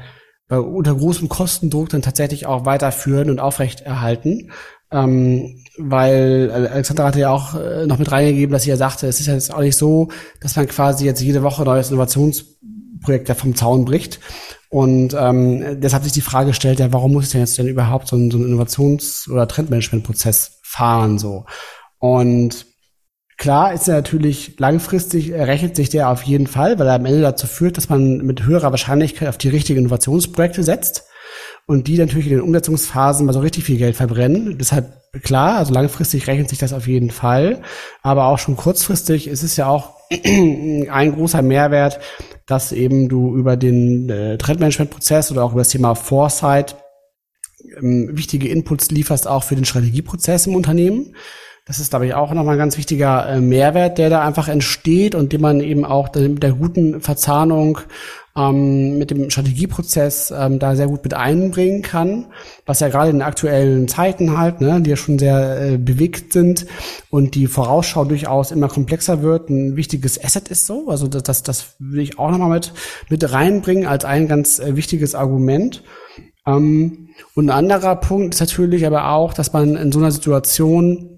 unter 0.50 0.96
großem 0.96 1.30
Kostendruck 1.30 1.90
dann 1.90 2.02
tatsächlich 2.02 2.46
auch 2.46 2.66
weiterführen 2.66 3.30
und 3.30 3.40
aufrechterhalten? 3.40 4.52
Ähm, 4.92 5.64
weil 5.78 6.52
Alexander 6.52 7.06
hatte 7.06 7.20
ja 7.20 7.30
auch 7.30 7.56
äh, 7.56 7.86
noch 7.86 7.98
mit 7.98 8.12
reingegeben, 8.12 8.54
dass 8.54 8.64
sie 8.64 8.70
ja 8.70 8.78
sagte, 8.78 9.08
es 9.08 9.20
ist 9.20 9.26
ja 9.26 9.34
jetzt 9.34 9.54
auch 9.54 9.62
nicht 9.62 9.78
so, 9.78 10.10
dass 10.42 10.56
man 10.56 10.68
quasi 10.68 11.06
jetzt 11.06 11.22
jede 11.22 11.44
Woche 11.44 11.64
neues 11.64 11.90
Innovationsprojekt 11.90 13.30
vom 13.32 13.56
Zaun 13.56 13.86
bricht. 13.86 14.20
Und 14.70 15.16
ähm, 15.18 15.80
deshalb 15.82 16.04
sich 16.04 16.14
die 16.14 16.22
Frage 16.22 16.54
stellt, 16.54 16.80
ja, 16.80 16.92
warum 16.92 17.14
muss 17.14 17.26
es 17.26 17.32
denn 17.32 17.42
jetzt 17.42 17.58
denn 17.58 17.68
überhaupt 17.68 18.08
so 18.08 18.16
ein, 18.16 18.30
so 18.32 18.38
ein 18.38 18.46
Innovations- 18.46 19.30
oder 19.30 19.48
Trendmanagement-Prozess 19.48 20.60
fahren 20.64 21.18
so? 21.18 21.46
Und 22.00 22.66
klar 23.38 23.74
ist 23.74 23.88
er 23.88 23.96
natürlich 23.96 24.60
langfristig, 24.60 25.32
rechnet 25.34 25.76
sich 25.76 25.90
der 25.90 26.10
auf 26.10 26.24
jeden 26.24 26.48
Fall, 26.48 26.80
weil 26.80 26.88
er 26.88 26.96
am 26.96 27.06
Ende 27.06 27.22
dazu 27.22 27.48
führt, 27.48 27.78
dass 27.78 27.90
man 27.90 28.18
mit 28.18 28.44
höherer 28.44 28.72
Wahrscheinlichkeit 28.72 29.28
auf 29.28 29.38
die 29.38 29.50
richtigen 29.50 29.80
Innovationsprojekte 29.80 30.64
setzt 30.64 31.06
und 31.68 31.88
die 31.88 31.98
natürlich 31.98 32.28
in 32.28 32.34
den 32.34 32.42
Umsetzungsphasen 32.42 33.26
mal 33.26 33.34
so 33.34 33.40
richtig 33.40 33.64
viel 33.64 33.78
Geld 33.78 33.96
verbrennen. 33.96 34.58
Deshalb 34.58 34.94
klar, 35.24 35.58
also 35.58 35.74
langfristig 35.74 36.28
rechnet 36.28 36.50
sich 36.50 36.60
das 36.60 36.74
auf 36.74 36.88
jeden 36.88 37.10
Fall, 37.10 37.62
aber 38.04 38.26
auch 38.26 38.38
schon 38.38 38.58
kurzfristig 38.58 39.28
ist 39.28 39.44
es 39.44 39.58
ja 39.58 39.68
auch 39.68 39.96
ein 40.12 41.16
großer 41.16 41.42
Mehrwert, 41.42 42.00
dass 42.46 42.72
eben 42.72 43.10
du 43.10 43.36
über 43.36 43.58
den 43.58 44.10
äh, 44.10 44.38
Trendmanagement-Prozess 44.38 45.32
oder 45.32 45.44
auch 45.44 45.52
über 45.52 45.62
das 45.62 45.70
Thema 45.70 45.96
Foresight 45.96 46.76
ähm, 47.78 48.10
wichtige 48.16 48.48
Inputs 48.50 48.92
lieferst 48.92 49.28
auch 49.28 49.44
für 49.44 49.56
den 49.56 49.66
Strategieprozess 49.66 50.48
im 50.48 50.56
Unternehmen. 50.56 51.16
Das 51.66 51.80
ist, 51.80 51.90
glaube 51.90 52.06
ich, 52.06 52.14
auch 52.14 52.32
nochmal 52.32 52.56
ein 52.56 52.60
ganz 52.60 52.78
wichtiger 52.78 53.28
äh, 53.28 53.42
Mehrwert, 53.42 53.98
der 53.98 54.12
da 54.12 54.22
einfach 54.22 54.48
entsteht 54.48 55.16
und 55.16 55.34
den 55.34 55.42
man 55.42 55.62
eben 55.62 55.84
auch 55.84 56.14
mit 56.14 56.44
der 56.44 56.54
guten 56.54 57.02
Verzahnung 57.02 57.80
ähm, 58.38 58.98
mit 59.00 59.12
dem 59.12 59.30
Strategieprozess 59.30 60.32
ähm, 60.38 60.60
da 60.60 60.76
sehr 60.76 60.88
gut 60.88 61.04
mit 61.04 61.14
einbringen 61.14 61.82
kann, 61.82 62.28
was 62.66 62.82
ja 62.82 62.90
gerade 62.90 63.10
in 63.10 63.22
aktuellen 63.22 63.88
Zeiten 63.88 64.38
halt, 64.38 64.62
ne, 64.62 64.82
die 64.82 64.90
ja 64.90 64.96
schon 64.96 65.18
sehr 65.18 65.62
äh, 65.62 65.78
bewegt 65.78 66.34
sind 66.34 66.68
und 67.10 67.34
die 67.34 67.48
Vorausschau 67.48 68.06
durchaus 68.06 68.52
immer 68.52 68.68
komplexer 68.68 69.22
wird, 69.22 69.50
ein 69.50 69.76
wichtiges 69.76 70.24
Asset 70.24 70.50
ist 70.50 70.68
so. 70.68 70.90
Also 70.90 71.08
das, 71.08 71.24
das, 71.24 71.44
das 71.44 71.76
will 71.80 72.02
ich 72.02 72.20
auch 72.20 72.30
nochmal 72.30 72.50
mit, 72.50 72.74
mit 73.10 73.32
reinbringen 73.32 73.88
als 73.88 74.06
ein 74.06 74.28
ganz 74.28 74.60
äh, 74.60 74.76
wichtiges 74.76 75.16
Argument. 75.16 75.82
Ähm, 76.46 77.10
und 77.34 77.50
ein 77.50 77.58
anderer 77.58 77.96
Punkt 77.96 78.36
ist 78.36 78.42
natürlich 78.42 78.86
aber 78.86 79.10
auch, 79.12 79.34
dass 79.34 79.54
man 79.54 79.78
in 79.78 79.92
so 79.92 80.00
einer 80.00 80.12
Situation 80.12 81.15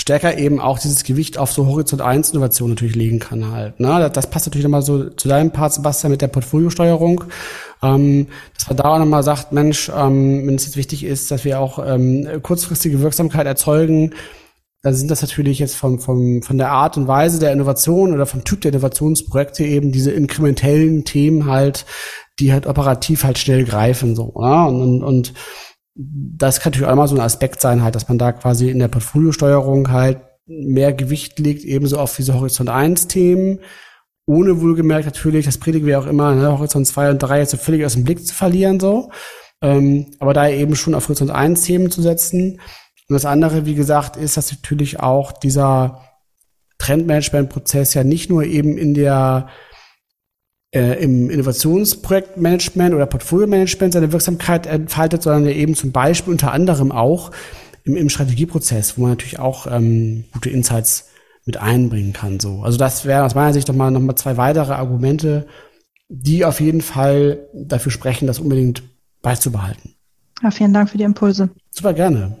stärker 0.00 0.38
eben 0.38 0.60
auch 0.60 0.78
dieses 0.78 1.04
Gewicht 1.04 1.36
auf 1.36 1.52
so 1.52 1.66
Horizont 1.66 2.00
1 2.00 2.30
Innovation 2.30 2.70
natürlich 2.70 2.96
legen 2.96 3.18
kann 3.18 3.52
halt. 3.52 3.78
Ne? 3.80 4.10
Das 4.12 4.30
passt 4.30 4.46
natürlich 4.46 4.64
nochmal 4.64 4.82
so 4.82 5.10
zu 5.10 5.28
deinem 5.28 5.50
Part, 5.50 5.74
Sebastian, 5.74 6.10
mit 6.10 6.22
der 6.22 6.28
Portfoliosteuerung. 6.28 7.24
Ähm, 7.82 8.28
dass 8.54 8.68
man 8.68 8.76
da 8.78 8.84
auch 8.84 8.98
nochmal 8.98 9.22
sagt, 9.22 9.52
Mensch, 9.52 9.90
ähm, 9.94 10.46
wenn 10.46 10.54
es 10.54 10.64
jetzt 10.64 10.76
wichtig 10.76 11.04
ist, 11.04 11.30
dass 11.30 11.44
wir 11.44 11.60
auch 11.60 11.78
ähm, 11.86 12.26
kurzfristige 12.42 13.00
Wirksamkeit 13.00 13.46
erzeugen, 13.46 14.14
dann 14.82 14.94
sind 14.94 15.10
das 15.10 15.20
natürlich 15.20 15.58
jetzt 15.58 15.76
vom, 15.76 16.00
vom, 16.00 16.42
von 16.42 16.56
der 16.56 16.70
Art 16.70 16.96
und 16.96 17.06
Weise 17.06 17.38
der 17.38 17.52
Innovation 17.52 18.14
oder 18.14 18.24
vom 18.24 18.44
Typ 18.44 18.62
der 18.62 18.72
Innovationsprojekte 18.72 19.64
eben 19.64 19.92
diese 19.92 20.12
inkrementellen 20.12 21.04
Themen 21.04 21.44
halt, 21.44 21.84
die 22.38 22.54
halt 22.54 22.66
operativ 22.66 23.24
halt 23.24 23.38
schnell 23.38 23.64
greifen 23.64 24.16
so. 24.16 24.32
Ne? 24.40 24.66
Und, 24.66 24.80
und, 24.80 25.02
und 25.02 25.34
das 25.94 26.60
kann 26.60 26.72
natürlich 26.72 26.88
auch 26.88 26.96
mal 26.96 27.08
so 27.08 27.16
ein 27.16 27.20
Aspekt 27.20 27.60
sein, 27.60 27.82
halt, 27.82 27.94
dass 27.94 28.08
man 28.08 28.18
da 28.18 28.32
quasi 28.32 28.70
in 28.70 28.78
der 28.78 28.88
Portfoliosteuerung 28.88 29.90
halt 29.90 30.20
mehr 30.46 30.92
Gewicht 30.92 31.38
legt, 31.38 31.64
ebenso 31.64 31.98
auf 31.98 32.16
diese 32.16 32.34
Horizont 32.34 32.70
1 32.70 33.08
Themen, 33.08 33.60
ohne 34.26 34.60
wohlgemerkt 34.60 35.06
natürlich, 35.06 35.46
das 35.46 35.58
predigen 35.58 35.86
wir 35.86 35.98
auch 35.98 36.06
immer, 36.06 36.34
ne, 36.34 36.50
Horizont 36.52 36.86
2 36.86 37.10
und 37.10 37.18
3 37.18 37.40
jetzt 37.40 37.50
so 37.50 37.56
völlig 37.56 37.84
aus 37.84 37.94
dem 37.94 38.04
Blick 38.04 38.26
zu 38.26 38.34
verlieren, 38.34 38.78
so. 38.80 39.10
Ähm, 39.62 40.06
aber 40.20 40.32
da 40.32 40.48
eben 40.48 40.74
schon 40.76 40.94
auf 40.94 41.08
Horizont 41.08 41.30
1 41.30 41.62
Themen 41.62 41.90
zu 41.90 42.00
setzen. 42.00 42.60
Und 43.08 43.14
das 43.14 43.26
andere, 43.26 43.66
wie 43.66 43.74
gesagt, 43.74 44.16
ist, 44.16 44.36
dass 44.36 44.52
natürlich 44.52 45.00
auch 45.00 45.32
dieser 45.32 46.00
Trendmanagement-Prozess 46.78 47.94
ja 47.94 48.04
nicht 48.04 48.30
nur 48.30 48.44
eben 48.44 48.78
in 48.78 48.94
der 48.94 49.48
äh, 50.72 51.02
im 51.02 51.30
Innovationsprojektmanagement 51.30 52.94
oder 52.94 53.06
Portfolio-Management 53.06 53.92
seine 53.92 54.12
Wirksamkeit 54.12 54.66
entfaltet, 54.66 55.22
sondern 55.22 55.44
ja 55.44 55.52
eben 55.52 55.74
zum 55.74 55.92
Beispiel 55.92 56.32
unter 56.32 56.52
anderem 56.52 56.92
auch 56.92 57.30
im, 57.84 57.96
im 57.96 58.08
Strategieprozess, 58.08 58.96
wo 58.96 59.02
man 59.02 59.10
natürlich 59.10 59.38
auch 59.38 59.66
ähm, 59.66 60.24
gute 60.32 60.50
Insights 60.50 61.08
mit 61.46 61.56
einbringen 61.56 62.12
kann. 62.12 62.38
So, 62.38 62.62
also 62.62 62.78
das 62.78 63.04
wäre 63.04 63.24
aus 63.24 63.34
meiner 63.34 63.52
Sicht 63.52 63.68
noch 63.68 63.74
mal 63.74 63.90
noch 63.90 64.00
mal 64.00 64.16
zwei 64.16 64.36
weitere 64.36 64.74
Argumente, 64.74 65.46
die 66.08 66.44
auf 66.44 66.60
jeden 66.60 66.80
Fall 66.80 67.48
dafür 67.54 67.92
sprechen, 67.92 68.26
das 68.26 68.38
unbedingt 68.38 68.82
beizubehalten. 69.22 69.94
Ja, 70.42 70.50
vielen 70.50 70.72
Dank 70.72 70.90
für 70.90 70.98
die 70.98 71.04
Impulse. 71.04 71.50
Super 71.70 71.94
gerne. 71.94 72.36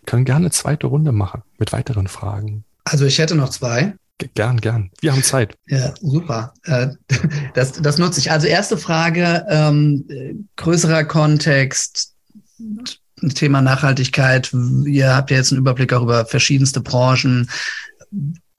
Wir 0.00 0.06
können 0.06 0.24
gerne 0.24 0.46
eine 0.46 0.50
zweite 0.50 0.86
Runde 0.86 1.12
machen 1.12 1.42
mit 1.58 1.72
weiteren 1.72 2.06
Fragen. 2.06 2.64
Also 2.84 3.04
ich 3.04 3.18
hätte 3.18 3.34
noch 3.34 3.50
zwei. 3.50 3.94
Gern, 4.34 4.60
gern. 4.60 4.90
Wir 5.00 5.12
haben 5.12 5.22
Zeit. 5.22 5.56
Ja, 5.66 5.94
super. 6.00 6.52
Äh, 6.64 6.88
das, 7.54 7.72
das 7.72 7.98
nutze 7.98 8.18
ich. 8.20 8.30
Also 8.30 8.46
erste 8.46 8.76
Frage, 8.76 9.46
ähm, 9.48 10.46
größerer 10.56 11.04
Kontext, 11.04 12.14
Thema 13.34 13.62
Nachhaltigkeit. 13.62 14.52
Ihr 14.86 15.14
habt 15.14 15.30
ja 15.30 15.36
jetzt 15.36 15.52
einen 15.52 15.60
Überblick 15.60 15.92
auch 15.92 16.02
über 16.02 16.26
verschiedenste 16.26 16.80
Branchen. 16.80 17.48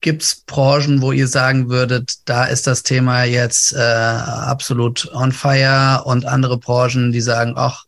Gibt 0.01 0.23
es 0.23 0.43
Branchen, 0.45 1.01
wo 1.01 1.11
ihr 1.11 1.27
sagen 1.27 1.69
würdet, 1.69 2.19
da 2.25 2.45
ist 2.45 2.65
das 2.65 2.83
Thema 2.83 3.23
jetzt 3.23 3.73
äh, 3.73 3.79
absolut 3.79 5.09
on 5.13 5.33
fire 5.33 6.03
und 6.05 6.25
andere 6.25 6.57
Branchen, 6.57 7.11
die 7.11 7.21
sagen, 7.21 7.53
ach, 7.57 7.83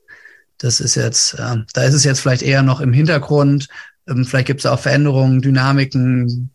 das 0.58 0.82
ist 0.82 0.96
jetzt, 0.96 1.36
äh, 1.36 1.58
da 1.74 1.84
ist 1.84 1.94
es 1.94 2.04
jetzt 2.04 2.20
vielleicht 2.20 2.42
eher 2.42 2.64
noch 2.64 2.82
im 2.82 2.92
Hintergrund. 2.92 3.70
Ähm, 4.08 4.26
vielleicht 4.26 4.48
gibt 4.48 4.60
es 4.60 4.66
auch 4.66 4.80
Veränderungen, 4.80 5.42
Dynamiken, 5.42 6.52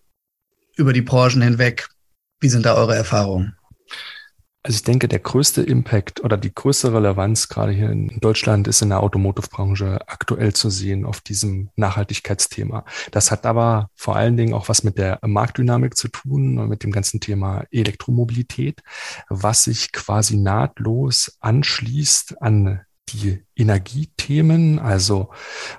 über 0.76 0.92
die 0.92 1.02
Branchen 1.02 1.42
hinweg. 1.42 1.88
Wie 2.40 2.48
sind 2.48 2.66
da 2.66 2.74
eure 2.74 2.94
Erfahrungen? 2.94 3.56
Also 4.66 4.78
ich 4.78 4.82
denke, 4.82 5.06
der 5.06 5.20
größte 5.20 5.62
Impact 5.62 6.24
oder 6.24 6.36
die 6.36 6.52
größte 6.52 6.92
Relevanz 6.92 7.48
gerade 7.48 7.70
hier 7.70 7.88
in 7.88 8.18
Deutschland 8.18 8.66
ist 8.66 8.82
in 8.82 8.88
der 8.88 9.00
Automotive-Branche 9.00 10.00
aktuell 10.08 10.54
zu 10.54 10.70
sehen 10.70 11.04
auf 11.06 11.20
diesem 11.20 11.70
Nachhaltigkeitsthema. 11.76 12.84
Das 13.12 13.30
hat 13.30 13.46
aber 13.46 13.90
vor 13.94 14.16
allen 14.16 14.36
Dingen 14.36 14.54
auch 14.54 14.68
was 14.68 14.82
mit 14.82 14.98
der 14.98 15.20
Marktdynamik 15.22 15.96
zu 15.96 16.08
tun 16.08 16.58
und 16.58 16.68
mit 16.68 16.82
dem 16.82 16.90
ganzen 16.90 17.20
Thema 17.20 17.62
Elektromobilität, 17.70 18.82
was 19.28 19.62
sich 19.62 19.92
quasi 19.92 20.36
nahtlos 20.36 21.36
anschließt 21.38 22.42
an 22.42 22.80
die 23.08 23.44
Energiethemen, 23.54 24.78
also 24.78 25.30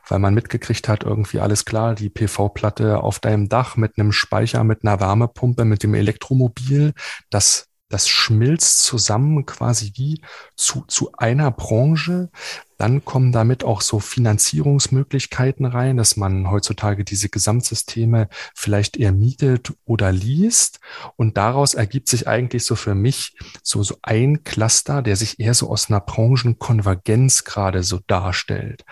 weil 0.08 0.20
man 0.20 0.34
mitgekriegt 0.34 0.88
hat, 0.88 1.04
irgendwie 1.04 1.40
alles 1.40 1.66
klar, 1.66 1.96
die 1.96 2.10
PV-Platte 2.10 3.02
auf 3.04 3.20
deinem 3.20 3.50
Dach 3.50 3.76
mit 3.78 3.98
einem 3.98 4.12
Speicher, 4.12 4.64
mit 4.64 4.84
einer 4.84 5.00
Wärmepumpe, 5.00 5.66
mit 5.66 5.84
dem 5.84 5.94
Elektromobil, 5.94 6.94
das 7.30 7.68
das 7.90 8.10
schmilzt 8.10 8.84
zusammen 8.84 9.46
quasi 9.46 9.94
wie 9.96 10.22
zu, 10.56 10.84
zu 10.88 11.12
einer 11.18 11.52
Branche. 11.52 12.30
Dann 12.78 13.06
kommen 13.06 13.32
damit 13.32 13.64
auch 13.64 13.82
so 13.82 14.00
Finanzierungsmöglichkeiten 14.00 15.66
rein, 15.66 15.98
dass 15.98 16.18
man 16.18 16.52
heutzutage 16.52 17.04
diese 17.04 17.30
Gesamtsysteme 17.30 18.28
vielleicht 18.54 18.98
eher 18.98 19.14
mietet 19.14 19.74
oder 19.86 20.12
liest. 20.12 20.80
Und 21.16 21.38
daraus 21.38 21.74
ergibt 21.74 22.10
sich 22.10 22.28
eigentlich 22.28 22.66
so 22.66 22.76
für 22.76 22.94
mich 22.94 23.38
so, 23.64 23.84
so 23.84 23.98
ein 24.02 24.44
Cluster, 24.44 25.02
der 25.02 25.16
sich 25.16 25.40
eher 25.40 25.54
so 25.54 25.70
aus 25.70 25.90
einer 25.90 26.02
Branchenkonvergenz 26.02 27.46
gerade 27.46 27.84
so 27.84 28.00
darstellt. 28.06 28.84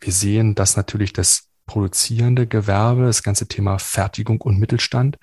Wir 0.00 0.12
sehen, 0.12 0.54
dass 0.54 0.76
natürlich 0.76 1.12
das 1.12 1.44
produzierende 1.66 2.48
Gewerbe, 2.48 3.06
das 3.06 3.22
ganze 3.22 3.46
Thema 3.46 3.78
Fertigung 3.78 4.40
und 4.40 4.58
Mittelstand 4.58 5.18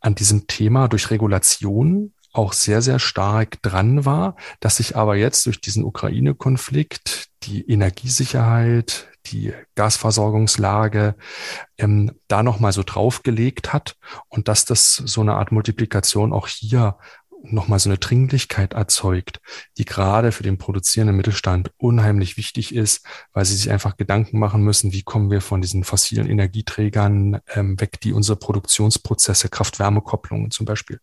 an 0.00 0.14
diesem 0.14 0.46
Thema 0.46 0.88
durch 0.88 1.10
Regulation 1.10 2.12
auch 2.36 2.52
sehr, 2.52 2.82
sehr 2.82 2.98
stark 2.98 3.62
dran 3.62 4.04
war, 4.04 4.36
dass 4.60 4.76
sich 4.76 4.96
aber 4.96 5.16
jetzt 5.16 5.46
durch 5.46 5.60
diesen 5.60 5.84
Ukraine-Konflikt 5.84 7.28
die 7.44 7.68
Energiesicherheit, 7.70 9.08
die 9.26 9.52
Gasversorgungslage 9.74 11.16
ähm, 11.78 12.12
da 12.28 12.42
nochmal 12.42 12.72
so 12.72 12.82
draufgelegt 12.84 13.72
hat 13.72 13.96
und 14.28 14.48
dass 14.48 14.64
das 14.64 14.94
so 14.94 15.20
eine 15.20 15.34
Art 15.34 15.52
Multiplikation 15.52 16.32
auch 16.32 16.48
hier 16.48 16.98
nochmal 17.52 17.78
so 17.78 17.88
eine 17.88 17.98
Dringlichkeit 17.98 18.74
erzeugt, 18.74 19.40
die 19.78 19.84
gerade 19.84 20.32
für 20.32 20.42
den 20.42 20.58
produzierenden 20.58 21.16
Mittelstand 21.16 21.70
unheimlich 21.76 22.36
wichtig 22.36 22.74
ist, 22.74 23.06
weil 23.32 23.44
sie 23.44 23.56
sich 23.56 23.70
einfach 23.70 23.96
Gedanken 23.96 24.38
machen 24.38 24.62
müssen, 24.62 24.92
wie 24.92 25.02
kommen 25.02 25.30
wir 25.30 25.40
von 25.40 25.60
diesen 25.60 25.84
fossilen 25.84 26.28
Energieträgern 26.28 27.40
ähm, 27.54 27.80
weg, 27.80 28.00
die 28.00 28.12
unsere 28.12 28.36
Produktionsprozesse, 28.36 29.48
Kraft-Wärme-Kopplungen 29.48 30.50
zum 30.50 30.66
Beispiel 30.66 31.00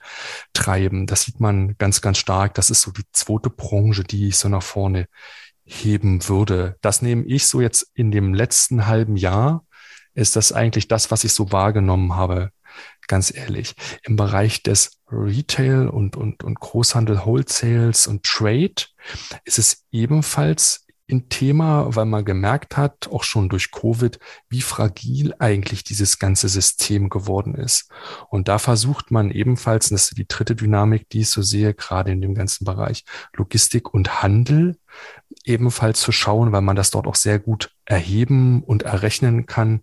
treiben. 0.53 1.07
Das 1.07 1.23
sieht 1.23 1.39
man 1.39 1.75
ganz, 1.77 2.01
ganz 2.01 2.17
stark. 2.17 2.53
Das 2.53 2.69
ist 2.69 2.81
so 2.81 2.91
die 2.91 3.05
zweite 3.11 3.49
Branche, 3.49 4.03
die 4.03 4.27
ich 4.27 4.37
so 4.37 4.49
nach 4.49 4.63
vorne 4.63 5.07
heben 5.65 6.27
würde. 6.27 6.77
Das 6.81 7.01
nehme 7.01 7.23
ich 7.25 7.47
so 7.47 7.61
jetzt 7.61 7.91
in 7.93 8.11
dem 8.11 8.33
letzten 8.33 8.87
halben 8.87 9.15
Jahr 9.15 9.65
ist 10.15 10.35
das 10.35 10.51
eigentlich 10.51 10.87
das, 10.87 11.11
was 11.11 11.23
ich 11.23 11.33
so 11.33 11.51
wahrgenommen 11.51 12.15
habe. 12.15 12.51
Ganz 13.07 13.35
ehrlich. 13.35 13.75
Im 14.03 14.15
Bereich 14.15 14.63
des 14.63 14.99
Retail 15.11 15.87
und, 15.87 16.15
und, 16.15 16.43
und 16.43 16.59
Großhandel, 16.59 17.25
Wholesales 17.25 18.07
und 18.07 18.23
Trade 18.23 18.73
ist 19.45 19.59
es 19.59 19.85
ebenfalls 19.91 20.83
ein 21.11 21.29
Thema, 21.29 21.95
weil 21.95 22.05
man 22.05 22.23
gemerkt 22.25 22.77
hat, 22.77 23.09
auch 23.11 23.23
schon 23.23 23.49
durch 23.49 23.71
Covid, 23.71 24.19
wie 24.49 24.61
fragil 24.61 25.33
eigentlich 25.37 25.83
dieses 25.83 26.17
ganze 26.17 26.47
System 26.47 27.09
geworden 27.09 27.55
ist. 27.55 27.89
Und 28.29 28.47
da 28.47 28.57
versucht 28.57 29.11
man 29.11 29.29
ebenfalls, 29.29 29.91
und 29.91 29.95
das 29.95 30.05
ist 30.05 30.17
die 30.17 30.27
dritte 30.27 30.55
Dynamik, 30.55 31.09
die 31.09 31.21
ich 31.21 31.29
so 31.29 31.41
sehe, 31.41 31.73
gerade 31.73 32.11
in 32.11 32.21
dem 32.21 32.33
ganzen 32.33 32.63
Bereich 32.65 33.03
Logistik 33.35 33.93
und 33.93 34.23
Handel, 34.23 34.77
ebenfalls 35.43 35.99
zu 35.99 36.11
schauen, 36.11 36.51
weil 36.51 36.61
man 36.61 36.75
das 36.75 36.91
dort 36.91 37.07
auch 37.07 37.15
sehr 37.15 37.39
gut 37.39 37.71
erheben 37.85 38.63
und 38.63 38.83
errechnen 38.83 39.45
kann, 39.45 39.81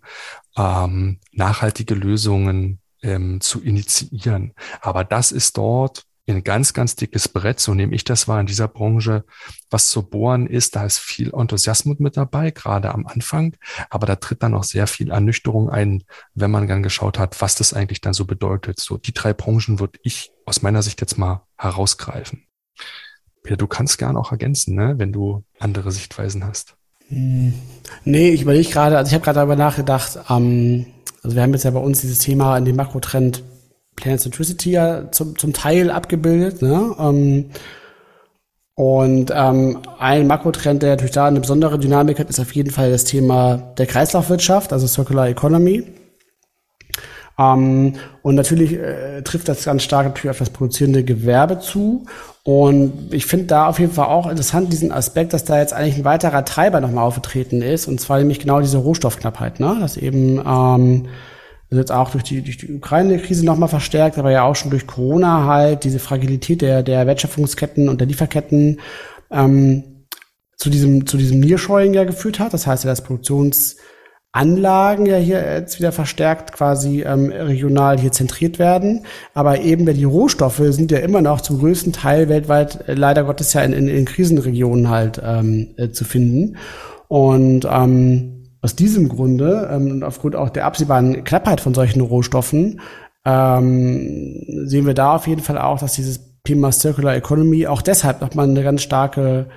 ähm, 0.57 1.19
nachhaltige 1.31 1.93
Lösungen 1.93 2.80
ähm, 3.01 3.41
zu 3.41 3.61
initiieren. 3.61 4.53
Aber 4.81 5.03
das 5.03 5.31
ist 5.31 5.57
dort 5.57 6.05
ein 6.31 6.43
ganz, 6.43 6.73
ganz 6.73 6.95
dickes 6.95 7.27
Brett, 7.27 7.59
so 7.59 7.73
nehme 7.73 7.95
ich 7.95 8.03
das 8.03 8.27
wahr 8.27 8.39
in 8.39 8.45
dieser 8.45 8.67
Branche, 8.67 9.25
was 9.69 9.89
zu 9.89 10.03
bohren 10.03 10.47
ist. 10.47 10.75
Da 10.75 10.85
ist 10.85 10.99
viel 10.99 11.33
Enthusiasmus 11.33 11.99
mit 11.99 12.17
dabei, 12.17 12.51
gerade 12.51 12.93
am 12.93 13.05
Anfang, 13.05 13.55
aber 13.89 14.07
da 14.07 14.15
tritt 14.15 14.43
dann 14.43 14.53
auch 14.53 14.63
sehr 14.63 14.87
viel 14.87 15.11
Ernüchterung 15.11 15.69
ein, 15.69 16.03
wenn 16.33 16.51
man 16.51 16.67
dann 16.67 16.83
geschaut 16.83 17.19
hat, 17.19 17.41
was 17.41 17.55
das 17.55 17.73
eigentlich 17.73 18.01
dann 18.01 18.13
so 18.13 18.25
bedeutet. 18.25 18.79
So 18.79 18.97
die 18.97 19.13
drei 19.13 19.33
Branchen 19.33 19.79
würde 19.79 19.99
ich 20.03 20.31
aus 20.45 20.61
meiner 20.61 20.81
Sicht 20.81 21.01
jetzt 21.01 21.17
mal 21.17 21.45
herausgreifen. 21.57 22.45
Peter, 23.43 23.57
du 23.57 23.67
kannst 23.67 23.97
gern 23.97 24.17
auch 24.17 24.31
ergänzen, 24.31 24.75
ne, 24.75 24.95
wenn 24.97 25.11
du 25.11 25.43
andere 25.59 25.91
Sichtweisen 25.91 26.45
hast. 26.45 26.75
Hm. 27.07 27.53
Nee, 28.05 28.29
ich 28.29 28.43
überlege 28.43 28.69
gerade, 28.69 28.97
also 28.97 29.09
ich 29.09 29.13
habe 29.13 29.23
gerade 29.23 29.37
darüber 29.37 29.55
nachgedacht, 29.55 30.19
ähm, 30.29 30.85
also 31.23 31.35
wir 31.35 31.43
haben 31.43 31.53
jetzt 31.53 31.63
ja 31.63 31.71
bei 31.71 31.79
uns 31.79 32.01
dieses 32.01 32.19
Thema 32.19 32.57
in 32.57 32.65
dem 32.65 32.75
Makrotrend 32.75 33.43
Planet 33.95 34.21
Centricity 34.21 34.71
ja 34.71 35.11
zum, 35.11 35.37
zum 35.37 35.53
Teil 35.53 35.91
abgebildet. 35.91 36.61
Ne? 36.61 36.95
Ähm, 36.99 37.51
und 38.73 39.31
ähm, 39.35 39.79
ein 39.99 40.27
Makrotrend, 40.27 40.81
der 40.81 40.91
natürlich 40.91 41.11
da 41.11 41.27
eine 41.27 41.39
besondere 41.39 41.77
Dynamik 41.77 42.19
hat, 42.19 42.29
ist 42.29 42.39
auf 42.39 42.55
jeden 42.55 42.71
Fall 42.71 42.89
das 42.89 43.03
Thema 43.03 43.57
der 43.77 43.85
Kreislaufwirtschaft, 43.85 44.73
also 44.73 44.87
Circular 44.87 45.27
Economy. 45.27 45.83
Ähm, 47.41 47.93
und 48.21 48.35
natürlich 48.35 48.73
äh, 48.73 49.21
trifft 49.23 49.47
das 49.47 49.65
ganz 49.65 49.83
stark 49.83 50.05
natürlich 50.05 50.31
auf 50.31 50.39
das 50.39 50.49
produzierende 50.49 51.03
Gewerbe 51.03 51.59
zu. 51.59 52.05
Und 52.43 53.13
ich 53.13 53.25
finde 53.25 53.45
da 53.45 53.67
auf 53.67 53.79
jeden 53.79 53.91
Fall 53.91 54.07
auch 54.07 54.27
interessant 54.27 54.71
diesen 54.71 54.91
Aspekt, 54.91 55.33
dass 55.33 55.43
da 55.43 55.59
jetzt 55.59 55.73
eigentlich 55.73 55.97
ein 55.97 56.05
weiterer 56.05 56.43
Treiber 56.43 56.81
nochmal 56.81 57.05
aufgetreten 57.05 57.61
ist, 57.61 57.87
und 57.87 58.01
zwar 58.01 58.17
nämlich 58.17 58.39
genau 58.39 58.61
diese 58.61 58.79
Rohstoffknappheit, 58.79 59.59
ne? 59.59 59.77
dass 59.79 59.97
eben 59.97 60.41
ähm, 60.45 61.07
ist 61.69 61.77
jetzt 61.77 61.91
auch 61.91 62.09
durch 62.11 62.23
die, 62.23 62.41
durch 62.41 62.57
die 62.57 62.73
Ukraine-Krise 62.73 63.45
nochmal 63.45 63.69
verstärkt, 63.69 64.17
aber 64.17 64.31
ja 64.31 64.43
auch 64.43 64.55
schon 64.57 64.71
durch 64.71 64.87
Corona 64.87 65.45
halt 65.45 65.85
diese 65.85 65.99
Fragilität 65.99 66.61
der, 66.61 66.83
der 66.83 67.07
Wertschöpfungsketten 67.07 67.87
und 67.87 68.01
der 68.01 68.07
Lieferketten 68.07 68.81
ähm, 69.31 70.05
zu 70.57 70.69
diesem, 70.69 71.07
zu 71.07 71.15
diesem 71.15 71.39
Nearshoring 71.39 71.93
ja 71.93 72.03
geführt 72.03 72.39
hat. 72.39 72.53
Das 72.53 72.67
heißt 72.67 72.83
ja, 72.83 72.89
dass 72.89 73.03
Produktionsanlagen 74.33 75.05
ja 75.05 75.17
hier 75.17 75.53
jetzt 75.53 75.79
wieder 75.79 75.91
verstärkt 75.91 76.53
quasi 76.53 77.01
ähm, 77.01 77.31
regional 77.31 77.99
hier 77.99 78.11
zentriert 78.11 78.59
werden. 78.59 79.05
Aber 79.33 79.59
eben 79.59 79.85
die 79.85 80.03
Rohstoffe 80.03 80.61
sind 80.69 80.91
ja 80.91 80.99
immer 80.99 81.21
noch 81.21 81.41
zum 81.41 81.59
größten 81.59 81.93
Teil 81.93 82.29
weltweit 82.29 82.87
äh, 82.87 82.93
leider 82.93 83.23
Gottes 83.23 83.53
ja 83.53 83.61
in, 83.61 83.73
in, 83.73 83.87
in 83.87 84.05
Krisenregionen 84.05 84.89
halt 84.89 85.21
ähm, 85.23 85.73
äh, 85.77 85.89
zu 85.89 86.05
finden. 86.05 86.57
Und 87.07 87.67
ähm, 87.69 88.45
aus 88.61 88.75
diesem 88.75 89.09
Grunde 89.09 89.69
ähm, 89.71 89.91
und 89.91 90.03
aufgrund 90.03 90.35
auch 90.35 90.49
der 90.49 90.65
absehbaren 90.65 91.23
Knappheit 91.23 91.59
von 91.59 91.73
solchen 91.73 92.01
Rohstoffen 92.01 92.79
ähm, 93.25 94.65
sehen 94.65 94.85
wir 94.85 94.93
da 94.93 95.15
auf 95.15 95.27
jeden 95.27 95.41
Fall 95.41 95.57
auch, 95.57 95.79
dass 95.79 95.93
dieses 95.93 96.21
Thema 96.43 96.71
Circular 96.71 97.15
Economy 97.15 97.67
auch 97.67 97.81
deshalb 97.81 98.21
nochmal 98.21 98.49
eine 98.49 98.63
ganz 98.63 98.81
starke 98.81 99.47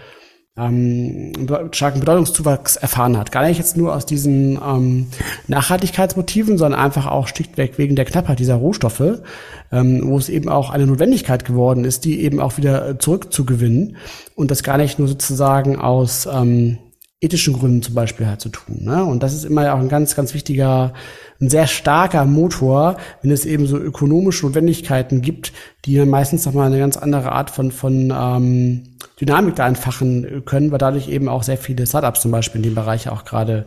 ähm, 0.57 1.33
starken 1.73 2.01
Bedeutungszuwachs 2.01 2.77
erfahren 2.77 3.19
hat. 3.19 3.33
Gar 3.33 3.47
nicht 3.49 3.59
jetzt 3.59 3.77
nur 3.77 3.95
aus 3.95 4.07
diesen 4.07 4.57
ähm, 4.65 5.09
Nachhaltigkeitsmotiven, 5.49 6.59
sondern 6.59 6.81
einfach 6.81 7.07
auch 7.07 7.27
schlichtweg 7.27 7.77
wegen 7.77 7.97
der 7.97 8.05
Knappheit 8.05 8.39
dieser 8.39 8.55
Rohstoffe, 8.55 9.21
ähm, 9.73 10.03
wo 10.05 10.17
es 10.17 10.29
eben 10.29 10.49
auch 10.49 10.71
eine 10.71 10.87
Notwendigkeit 10.87 11.45
geworden 11.45 11.85
ist, 11.85 12.05
die 12.05 12.21
eben 12.21 12.41
auch 12.41 12.57
wieder 12.57 12.99
zurückzugewinnen 13.01 13.97
und 14.37 14.53
das 14.53 14.63
gar 14.63 14.79
nicht 14.79 15.01
nur 15.01 15.09
sozusagen 15.09 15.77
aus 15.77 16.27
ähm, 16.33 16.79
ethischen 17.21 17.55
Gründen 17.55 17.83
zum 17.83 17.95
Beispiel 17.95 18.27
halt 18.27 18.41
zu 18.41 18.51
tun. 18.51 18.85
Ne? 18.85 19.05
Und 19.05 19.23
das 19.23 19.35
ist 19.35 19.45
immer 19.45 19.75
auch 19.75 19.81
ein 19.81 19.89
ganz, 19.89 20.15
ganz 20.15 20.35
wichtiger, 20.35 20.93
ein 21.41 21.49
sehr 21.49 21.67
starker 21.67 22.27
Motor, 22.27 22.97
wenn 23.23 23.31
es 23.33 23.45
eben 23.45 23.67
so 23.67 23.79
ökonomische 23.79 24.47
Notwendigkeiten 24.47 25.21
gibt, 25.21 25.53
die 25.85 25.97
dann 25.97 26.11
meistens 26.11 26.47
nochmal 26.47 26.67
eine 26.67 26.79
ganz 26.79 26.97
andere 26.97 27.33
Art 27.33 27.51
von, 27.51 27.73
von 27.73 28.13
ähm, 28.17 28.94
Dynamik 29.21 29.57
da 29.57 29.67
entfachen 29.67 30.45
können, 30.45 30.71
weil 30.71 30.79
dadurch 30.79 31.09
eben 31.09 31.29
auch 31.29 31.43
sehr 31.43 31.59
viele 31.59 31.87
Startups 31.87 32.21
zum 32.21 32.31
Beispiel 32.31 32.61
in 32.61 32.71
dem 32.71 32.75
Bereich 32.75 33.09
auch 33.09 33.25
gerade 33.25 33.67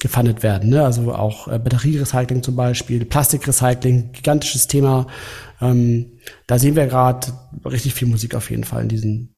gefundet 0.00 0.42
werden. 0.42 0.70
Ne? 0.70 0.84
Also 0.84 1.12
auch 1.12 1.48
äh, 1.48 1.58
Batterierecycling 1.58 2.42
zum 2.42 2.56
Beispiel, 2.56 3.04
Plastikrecycling, 3.04 4.12
gigantisches 4.12 4.66
Thema. 4.66 5.06
Ähm, 5.60 6.18
da 6.46 6.58
sehen 6.58 6.76
wir 6.76 6.86
gerade 6.86 7.32
richtig 7.64 7.94
viel 7.94 8.08
Musik 8.08 8.34
auf 8.34 8.50
jeden 8.50 8.64
Fall 8.64 8.82
in 8.82 8.88
diesen 8.88 9.34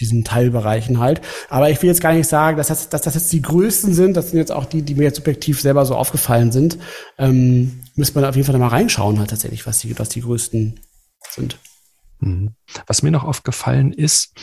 diesen 0.00 0.24
Teilbereichen 0.24 0.98
halt. 0.98 1.20
Aber 1.48 1.70
ich 1.70 1.80
will 1.80 1.88
jetzt 1.88 2.00
gar 2.00 2.12
nicht 2.12 2.28
sagen, 2.28 2.56
dass 2.56 2.68
das, 2.68 2.88
dass 2.88 3.02
das 3.02 3.14
jetzt 3.14 3.32
die 3.32 3.42
größten 3.42 3.94
sind. 3.94 4.16
Das 4.16 4.30
sind 4.30 4.38
jetzt 4.38 4.50
auch 4.50 4.64
die, 4.64 4.82
die 4.82 4.94
mir 4.94 5.04
jetzt 5.04 5.16
subjektiv 5.16 5.60
selber 5.60 5.86
so 5.86 5.94
aufgefallen 5.94 6.50
sind. 6.50 6.78
Ähm, 7.18 7.80
müsste 7.94 8.18
man 8.18 8.28
auf 8.28 8.34
jeden 8.34 8.46
Fall 8.46 8.58
mal 8.58 8.68
reinschauen 8.68 9.18
halt 9.18 9.30
tatsächlich, 9.30 9.66
was 9.66 9.78
die, 9.78 9.96
was 9.98 10.08
die 10.08 10.22
größten 10.22 10.80
sind. 11.30 11.58
Mhm. 12.20 12.54
Was 12.86 13.02
mir 13.02 13.10
noch 13.10 13.24
aufgefallen 13.24 13.92
ist, 13.92 14.34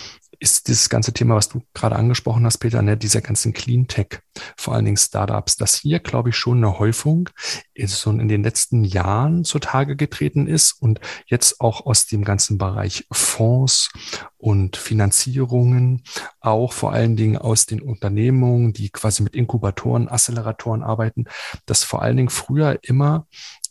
ist 0.41 0.67
dieses 0.67 0.89
ganze 0.89 1.13
Thema, 1.13 1.36
was 1.36 1.49
du 1.49 1.61
gerade 1.76 1.95
angesprochen 1.95 2.45
hast, 2.45 2.57
Peter, 2.57 2.82
ne, 2.82 2.97
dieser 2.97 3.22
ganzen 3.22 3.53
Cleantech, 3.53 4.22
vor 4.57 4.74
allen 4.74 4.86
Dingen 4.86 4.97
Startups, 4.97 5.55
dass 5.55 5.76
hier, 5.76 5.99
glaube 5.99 6.30
ich, 6.30 6.36
schon 6.36 6.57
eine 6.57 6.80
Häufung 6.80 7.30
so 7.78 8.09
in 8.09 8.28
den 8.28 8.43
letzten 8.43 8.84
Jahren 8.84 9.43
zutage 9.43 9.95
getreten 9.95 10.47
ist 10.47 10.72
und 10.82 10.99
jetzt 11.28 11.61
auch 11.61 11.86
aus 11.86 12.07
dem 12.07 12.24
ganzen 12.24 12.57
Bereich 12.57 13.05
Fonds 13.11 13.91
und 14.38 14.78
Finanzierungen, 14.78 16.03
auch 16.39 16.74
vor 16.74 16.91
allen 16.91 17.15
Dingen 17.15 17.38
aus 17.38 17.67
den 17.67 17.80
Unternehmungen, 17.80 18.74
die 18.74 18.89
quasi 18.89 19.22
mit 19.22 19.36
Inkubatoren, 19.36 20.09
Acceleratoren 20.09 20.82
arbeiten, 20.82 21.26
dass 21.67 21.84
vor 21.84 22.01
allen 22.01 22.17
Dingen 22.17 22.30
früher 22.30 22.80
immer 22.82 23.28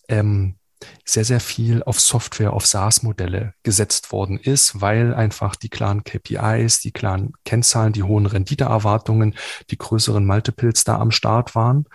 ähm, 0.09 0.55
sehr, 1.05 1.25
sehr 1.25 1.41
viel 1.41 1.83
auf 1.83 2.01
Software, 2.01 2.53
auf 2.53 2.67
SaaS-Modelle 2.67 3.55
gesetzt 3.63 4.13
worden 4.13 4.39
ist, 4.39 4.81
weil 4.81 5.15
einfach 5.15 5.57
die 5.57 5.69
klaren 5.69 6.05
KPIs, 6.05 6.81
die 6.81 6.93
klaren 6.93 7.33
Kennzahlen, 7.45 7.93
die 7.93 8.03
hohen 8.03 8.27
Renditeerwartungen, 8.27 9.35
die 9.71 9.79
größeren 9.79 10.25
Multiples 10.25 10.85
da 10.85 10.99
am 10.99 11.11
Start 11.11 11.55
waren 11.55 11.87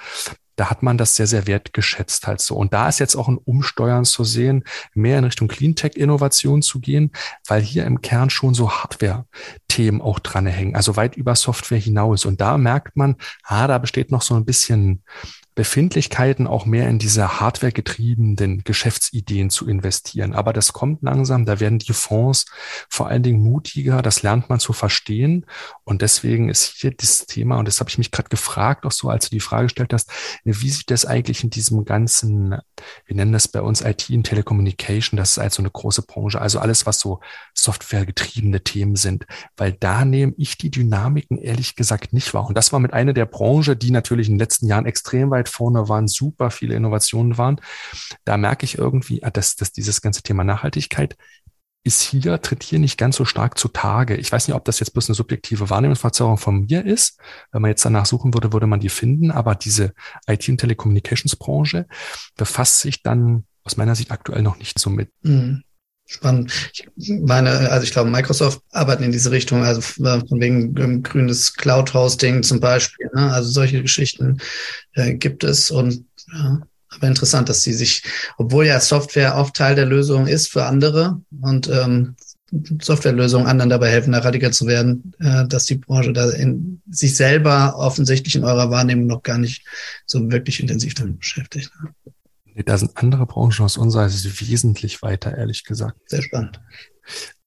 da 0.56 0.70
hat 0.70 0.84
man 0.84 0.98
das 0.98 1.16
sehr, 1.16 1.28
sehr 1.28 1.48
wertgeschätzt 1.48 2.28
halt 2.28 2.40
so. 2.40 2.56
Und 2.56 2.74
da 2.74 2.88
ist 2.88 3.00
jetzt 3.00 3.16
auch 3.16 3.28
ein 3.28 3.38
Umsteuern 3.38 4.06
zu 4.06 4.24
sehen, 4.24 4.64
mehr 4.94 5.20
in 5.20 5.26
Richtung 5.26 5.48
Cleantech-Innovation 5.48 6.62
zu 6.62 6.80
gehen, 6.80 7.12
weil 7.48 7.62
hier 7.62 7.86
im 7.86 8.02
Kern 8.02 8.30
schon 8.30 8.54
so 8.54 8.72
Hardware-Themen 8.72 10.02
auch 10.02 10.20
dran 10.20 10.46
hängen, 10.46 10.76
also 10.76 10.96
weit 10.96 11.16
über 11.16 11.36
Software 11.36 11.80
hinaus. 11.80 12.26
Und 12.26 12.42
da 12.42 12.58
merkt 12.58 12.96
man, 12.96 13.16
ah, 13.44 13.68
da 13.68 13.78
besteht 13.78 14.12
noch 14.12 14.22
so 14.22 14.36
ein 14.36 14.46
bisschen 14.46 15.04
Befindlichkeiten 15.56 16.48
auch 16.48 16.66
mehr 16.66 16.90
in 16.90 17.00
diese 17.00 17.40
hardwaregetriebenen 17.40 18.64
Geschäftsideen 18.64 19.50
zu 19.50 19.68
investieren. 19.68 20.34
Aber 20.34 20.52
das 20.52 20.74
kommt 20.74 21.02
langsam, 21.02 21.46
da 21.46 21.60
werden 21.60 21.80
die 21.80 21.94
Fonds 21.94 22.46
vor 22.90 23.08
allen 23.08 23.24
Dingen 23.24 23.42
mutiger, 23.42 24.02
das 24.02 24.22
lernt 24.22 24.50
man 24.50 24.60
zu 24.60 24.74
verstehen. 24.74 25.46
Und 25.86 26.02
deswegen 26.02 26.50
ist 26.50 26.76
hier 26.78 26.92
das 26.92 27.26
Thema, 27.26 27.58
und 27.58 27.68
das 27.68 27.80
habe 27.80 27.90
ich 27.90 27.98
mich 27.98 28.12
gerade 28.12 28.30
gefragt, 28.30 28.86
auch 28.86 28.92
so, 28.92 29.10
als 29.10 29.30
du 29.30 29.36
die 29.36 29.40
Frage 29.40 29.68
gestellt 29.68 29.94
hast, 29.94 30.12
wie 30.44 30.70
sieht 30.70 30.92
das 30.92 31.06
eigentlich 31.06 31.44
in 31.44 31.50
diesem 31.50 31.86
ganzen, 31.86 32.58
wir 33.06 33.16
nennen 33.16 33.32
das 33.32 33.48
bei 33.48 33.62
uns 33.62 33.82
IT 33.82 34.10
und 34.10 34.24
Telecommunication, 34.24 35.18
das 35.18 35.32
ist 35.32 35.40
also 35.40 35.62
eine 35.62 35.72
große 35.72 36.02
Branche, 36.02 36.42
also 36.42 36.60
alles, 36.60 36.86
was 36.86 37.00
so 37.00 37.22
softwaregetriebene 37.54 38.62
Themen 38.62 38.98
sind, 38.98 39.26
weil 39.56 39.72
da 39.72 40.04
nehme 40.04 40.34
ich 40.38 40.58
die 40.58 40.72
Dynamiken 40.72 41.38
ehrlich 41.38 41.76
gesagt 41.76 42.12
nicht 42.12 42.34
wahr. 42.34 42.48
Und 42.48 42.58
das 42.58 42.74
war 42.74 42.80
mit 42.80 42.94
einer 42.94 43.14
der 43.14 43.26
Branche, 43.26 43.78
die 43.78 43.92
natürlich 43.92 44.28
in 44.28 44.34
den 44.34 44.40
letzten 44.40 44.68
Jahren 44.68 44.86
extrem 44.86 45.30
weit 45.30 45.46
weit 45.46 45.50
vorne 45.50 45.88
waren, 45.90 46.08
super 46.08 46.50
viele 46.52 46.76
Innovationen 46.76 47.38
waren. 47.38 47.62
Da 48.24 48.38
merke 48.38 48.66
ich 48.66 48.78
irgendwie, 48.78 49.24
ah, 49.24 49.30
dass, 49.30 49.56
dass 49.56 49.72
dieses 49.72 50.02
ganze 50.02 50.24
Thema 50.24 50.44
Nachhaltigkeit 50.44 51.16
ist 51.86 52.02
hier, 52.02 52.42
tritt 52.42 52.64
hier 52.64 52.80
nicht 52.80 52.98
ganz 52.98 53.16
so 53.16 53.26
stark 53.26 53.60
zutage. 53.60 54.16
Ich 54.16 54.32
weiß 54.32 54.48
nicht, 54.48 54.56
ob 54.56 54.66
das 54.66 54.80
jetzt 54.80 54.92
bloß 54.92 55.08
eine 55.08 55.16
subjektive 55.16 55.70
Wahrnehmungsverzerrung 55.70 56.38
von 56.38 56.66
mir 56.66 56.84
ist. 56.84 57.20
Wenn 57.52 57.62
man 57.62 57.70
jetzt 57.70 57.86
danach 57.86 58.08
suchen 58.08 58.34
würde, 58.34 58.52
würde 58.52 58.66
man 58.66 58.80
die 58.80 58.90
finden. 58.90 59.30
Aber 59.30 59.54
diese 59.54 59.94
IT- 60.28 60.50
und 60.50 60.58
Telekommunikationsbranche 60.58 61.86
befasst 62.36 62.82
sich 62.82 63.04
dann 63.04 63.46
aus 63.64 63.78
meiner 63.78 63.94
Sicht 63.94 64.12
aktuell 64.12 64.42
noch 64.42 64.58
nicht 64.58 64.80
so 64.80 64.90
mit. 64.90 65.12
Mhm. 65.22 65.64
Spannend. 66.08 66.52
Ich 66.72 66.88
meine, 67.22 67.72
also 67.72 67.84
ich 67.84 67.92
glaube, 67.92 68.10
Microsoft 68.10 68.62
arbeitet 68.72 69.06
in 69.06 69.12
diese 69.12 69.32
Richtung, 69.32 69.64
also 69.64 69.82
von 69.82 70.40
wegen 70.40 70.76
ähm, 70.78 71.04
grünes 71.04 71.54
Cloud-Hosting 71.54 72.44
zum 72.44 72.60
Beispiel. 72.60 73.10
Ne? 73.14 73.32
Also 73.32 73.50
solche 73.50 73.82
Geschichten 73.82 74.38
äh, 74.94 75.16
gibt 75.16 75.44
es 75.44 75.72
und 75.72 76.06
ja, 76.32 76.62
aber 76.96 77.08
interessant, 77.08 77.50
dass 77.50 77.64
sie 77.64 77.74
sich, 77.74 78.04
obwohl 78.38 78.66
ja 78.66 78.80
Software 78.80 79.36
oft 79.36 79.56
Teil 79.56 79.76
der 79.76 79.86
Lösung 79.86 80.28
ist 80.28 80.52
für 80.52 80.66
andere 80.66 81.22
und 81.42 81.68
ähm, 81.70 82.16
Softwarelösungen 82.82 83.48
anderen 83.48 83.70
dabei 83.70 83.90
helfen, 83.90 84.14
radikal 84.14 84.54
zu 84.54 84.68
werden, 84.68 85.14
äh, 85.20 85.48
dass 85.48 85.66
die 85.66 85.76
Branche 85.76 86.14
da 86.14 86.30
in 86.30 86.82
sich 86.90 87.16
selber 87.16 87.76
offensichtlich 87.78 88.36
in 88.36 88.44
eurer 88.44 88.70
Wahrnehmung 88.70 89.08
noch 89.08 89.24
gar 89.24 89.38
nicht 89.38 89.66
so 90.06 90.32
wirklich 90.32 90.60
intensiv 90.60 90.94
damit 90.94 91.20
beschäftigt. 91.20 91.72
Ne? 91.82 91.90
Nee, 92.54 92.64
da 92.64 92.78
sind 92.78 92.96
andere 92.96 93.26
Branchen 93.26 93.66
aus 93.66 93.78
unserer 93.78 94.08
Sicht 94.10 94.48
wesentlich 94.48 95.02
weiter, 95.02 95.38
ehrlich 95.38 95.66
gesagt. 95.66 95.98
Sehr 96.06 96.22
spannend. 96.22 96.62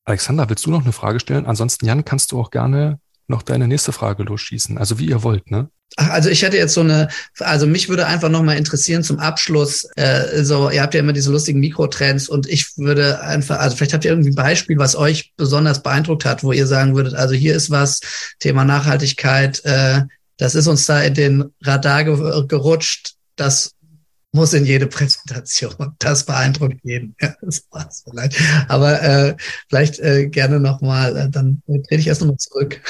Alexander, 0.04 0.48
willst 0.48 0.66
du 0.66 0.70
noch 0.70 0.82
eine 0.82 0.92
Frage 0.92 1.20
stellen? 1.20 1.46
Ansonsten, 1.46 1.86
Jan, 1.86 2.04
kannst 2.04 2.32
du 2.32 2.40
auch 2.40 2.50
gerne 2.50 3.00
noch 3.26 3.42
deine 3.42 3.68
nächste 3.68 3.92
Frage 3.92 4.22
losschießen. 4.22 4.78
Also 4.78 4.98
wie 4.98 5.06
ihr 5.06 5.22
wollt, 5.22 5.50
ne? 5.50 5.70
Ach, 5.96 6.10
also 6.10 6.28
ich 6.28 6.42
hätte 6.42 6.56
jetzt 6.56 6.74
so 6.74 6.80
eine, 6.82 7.08
also 7.38 7.66
mich 7.66 7.88
würde 7.88 8.06
einfach 8.06 8.28
noch 8.28 8.42
mal 8.42 8.56
interessieren 8.56 9.02
zum 9.02 9.18
Abschluss, 9.18 9.88
äh, 9.96 10.44
so, 10.44 10.70
ihr 10.70 10.82
habt 10.82 10.94
ja 10.94 11.00
immer 11.00 11.12
diese 11.12 11.32
lustigen 11.32 11.60
Mikrotrends 11.60 12.28
und 12.28 12.46
ich 12.46 12.76
würde 12.76 13.20
einfach, 13.20 13.58
also 13.58 13.76
vielleicht 13.76 13.94
habt 13.94 14.04
ihr 14.04 14.12
irgendwie 14.12 14.30
ein 14.30 14.36
Beispiel, 14.36 14.78
was 14.78 14.94
euch 14.94 15.32
besonders 15.36 15.82
beeindruckt 15.82 16.24
hat, 16.24 16.44
wo 16.44 16.52
ihr 16.52 16.66
sagen 16.66 16.94
würdet, 16.94 17.14
also 17.14 17.34
hier 17.34 17.54
ist 17.54 17.70
was, 17.70 18.00
Thema 18.38 18.64
Nachhaltigkeit, 18.64 19.64
äh, 19.64 20.02
das 20.36 20.54
ist 20.54 20.68
uns 20.68 20.86
da 20.86 21.02
in 21.02 21.14
den 21.14 21.44
Radar 21.62 22.04
ge 22.04 22.46
gerutscht, 22.46 23.14
das 23.34 23.72
muss 24.32 24.52
in 24.52 24.66
jede 24.66 24.86
Präsentation. 24.86 25.74
Das 25.98 26.24
beeindruckt 26.24 26.78
jeden. 26.84 27.16
Ja, 27.20 27.34
das 27.40 27.64
war's 27.70 28.04
vielleicht. 28.08 28.40
Aber 28.68 29.02
äh, 29.02 29.36
vielleicht 29.68 29.98
äh, 29.98 30.28
gerne 30.28 30.60
nochmal, 30.60 31.16
äh, 31.16 31.30
dann 31.30 31.62
trete 31.66 31.96
ich 31.96 32.06
erst 32.06 32.20
nochmal 32.20 32.36
zurück 32.36 32.80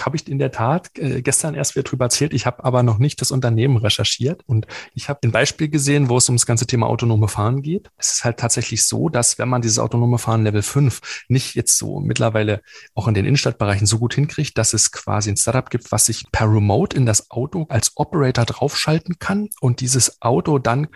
habe 0.00 0.16
ich 0.16 0.28
in 0.28 0.38
der 0.38 0.50
Tat 0.50 0.90
äh, 0.98 1.22
gestern 1.22 1.54
erst 1.54 1.76
wieder 1.76 1.84
drüber 1.84 2.06
erzählt. 2.06 2.32
Ich 2.32 2.46
habe 2.46 2.64
aber 2.64 2.82
noch 2.82 2.98
nicht 2.98 3.20
das 3.20 3.30
Unternehmen 3.30 3.76
recherchiert 3.76 4.42
und 4.46 4.66
ich 4.94 5.08
habe 5.08 5.20
ein 5.24 5.32
Beispiel 5.32 5.68
gesehen, 5.68 6.08
wo 6.08 6.18
es 6.18 6.28
um 6.28 6.36
das 6.36 6.46
ganze 6.46 6.66
Thema 6.66 6.86
autonome 6.86 7.28
Fahren 7.28 7.62
geht. 7.62 7.90
Es 7.96 8.12
ist 8.12 8.24
halt 8.24 8.38
tatsächlich 8.38 8.86
so, 8.86 9.08
dass 9.08 9.38
wenn 9.38 9.48
man 9.48 9.62
dieses 9.62 9.78
autonome 9.78 10.18
Fahren 10.18 10.44
Level 10.44 10.62
5 10.62 11.24
nicht 11.28 11.54
jetzt 11.54 11.76
so 11.78 12.00
mittlerweile 12.00 12.62
auch 12.94 13.08
in 13.08 13.14
den 13.14 13.26
Innenstadtbereichen 13.26 13.86
so 13.86 13.98
gut 13.98 14.14
hinkriegt, 14.14 14.56
dass 14.58 14.72
es 14.74 14.92
quasi 14.92 15.30
ein 15.30 15.36
Startup 15.36 15.68
gibt, 15.68 15.92
was 15.92 16.06
sich 16.06 16.24
per 16.32 16.46
Remote 16.46 16.96
in 16.96 17.06
das 17.06 17.30
Auto 17.30 17.66
als 17.68 17.92
Operator 17.96 18.44
draufschalten 18.44 19.18
kann 19.18 19.48
und 19.60 19.80
dieses 19.80 20.20
Auto 20.22 20.58
dann 20.58 20.88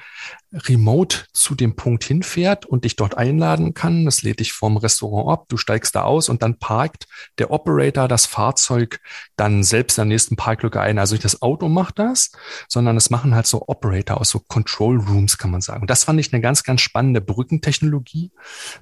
remote 0.65 1.25
zu 1.33 1.55
dem 1.55 1.77
Punkt 1.77 2.05
hinfährt 2.05 2.67
und 2.67 2.85
dich 2.85 2.97
dort 2.97 3.17
einladen 3.17 3.75
kann. 3.75 4.05
Das 4.05 4.23
lädt 4.23 4.41
dich 4.41 4.53
vom 4.53 4.77
Restaurant 4.77 5.31
ab, 5.31 5.47
du 5.49 5.57
steigst 5.57 5.95
da 5.95 6.03
aus 6.03 6.29
und 6.29 6.43
dann 6.43 6.59
parkt 6.59 7.07
der 7.39 7.51
Operator 7.51 8.09
das 8.09 8.27
Fahrzeug 8.27 9.01
dann 9.37 9.63
selbst 9.63 9.99
am 9.99 10.09
nächsten 10.09 10.37
Parklücke 10.37 10.81
ein. 10.81 10.99
Also 10.99 11.15
nicht 11.15 11.25
das 11.25 11.43
Auto 11.43 11.69
macht 11.69 11.99
das, 11.99 12.33
sondern 12.69 12.97
es 12.97 13.11
machen 13.11 13.35
halt 13.35 13.47
so 13.47 13.65
Operator 13.69 14.21
aus 14.21 14.31
so 14.31 14.41
Control 14.41 14.99
Rooms, 14.99 15.39
kann 15.39 15.51
man 15.51 15.61
sagen. 15.61 15.83
Und 15.83 15.91
das 15.91 16.05
fand 16.05 16.19
ich 16.21 16.33
eine 16.33 16.41
ganz, 16.41 16.63
ganz 16.63 16.81
spannende 16.81 17.21
Brückentechnologie 17.21 18.31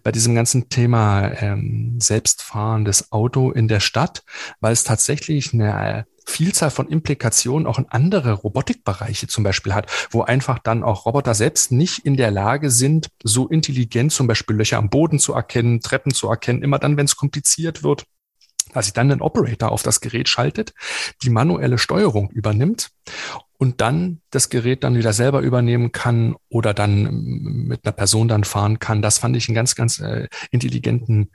bei 0.02 0.12
diesem 0.12 0.34
ganzen 0.34 0.68
Thema 0.68 1.32
ähm, 1.40 1.98
selbstfahrendes 2.00 3.12
Auto 3.12 3.50
in 3.50 3.68
der 3.68 3.80
Stadt, 3.80 4.22
weil 4.60 4.72
es 4.72 4.84
tatsächlich 4.84 5.52
eine 5.52 6.06
Vielzahl 6.24 6.70
von 6.70 6.88
Implikationen 6.88 7.66
auch 7.66 7.78
in 7.78 7.86
andere 7.88 8.32
Robotikbereiche 8.32 9.26
zum 9.26 9.44
Beispiel 9.44 9.74
hat, 9.74 9.90
wo 10.10 10.22
einfach 10.22 10.58
dann 10.58 10.82
auch 10.82 11.06
Roboter 11.06 11.34
selbst 11.34 11.72
nicht 11.72 12.04
in 12.04 12.16
der 12.16 12.30
Lage 12.30 12.70
sind, 12.70 13.08
so 13.22 13.48
intelligent 13.48 14.12
zum 14.12 14.26
Beispiel 14.26 14.56
Löcher 14.56 14.78
am 14.78 14.90
Boden 14.90 15.18
zu 15.18 15.34
erkennen, 15.34 15.80
Treppen 15.80 16.12
zu 16.12 16.28
erkennen, 16.28 16.62
immer 16.62 16.78
dann, 16.78 16.96
wenn 16.96 17.06
es 17.06 17.16
kompliziert 17.16 17.82
wird, 17.82 18.04
dass 18.72 18.86
sich 18.86 18.94
dann 18.94 19.10
ein 19.10 19.20
Operator 19.20 19.70
auf 19.70 19.82
das 19.82 20.00
Gerät 20.00 20.28
schaltet, 20.28 20.72
die 21.22 21.30
manuelle 21.30 21.78
Steuerung 21.78 22.30
übernimmt 22.30 22.90
und 23.56 23.80
dann 23.80 24.20
das 24.30 24.48
Gerät 24.50 24.82
dann 24.84 24.96
wieder 24.96 25.12
selber 25.12 25.40
übernehmen 25.40 25.92
kann 25.92 26.36
oder 26.48 26.74
dann 26.74 27.22
mit 27.68 27.84
einer 27.84 27.92
Person 27.92 28.28
dann 28.28 28.44
fahren 28.44 28.78
kann. 28.78 29.00
Das 29.00 29.18
fand 29.18 29.36
ich 29.36 29.48
einen 29.48 29.54
ganz, 29.54 29.74
ganz 29.74 30.00
äh, 30.00 30.28
intelligenten 30.50 31.30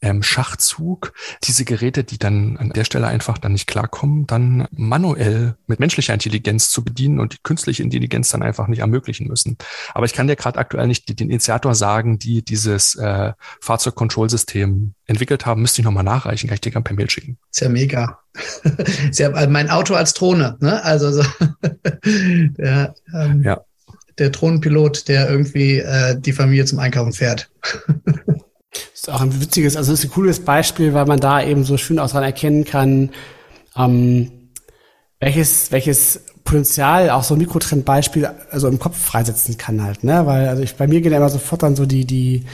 ähm, 0.00 0.22
Schachzug, 0.22 1.12
diese 1.44 1.64
Geräte, 1.64 2.04
die 2.04 2.18
dann 2.18 2.56
an 2.56 2.70
der 2.70 2.84
Stelle 2.84 3.06
einfach 3.06 3.38
dann 3.38 3.52
nicht 3.52 3.66
klarkommen, 3.66 4.26
dann 4.26 4.68
manuell 4.70 5.56
mit 5.66 5.80
menschlicher 5.80 6.14
Intelligenz 6.14 6.70
zu 6.70 6.84
bedienen 6.84 7.20
und 7.20 7.32
die 7.34 7.38
künstliche 7.42 7.82
Intelligenz 7.82 8.30
dann 8.30 8.42
einfach 8.42 8.68
nicht 8.68 8.80
ermöglichen 8.80 9.26
müssen. 9.26 9.58
Aber 9.94 10.06
ich 10.06 10.12
kann 10.12 10.26
dir 10.26 10.36
gerade 10.36 10.58
aktuell 10.58 10.86
nicht 10.86 11.08
den 11.08 11.30
Initiator 11.30 11.74
sagen, 11.74 12.18
die 12.18 12.44
dieses 12.44 12.94
äh, 12.94 13.32
Fahrzeugkontrollsystem 13.60 14.94
entwickelt 15.06 15.46
haben, 15.46 15.62
müsste 15.62 15.80
ich 15.80 15.84
nochmal 15.84 16.04
nachreichen, 16.04 16.48
kann 16.48 16.54
ich 16.54 16.60
dir 16.60 16.70
gerne 16.70 16.84
per 16.84 16.94
Mail 16.94 17.10
schicken. 17.10 17.38
Ist 17.50 17.60
ja 17.60 17.68
mega. 17.68 18.20
Sie 19.10 19.24
haben 19.24 19.34
also 19.34 19.50
mein 19.50 19.70
Auto 19.70 19.94
als 19.94 20.14
Drohne, 20.14 20.56
ne? 20.60 20.82
Also 20.84 21.10
so 21.10 21.22
der, 22.04 22.94
ähm, 23.14 23.42
ja. 23.42 23.60
der 24.18 24.30
Drohnenpilot, 24.30 25.08
der 25.08 25.28
irgendwie 25.28 25.78
äh, 25.78 26.20
die 26.20 26.32
Familie 26.32 26.66
zum 26.66 26.78
Einkaufen 26.78 27.12
fährt. 27.12 27.50
ist 29.08 29.14
auch 29.14 29.20
ein 29.20 29.40
witziges, 29.40 29.76
also 29.76 29.92
ist 29.92 30.04
ein 30.04 30.10
cooles 30.10 30.40
Beispiel, 30.40 30.94
weil 30.94 31.06
man 31.06 31.20
da 31.20 31.42
eben 31.42 31.64
so 31.64 31.76
schön 31.76 31.98
auch 31.98 32.10
dran 32.10 32.22
erkennen 32.22 32.64
kann, 32.64 33.10
ähm, 33.76 34.30
welches, 35.20 35.72
welches 35.72 36.24
Potenzial 36.44 37.10
auch 37.10 37.24
so 37.24 37.34
ein 37.34 37.38
Mikrotrendbeispiel 37.38 38.28
also 38.50 38.68
im 38.68 38.78
Kopf 38.78 38.96
freisetzen 38.98 39.58
kann 39.58 39.82
halt, 39.82 40.04
ne? 40.04 40.26
Weil 40.26 40.48
also 40.48 40.62
ich, 40.62 40.76
bei 40.76 40.86
mir 40.86 41.00
gehen 41.00 41.12
ja 41.12 41.18
immer 41.18 41.28
sofort 41.28 41.62
dann 41.62 41.76
so 41.76 41.84
die, 41.86 42.04
die, 42.04 42.44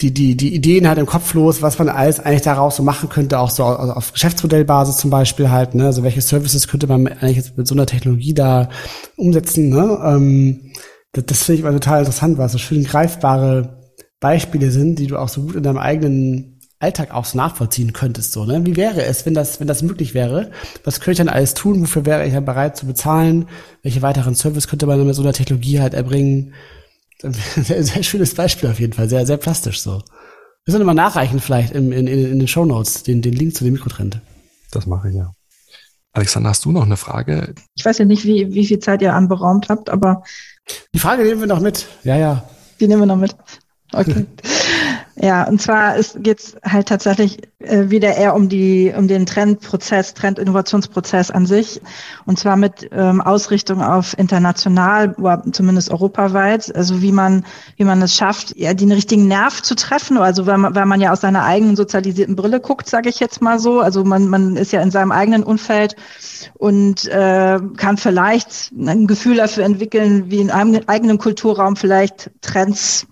die, 0.00 0.12
die, 0.12 0.36
die 0.36 0.54
Ideen 0.54 0.88
halt 0.88 0.98
im 0.98 1.06
Kopf 1.06 1.34
los, 1.34 1.62
was 1.62 1.78
man 1.78 1.88
alles 1.88 2.20
eigentlich 2.20 2.42
daraus 2.42 2.76
so 2.76 2.82
machen 2.82 3.08
könnte, 3.08 3.38
auch 3.38 3.50
so 3.50 3.64
auf 3.64 4.12
Geschäftsmodellbasis 4.12 4.96
zum 4.98 5.10
Beispiel 5.10 5.50
halt, 5.50 5.74
ne? 5.74 5.86
Also 5.86 6.02
welche 6.02 6.20
Services 6.20 6.68
könnte 6.68 6.86
man 6.86 7.06
eigentlich 7.06 7.36
jetzt 7.36 7.56
mit 7.56 7.66
so 7.68 7.74
einer 7.74 7.86
Technologie 7.86 8.34
da 8.34 8.68
umsetzen, 9.16 9.68
ne? 9.68 9.98
Ähm, 10.04 10.72
das, 11.12 11.26
das 11.26 11.42
finde 11.44 11.60
ich 11.60 11.60
immer 11.60 11.72
total 11.72 12.00
interessant, 12.00 12.38
weil 12.38 12.48
so 12.48 12.58
schön 12.58 12.84
greifbare 12.84 13.85
Beispiele 14.20 14.70
sind, 14.70 14.98
die 14.98 15.06
du 15.06 15.18
auch 15.18 15.28
so 15.28 15.42
gut 15.42 15.56
in 15.56 15.62
deinem 15.62 15.78
eigenen 15.78 16.60
Alltag 16.78 17.12
auch 17.12 17.24
so 17.24 17.38
nachvollziehen 17.38 17.92
könntest. 17.92 18.32
So, 18.32 18.44
ne? 18.44 18.64
Wie 18.66 18.76
wäre 18.76 19.04
es, 19.04 19.24
wenn 19.24 19.34
das, 19.34 19.60
wenn 19.60 19.66
das 19.66 19.82
möglich 19.82 20.14
wäre? 20.14 20.50
Was 20.84 21.00
könnte 21.00 21.12
ich 21.12 21.18
dann 21.18 21.34
alles 21.34 21.54
tun? 21.54 21.82
Wofür 21.82 22.04
wäre 22.04 22.26
ich 22.26 22.34
dann 22.34 22.44
bereit 22.44 22.76
zu 22.76 22.86
bezahlen? 22.86 23.48
Welche 23.82 24.02
weiteren 24.02 24.34
Service 24.34 24.68
könnte 24.68 24.86
man 24.86 25.04
mit 25.06 25.14
so 25.14 25.22
einer 25.22 25.32
Technologie 25.32 25.80
halt 25.80 25.94
erbringen? 25.94 26.54
Sehr, 27.22 27.82
sehr 27.82 28.02
schönes 28.02 28.34
Beispiel 28.34 28.68
auf 28.68 28.78
jeden 28.78 28.92
Fall, 28.92 29.08
sehr, 29.08 29.24
sehr 29.24 29.38
plastisch 29.38 29.80
so. 29.80 30.02
Wir 30.66 30.72
sollen 30.72 30.84
mal 30.84 30.92
nachreichen 30.92 31.40
vielleicht 31.40 31.72
in, 31.72 31.90
in, 31.90 32.06
in 32.06 32.38
den 32.38 32.46
Show 32.46 32.66
Notes 32.66 33.04
den, 33.04 33.22
den 33.22 33.32
Link 33.32 33.56
zu 33.56 33.64
dem 33.64 33.72
Mikrotrend. 33.72 34.20
Das 34.70 34.86
mache 34.86 35.08
ich 35.08 35.14
ja. 35.14 35.32
Alexander, 36.12 36.50
hast 36.50 36.66
du 36.66 36.72
noch 36.72 36.84
eine 36.84 36.98
Frage? 36.98 37.54
Ich 37.74 37.84
weiß 37.84 37.98
ja 37.98 38.04
nicht, 38.04 38.24
wie, 38.24 38.52
wie 38.52 38.66
viel 38.66 38.80
Zeit 38.80 39.00
ihr 39.00 39.14
anberaumt 39.14 39.70
habt, 39.70 39.88
aber. 39.88 40.24
Die 40.92 40.98
Frage 40.98 41.22
nehmen 41.22 41.40
wir 41.40 41.46
noch 41.46 41.60
mit. 41.60 41.86
Ja, 42.04 42.16
ja. 42.16 42.48
Die 42.80 42.88
nehmen 42.88 43.02
wir 43.02 43.06
noch 43.06 43.16
mit. 43.16 43.34
Okay. 43.94 44.26
Ja, 45.18 45.44
und 45.48 45.62
zwar 45.62 45.96
geht 46.18 46.40
es 46.40 46.56
halt 46.62 46.88
tatsächlich 46.88 47.38
äh, 47.58 47.88
wieder 47.88 48.14
eher 48.16 48.34
um 48.34 48.50
die 48.50 48.92
um 48.94 49.08
den 49.08 49.24
Trendprozess, 49.24 50.12
Trendinnovationsprozess 50.12 51.30
an 51.30 51.46
sich, 51.46 51.80
und 52.26 52.38
zwar 52.38 52.56
mit 52.56 52.90
ähm, 52.92 53.22
Ausrichtung 53.22 53.82
auf 53.82 54.16
international 54.18 55.16
zumindest 55.52 55.90
europaweit. 55.90 56.74
Also 56.76 57.00
wie 57.00 57.12
man 57.12 57.46
wie 57.76 57.84
man 57.84 58.02
es 58.02 58.14
schafft, 58.14 58.56
ja 58.56 58.74
den 58.74 58.92
richtigen 58.92 59.26
Nerv 59.26 59.62
zu 59.62 59.74
treffen. 59.74 60.18
Also 60.18 60.46
weil 60.46 60.58
man, 60.58 60.74
weil 60.74 60.84
man 60.84 61.00
ja 61.00 61.12
aus 61.12 61.22
seiner 61.22 61.44
eigenen 61.44 61.76
sozialisierten 61.76 62.36
Brille 62.36 62.60
guckt, 62.60 62.86
sage 62.86 63.08
ich 63.08 63.18
jetzt 63.18 63.40
mal 63.40 63.58
so. 63.58 63.80
Also 63.80 64.04
man 64.04 64.28
man 64.28 64.56
ist 64.56 64.72
ja 64.72 64.82
in 64.82 64.90
seinem 64.90 65.12
eigenen 65.12 65.44
Umfeld 65.44 65.96
und 66.54 67.06
äh, 67.08 67.58
kann 67.78 67.96
vielleicht 67.96 68.70
ein 68.72 69.06
Gefühl 69.06 69.36
dafür 69.36 69.64
entwickeln, 69.64 70.30
wie 70.30 70.40
in 70.40 70.50
einem 70.50 70.78
eigenen 70.86 71.16
Kulturraum 71.16 71.76
vielleicht 71.76 72.30
Trends 72.42 73.06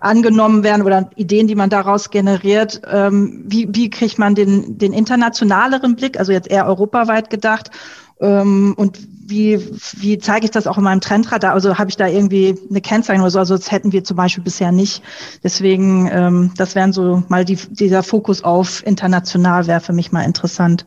angenommen 0.00 0.62
werden 0.62 0.82
oder 0.82 1.10
Ideen, 1.16 1.37
die 1.46 1.54
man 1.54 1.70
daraus 1.70 2.10
generiert. 2.10 2.80
Ähm, 2.90 3.44
wie, 3.46 3.68
wie 3.70 3.90
kriegt 3.90 4.18
man 4.18 4.34
den, 4.34 4.78
den 4.78 4.92
internationaleren 4.92 5.96
Blick, 5.96 6.18
also 6.18 6.32
jetzt 6.32 6.50
eher 6.50 6.66
europaweit 6.66 7.30
gedacht? 7.30 7.70
Ähm, 8.20 8.74
und 8.76 8.98
wie, 9.26 9.60
wie 9.98 10.18
zeige 10.18 10.46
ich 10.46 10.50
das 10.50 10.66
auch 10.66 10.78
in 10.78 10.84
meinem 10.84 11.00
Trendradar? 11.00 11.52
Also 11.52 11.78
habe 11.78 11.90
ich 11.90 11.96
da 11.96 12.06
irgendwie 12.06 12.54
eine 12.68 12.80
Kennzeichnung 12.80 13.24
oder 13.24 13.30
so? 13.30 13.38
Also 13.38 13.56
das 13.56 13.70
hätten 13.70 13.92
wir 13.92 14.02
zum 14.02 14.16
Beispiel 14.16 14.42
bisher 14.42 14.72
nicht. 14.72 15.02
Deswegen, 15.44 16.08
ähm, 16.10 16.52
das 16.56 16.74
wären 16.74 16.92
so 16.92 17.22
mal 17.28 17.44
die, 17.44 17.56
dieser 17.56 18.02
Fokus 18.02 18.42
auf 18.42 18.84
international 18.86 19.66
wäre 19.66 19.80
für 19.80 19.92
mich 19.92 20.12
mal 20.12 20.22
interessant. 20.22 20.86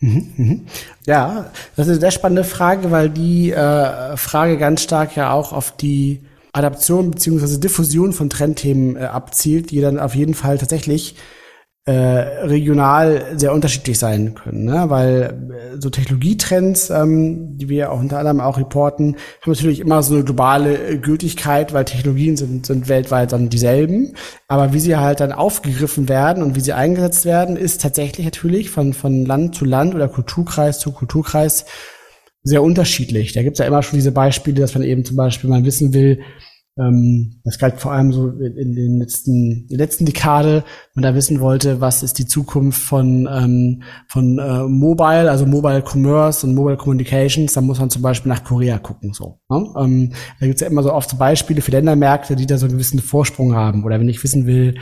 Mhm, 0.00 0.32
mhm. 0.36 0.66
Ja, 1.06 1.46
das 1.74 1.86
ist 1.86 1.92
eine 1.92 2.00
sehr 2.00 2.10
spannende 2.10 2.44
Frage, 2.44 2.90
weil 2.90 3.08
die 3.08 3.50
äh, 3.50 4.16
Frage 4.16 4.58
ganz 4.58 4.82
stark 4.82 5.16
ja 5.16 5.32
auch 5.32 5.52
auf 5.52 5.74
die 5.74 6.20
Adaption 6.56 7.10
beziehungsweise 7.10 7.60
Diffusion 7.60 8.12
von 8.12 8.30
Trendthemen 8.30 8.96
äh, 8.96 9.00
abzielt, 9.00 9.70
die 9.70 9.80
dann 9.80 9.98
auf 9.98 10.14
jeden 10.14 10.34
Fall 10.34 10.58
tatsächlich 10.58 11.16
äh, 11.86 11.92
regional 11.92 13.34
sehr 13.36 13.52
unterschiedlich 13.52 13.96
sein 13.96 14.34
können, 14.34 14.64
ne? 14.64 14.86
weil 14.88 15.52
äh, 15.52 15.80
so 15.80 15.88
Technologietrends, 15.88 16.90
ähm, 16.90 17.56
die 17.58 17.68
wir 17.68 17.92
auch 17.92 18.00
unter 18.00 18.18
anderem 18.18 18.40
auch 18.40 18.58
reporten, 18.58 19.14
haben 19.40 19.52
natürlich 19.52 19.78
immer 19.78 20.02
so 20.02 20.14
eine 20.14 20.24
globale 20.24 20.76
äh, 20.76 20.98
Gültigkeit, 20.98 21.72
weil 21.72 21.84
Technologien 21.84 22.36
sind, 22.36 22.66
sind 22.66 22.88
weltweit 22.88 23.30
dann 23.30 23.50
dieselben, 23.50 24.14
aber 24.48 24.72
wie 24.72 24.80
sie 24.80 24.96
halt 24.96 25.20
dann 25.20 25.30
aufgegriffen 25.30 26.08
werden 26.08 26.42
und 26.42 26.56
wie 26.56 26.60
sie 26.60 26.72
eingesetzt 26.72 27.24
werden, 27.24 27.56
ist 27.56 27.82
tatsächlich 27.82 28.26
natürlich 28.26 28.70
von, 28.70 28.92
von 28.92 29.24
Land 29.24 29.54
zu 29.54 29.64
Land 29.64 29.94
oder 29.94 30.08
Kulturkreis 30.08 30.80
zu 30.80 30.90
Kulturkreis 30.90 31.66
sehr 32.46 32.62
unterschiedlich. 32.62 33.32
Da 33.32 33.42
gibt's 33.42 33.58
ja 33.58 33.66
immer 33.66 33.82
schon 33.82 33.98
diese 33.98 34.12
Beispiele, 34.12 34.60
dass 34.60 34.74
man 34.74 34.84
eben 34.84 35.04
zum 35.04 35.16
Beispiel 35.16 35.50
mal 35.50 35.64
wissen 35.64 35.92
will, 35.92 36.20
ähm, 36.78 37.40
das 37.42 37.58
galt 37.58 37.80
vor 37.80 37.92
allem 37.92 38.12
so 38.12 38.28
in 38.28 38.74
den 38.74 38.98
letzten, 38.98 39.62
in 39.62 39.68
der 39.68 39.78
letzten 39.78 40.04
Dekade, 40.04 40.62
wenn 40.94 41.02
man 41.02 41.10
da 41.10 41.16
wissen 41.16 41.40
wollte, 41.40 41.80
was 41.80 42.02
ist 42.02 42.18
die 42.18 42.26
Zukunft 42.26 42.82
von, 42.82 43.26
ähm, 43.32 43.82
von 44.08 44.38
äh, 44.38 44.64
Mobile, 44.64 45.30
also 45.30 45.46
Mobile 45.46 45.82
Commerce 45.82 46.46
und 46.46 46.54
Mobile 46.54 46.76
Communications, 46.76 47.54
dann 47.54 47.64
muss 47.64 47.80
man 47.80 47.88
zum 47.88 48.02
Beispiel 48.02 48.30
nach 48.30 48.44
Korea 48.44 48.78
gucken. 48.78 49.14
So, 49.14 49.38
ne? 49.48 49.66
ähm, 49.78 50.12
da 50.38 50.46
gibt's 50.46 50.60
ja 50.60 50.66
immer 50.66 50.82
so 50.82 50.92
oft 50.92 51.08
so 51.08 51.16
Beispiele 51.16 51.62
für 51.62 51.70
Ländermärkte, 51.70 52.36
die 52.36 52.46
da 52.46 52.58
so 52.58 52.66
einen 52.66 52.74
gewissen 52.74 53.00
Vorsprung 53.00 53.54
haben. 53.54 53.84
Oder 53.84 53.98
wenn 53.98 54.08
ich 54.08 54.22
wissen 54.22 54.46
will, 54.46 54.74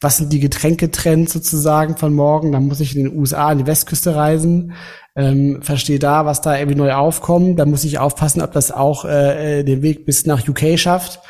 was 0.00 0.16
sind 0.16 0.32
die 0.32 0.40
Getränketrends 0.40 1.32
sozusagen 1.32 1.96
von 1.96 2.14
morgen, 2.14 2.52
dann 2.52 2.66
muss 2.66 2.80
ich 2.80 2.96
in 2.96 3.04
den 3.04 3.18
USA 3.18 3.48
an 3.48 3.58
die 3.58 3.66
Westküste 3.66 4.14
reisen 4.14 4.72
ähm, 5.16 5.60
verstehe 5.62 5.98
da, 5.98 6.24
was 6.24 6.40
da 6.40 6.56
irgendwie 6.56 6.78
neu 6.78 6.92
aufkommt. 6.92 7.58
Da 7.58 7.66
muss 7.66 7.84
ich 7.84 7.98
aufpassen, 7.98 8.42
ob 8.42 8.52
das 8.52 8.70
auch 8.70 9.04
äh 9.04 9.62
den 9.64 9.82
Weg 9.82 10.06
bis 10.06 10.26
nach 10.26 10.46
UK 10.46 10.78
schafft. 10.78 11.20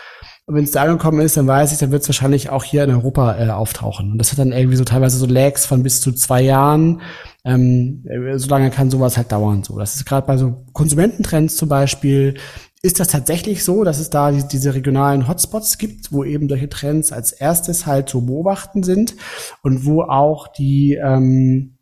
Und 0.46 0.56
wenn 0.56 0.64
es 0.64 0.72
da 0.72 0.82
angekommen 0.82 1.20
ist, 1.20 1.36
dann 1.36 1.46
weiß 1.46 1.72
ich, 1.72 1.78
dann 1.78 1.92
wird 1.92 2.02
es 2.02 2.08
wahrscheinlich 2.08 2.50
auch 2.50 2.64
hier 2.64 2.84
in 2.84 2.90
Europa 2.90 3.38
äh, 3.38 3.50
auftauchen. 3.50 4.12
Und 4.12 4.18
das 4.18 4.32
hat 4.32 4.38
dann 4.38 4.52
irgendwie 4.52 4.76
so 4.76 4.84
teilweise 4.84 5.16
so 5.16 5.26
Lags 5.26 5.64
von 5.64 5.82
bis 5.82 6.00
zu 6.00 6.12
zwei 6.12 6.42
Jahren. 6.42 7.02
Ähm, 7.44 8.04
äh, 8.08 8.36
so 8.36 8.48
lange 8.48 8.70
kann 8.70 8.90
sowas 8.90 9.16
halt 9.16 9.32
dauern. 9.32 9.62
So, 9.62 9.78
das 9.78 9.94
ist 9.94 10.06
gerade 10.06 10.26
bei 10.26 10.36
so 10.36 10.64
Konsumententrends 10.72 11.56
zum 11.56 11.68
Beispiel. 11.68 12.34
Ist 12.82 12.98
das 12.98 13.08
tatsächlich 13.08 13.62
so, 13.62 13.84
dass 13.84 13.98
es 13.98 14.08
da 14.08 14.32
die, 14.32 14.46
diese 14.48 14.74
regionalen 14.74 15.28
Hotspots 15.28 15.76
gibt, 15.76 16.12
wo 16.12 16.24
eben 16.24 16.48
solche 16.48 16.68
Trends 16.68 17.12
als 17.12 17.32
erstes 17.32 17.84
halt 17.84 18.08
zu 18.08 18.24
beobachten 18.24 18.82
sind 18.82 19.16
und 19.62 19.84
wo 19.84 20.02
auch 20.02 20.48
die 20.48 20.94
ähm, 20.94 21.76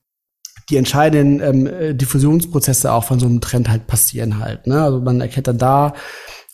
die 0.70 0.76
entscheidenden 0.76 1.40
ähm, 1.40 1.66
äh, 1.66 1.94
Diffusionsprozesse 1.94 2.92
auch 2.92 3.04
von 3.04 3.18
so 3.18 3.26
einem 3.26 3.40
Trend 3.40 3.68
halt 3.68 3.86
passieren 3.86 4.38
halt. 4.38 4.66
Ne? 4.66 4.82
Also 4.82 5.00
man 5.00 5.20
erkennt 5.20 5.46
dann 5.46 5.58
da, 5.58 5.94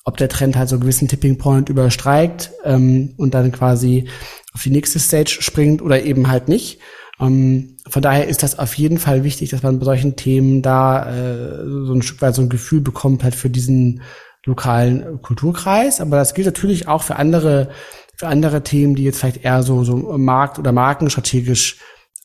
ob 0.05 0.17
der 0.19 0.29
Trend 0.29 0.57
halt 0.57 0.69
so 0.69 0.77
einen 0.77 0.83
gewissen 0.83 1.09
Tipping 1.09 1.39
Point 1.39 1.69
überstreikt 1.69 2.53
ähm, 2.65 3.15
und 3.17 3.35
dann 3.35 3.51
quasi 3.51 4.09
auf 4.53 4.63
die 4.63 4.71
nächste 4.71 4.99
Stage 4.99 5.39
springt 5.41 5.83
oder 5.83 6.03
eben 6.03 6.29
halt 6.29 6.49
nicht. 6.49 6.79
Ähm, 7.19 7.77
von 7.89 8.03
daher 8.03 8.29
ist 8.29 8.43
das 8.43 8.59
auf 8.59 8.75
jeden 8.75 8.99
Fall 8.99 9.25
wichtig, 9.25 9.51
dass 9.51 9.63
man 9.63 9.79
bei 9.79 9.85
solchen 9.85 10.17
Themen 10.17 10.63
da 10.63 11.11
äh, 11.11 11.65
so 11.65 11.95
ein 11.95 12.03
Stück 12.03 12.23
weit 12.23 12.35
so 12.35 12.43
ein 12.43 12.49
Gefühl 12.49 12.81
bekommt 12.81 13.25
halt 13.25 13.35
für 13.35 13.51
diesen 13.51 14.03
lokalen 14.45 15.21
Kulturkreis. 15.23 16.01
Aber 16.01 16.17
das 16.17 16.35
gilt 16.35 16.47
natürlich 16.47 16.89
auch 16.89 17.03
für 17.03 17.17
andere 17.17 17.71
für 18.17 18.29
andere 18.29 18.63
Themen, 18.63 18.95
die 18.95 19.03
jetzt 19.05 19.19
vielleicht 19.19 19.45
eher 19.45 19.63
so 19.63 19.83
so 19.85 19.97
markt- 19.97 20.59
oder 20.59 20.73
markenstrategisch 20.73 21.81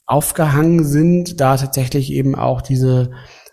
aufgehangen 0.06 0.86
sind, 0.86 1.40
da 1.40 1.58
tatsächlich 1.58 2.12
eben 2.12 2.36
auch 2.36 2.62
diese 2.62 3.12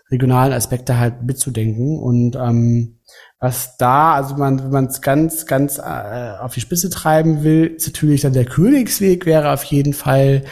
regionalen 0.09 0.53
Aspekte 0.53 0.97
halt 0.97 1.23
mitzudenken 1.23 1.99
und 1.99 2.35
ähm, 2.35 2.97
was 3.39 3.77
da, 3.77 4.15
also 4.15 4.35
man, 4.35 4.63
wenn 4.63 4.71
man 4.71 4.85
es 4.85 5.01
ganz, 5.01 5.45
ganz 5.45 5.77
äh, 5.77 6.31
auf 6.39 6.53
die 6.53 6.61
Spitze 6.61 6.89
treiben 6.89 7.43
will, 7.43 7.67
ist 7.67 7.85
natürlich 7.85 8.21
dann 8.21 8.33
der 8.33 8.45
Königsweg 8.45 9.25
wäre 9.25 9.51
auf 9.51 9.63
jeden 9.63 9.93
Fall 9.93 10.43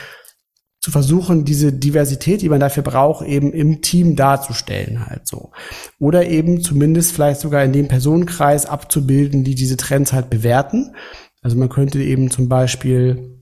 zu 0.86 0.92
versuchen, 0.92 1.46
diese 1.46 1.74
Diversität, 1.74 2.44
die 2.44 2.50
man 2.50 2.60
dafür 2.60 2.84
braucht, 2.84 3.26
eben 3.26 3.52
im 3.54 3.82
Team 3.82 4.16
darzustellen 4.16 5.08
halt 5.08 5.28
so. 5.28 5.50
Oder 5.98 6.28
eben 6.28 6.62
zumindest 6.62 7.12
vielleicht 7.12 7.42
sogar 7.42 7.64
in 7.64 7.74
dem 7.74 7.88
Personenkreis 7.88 8.68
abzubilden, 8.68 9.44
die 9.44 9.56
diese 9.56 9.78
Trends 9.78 10.14
halt 10.14 10.30
bewerten. 10.30 10.94
Also 11.42 11.58
man 11.58 11.70
könnte 11.70 12.04
eben 12.04 12.30
zum 12.30 12.50
Beispiel 12.50 13.42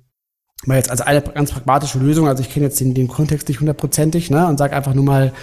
mal 0.66 0.78
jetzt 0.78 0.90
als 0.90 1.02
eine 1.02 1.22
ganz 1.22 1.52
pragmatische 1.52 2.00
Lösung, 2.00 2.30
also 2.30 2.42
ich 2.42 2.50
kenne 2.50 2.68
jetzt 2.68 2.80
den, 2.80 2.94
den 2.94 3.10
Kontext 3.10 3.50
nicht 3.50 3.60
hundertprozentig, 3.60 4.30
ne, 4.30 4.48
und 4.48 4.58
sage 4.58 4.74
einfach 4.74 4.94
nur 4.94 5.04
mal, 5.04 5.34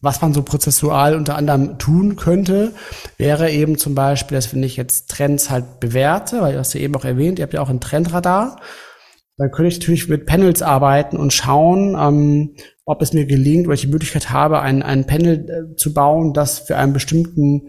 was 0.00 0.20
man 0.22 0.34
so 0.34 0.44
prozessual 0.44 1.16
unter 1.16 1.34
anderem 1.34 1.76
tun 1.78 2.14
könnte, 2.14 2.72
wäre 3.16 3.50
eben 3.50 3.78
zum 3.78 3.96
Beispiel, 3.96 4.36
dass 4.36 4.54
wenn 4.54 4.62
ich 4.62 4.76
jetzt 4.76 5.10
Trends 5.10 5.50
halt 5.50 5.80
bewerte, 5.80 6.40
weil 6.40 6.52
du 6.52 6.60
hast 6.60 6.72
ja 6.74 6.80
eben 6.82 6.94
auch 6.94 7.04
erwähnt, 7.04 7.40
ihr 7.40 7.42
habt 7.42 7.54
ja 7.54 7.62
auch 7.62 7.68
ein 7.68 7.80
Trendradar, 7.80 8.60
dann 9.38 9.52
könnte 9.52 9.68
ich 9.68 9.78
natürlich 9.78 10.08
mit 10.08 10.26
Panels 10.26 10.62
arbeiten 10.62 11.16
und 11.16 11.32
schauen, 11.32 11.96
ähm, 11.98 12.54
ob 12.84 13.00
es 13.02 13.12
mir 13.12 13.24
gelingt 13.24 13.68
die 13.82 13.86
Möglichkeit 13.86 14.30
habe, 14.30 14.60
ein, 14.60 14.82
ein 14.82 15.06
Panel 15.06 15.48
äh, 15.48 15.76
zu 15.76 15.94
bauen, 15.94 16.34
das 16.34 16.58
für 16.58 16.76
einen 16.76 16.92
bestimmten 16.92 17.68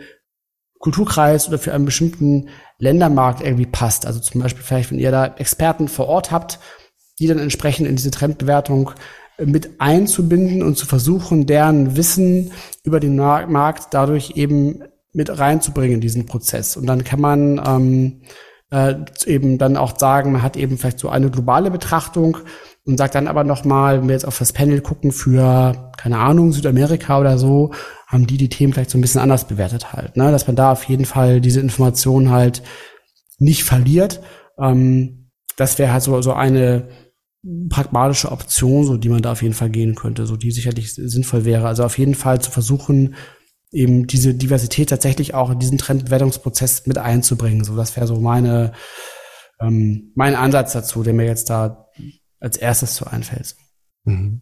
Kulturkreis 0.79 1.47
oder 1.47 1.59
für 1.59 1.73
einen 1.73 1.85
bestimmten 1.85 2.49
Ländermarkt 2.79 3.43
irgendwie 3.43 3.65
passt. 3.65 4.07
Also 4.07 4.19
zum 4.19 4.41
Beispiel 4.41 4.63
vielleicht, 4.63 4.91
wenn 4.91 4.99
ihr 4.99 5.11
da 5.11 5.25
Experten 5.25 5.87
vor 5.87 6.07
Ort 6.07 6.31
habt, 6.31 6.59
die 7.19 7.27
dann 7.27 7.37
entsprechend 7.37 7.87
in 7.87 7.97
diese 7.97 8.11
Trendbewertung 8.11 8.91
mit 9.37 9.79
einzubinden 9.79 10.63
und 10.63 10.77
zu 10.77 10.85
versuchen, 10.85 11.45
deren 11.45 11.95
Wissen 11.95 12.51
über 12.83 12.99
den 12.99 13.15
Markt 13.15 13.93
dadurch 13.93 14.31
eben 14.35 14.83
mit 15.13 15.37
reinzubringen 15.37 15.95
in 15.95 16.01
diesen 16.01 16.25
Prozess. 16.25 16.77
Und 16.77 16.87
dann 16.87 17.03
kann 17.03 17.21
man 17.21 17.61
ähm, 17.65 18.21
äh, 18.71 18.95
eben 19.25 19.57
dann 19.57 19.77
auch 19.77 19.97
sagen, 19.97 20.31
man 20.31 20.41
hat 20.41 20.57
eben 20.57 20.77
vielleicht 20.77 20.99
so 20.99 21.09
eine 21.09 21.29
globale 21.29 21.71
Betrachtung 21.71 22.37
und 22.85 22.97
sagt 22.97 23.15
dann 23.15 23.27
aber 23.27 23.43
nochmal, 23.43 24.01
wenn 24.01 24.07
wir 24.07 24.15
jetzt 24.15 24.27
auf 24.27 24.39
das 24.39 24.53
Panel 24.53 24.81
gucken 24.81 25.11
für, 25.11 25.91
keine 25.97 26.19
Ahnung, 26.19 26.51
Südamerika 26.51 27.19
oder 27.19 27.37
so, 27.37 27.71
haben 28.07 28.27
die 28.27 28.37
die 28.37 28.49
Themen 28.49 28.73
vielleicht 28.73 28.89
so 28.89 28.97
ein 28.97 29.01
bisschen 29.01 29.21
anders 29.21 29.47
bewertet 29.47 29.93
halt. 29.93 30.17
Ne? 30.17 30.31
Dass 30.31 30.47
man 30.47 30.55
da 30.55 30.71
auf 30.71 30.83
jeden 30.85 31.05
Fall 31.05 31.41
diese 31.41 31.59
Informationen 31.59 32.31
halt 32.31 32.63
nicht 33.37 33.63
verliert. 33.63 34.21
Ähm, 34.59 35.31
das 35.55 35.77
wäre 35.77 35.93
halt 35.93 36.03
so, 36.03 36.21
so 36.21 36.33
eine 36.33 36.87
pragmatische 37.69 38.31
Option, 38.31 38.85
so 38.85 38.97
die 38.97 39.09
man 39.09 39.21
da 39.21 39.31
auf 39.31 39.41
jeden 39.41 39.53
Fall 39.53 39.69
gehen 39.69 39.95
könnte, 39.95 40.25
so 40.25 40.35
die 40.35 40.51
sicherlich 40.51 40.93
sinnvoll 40.93 41.45
wäre. 41.45 41.67
Also 41.67 41.83
auf 41.83 41.97
jeden 41.97 42.15
Fall 42.15 42.41
zu 42.41 42.51
versuchen, 42.51 43.15
eben 43.71 44.07
diese 44.07 44.33
Diversität 44.33 44.89
tatsächlich 44.89 45.33
auch 45.33 45.49
in 45.51 45.59
diesen 45.59 45.77
Trendbewertungsprozess 45.77 46.87
mit 46.87 46.97
einzubringen. 46.97 47.63
So, 47.63 47.75
das 47.75 47.95
wäre 47.95 48.07
so 48.07 48.19
meine 48.19 48.73
ähm, 49.59 50.11
mein 50.15 50.35
Ansatz 50.35 50.73
dazu, 50.73 51.03
der 51.03 51.13
mir 51.13 51.25
jetzt 51.25 51.49
da 51.49 51.87
als 52.39 52.57
erstes 52.57 52.95
so 52.95 53.05
einfällt. 53.05 53.55
Mhm. 54.05 54.41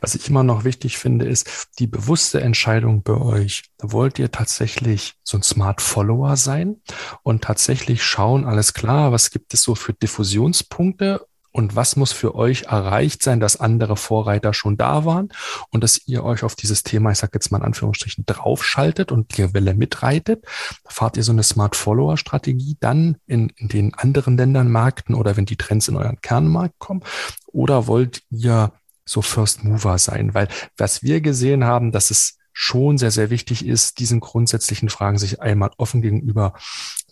Was 0.00 0.14
ich 0.14 0.28
immer 0.28 0.44
noch 0.44 0.64
wichtig 0.64 0.96
finde, 0.96 1.26
ist 1.26 1.68
die 1.78 1.86
bewusste 1.86 2.40
Entscheidung 2.40 3.02
bei 3.02 3.14
euch. 3.14 3.64
Wollt 3.82 4.18
ihr 4.18 4.30
tatsächlich 4.30 5.14
so 5.22 5.36
ein 5.36 5.42
Smart 5.42 5.82
Follower 5.82 6.36
sein 6.36 6.80
und 7.22 7.44
tatsächlich 7.44 8.02
schauen, 8.02 8.46
alles 8.46 8.72
klar, 8.72 9.12
was 9.12 9.30
gibt 9.30 9.52
es 9.52 9.62
so 9.62 9.74
für 9.74 9.92
Diffusionspunkte 9.92 11.26
und 11.50 11.76
was 11.76 11.96
muss 11.96 12.12
für 12.12 12.34
euch 12.34 12.64
erreicht 12.64 13.22
sein, 13.22 13.40
dass 13.40 13.58
andere 13.58 13.96
Vorreiter 13.96 14.52
schon 14.52 14.76
da 14.76 15.04
waren 15.04 15.30
und 15.70 15.82
dass 15.82 16.06
ihr 16.06 16.24
euch 16.24 16.44
auf 16.44 16.54
dieses 16.54 16.82
Thema, 16.82 17.10
ich 17.10 17.18
sage 17.18 17.32
jetzt 17.34 17.50
mal 17.50 17.58
in 17.58 17.64
Anführungsstrichen, 17.64 18.24
draufschaltet 18.26 19.12
und 19.12 19.36
die 19.36 19.54
Welle 19.54 19.74
mitreitet? 19.74 20.44
Fahrt 20.86 21.16
ihr 21.16 21.22
so 21.22 21.32
eine 21.32 21.42
Smart 21.42 21.74
Follower 21.74 22.16
Strategie 22.16 22.76
dann 22.80 23.16
in, 23.26 23.50
in 23.56 23.68
den 23.68 23.94
anderen 23.94 24.36
Ländern, 24.36 24.70
Märkten 24.70 25.14
oder 25.14 25.36
wenn 25.36 25.46
die 25.46 25.56
Trends 25.56 25.88
in 25.88 25.96
euren 25.96 26.20
Kernmarkt 26.20 26.78
kommen? 26.78 27.02
Oder 27.46 27.86
wollt 27.86 28.22
ihr 28.30 28.72
so 29.04 29.22
First 29.22 29.64
Mover 29.64 29.98
sein? 29.98 30.34
Weil 30.34 30.48
was 30.76 31.02
wir 31.02 31.20
gesehen 31.20 31.64
haben, 31.64 31.92
dass 31.92 32.10
es 32.10 32.38
schon 32.52 32.98
sehr, 32.98 33.12
sehr 33.12 33.30
wichtig 33.30 33.64
ist, 33.64 34.00
diesen 34.00 34.18
grundsätzlichen 34.18 34.88
Fragen 34.88 35.16
sich 35.16 35.40
einmal 35.40 35.70
offen 35.76 36.02
gegenüber 36.02 36.54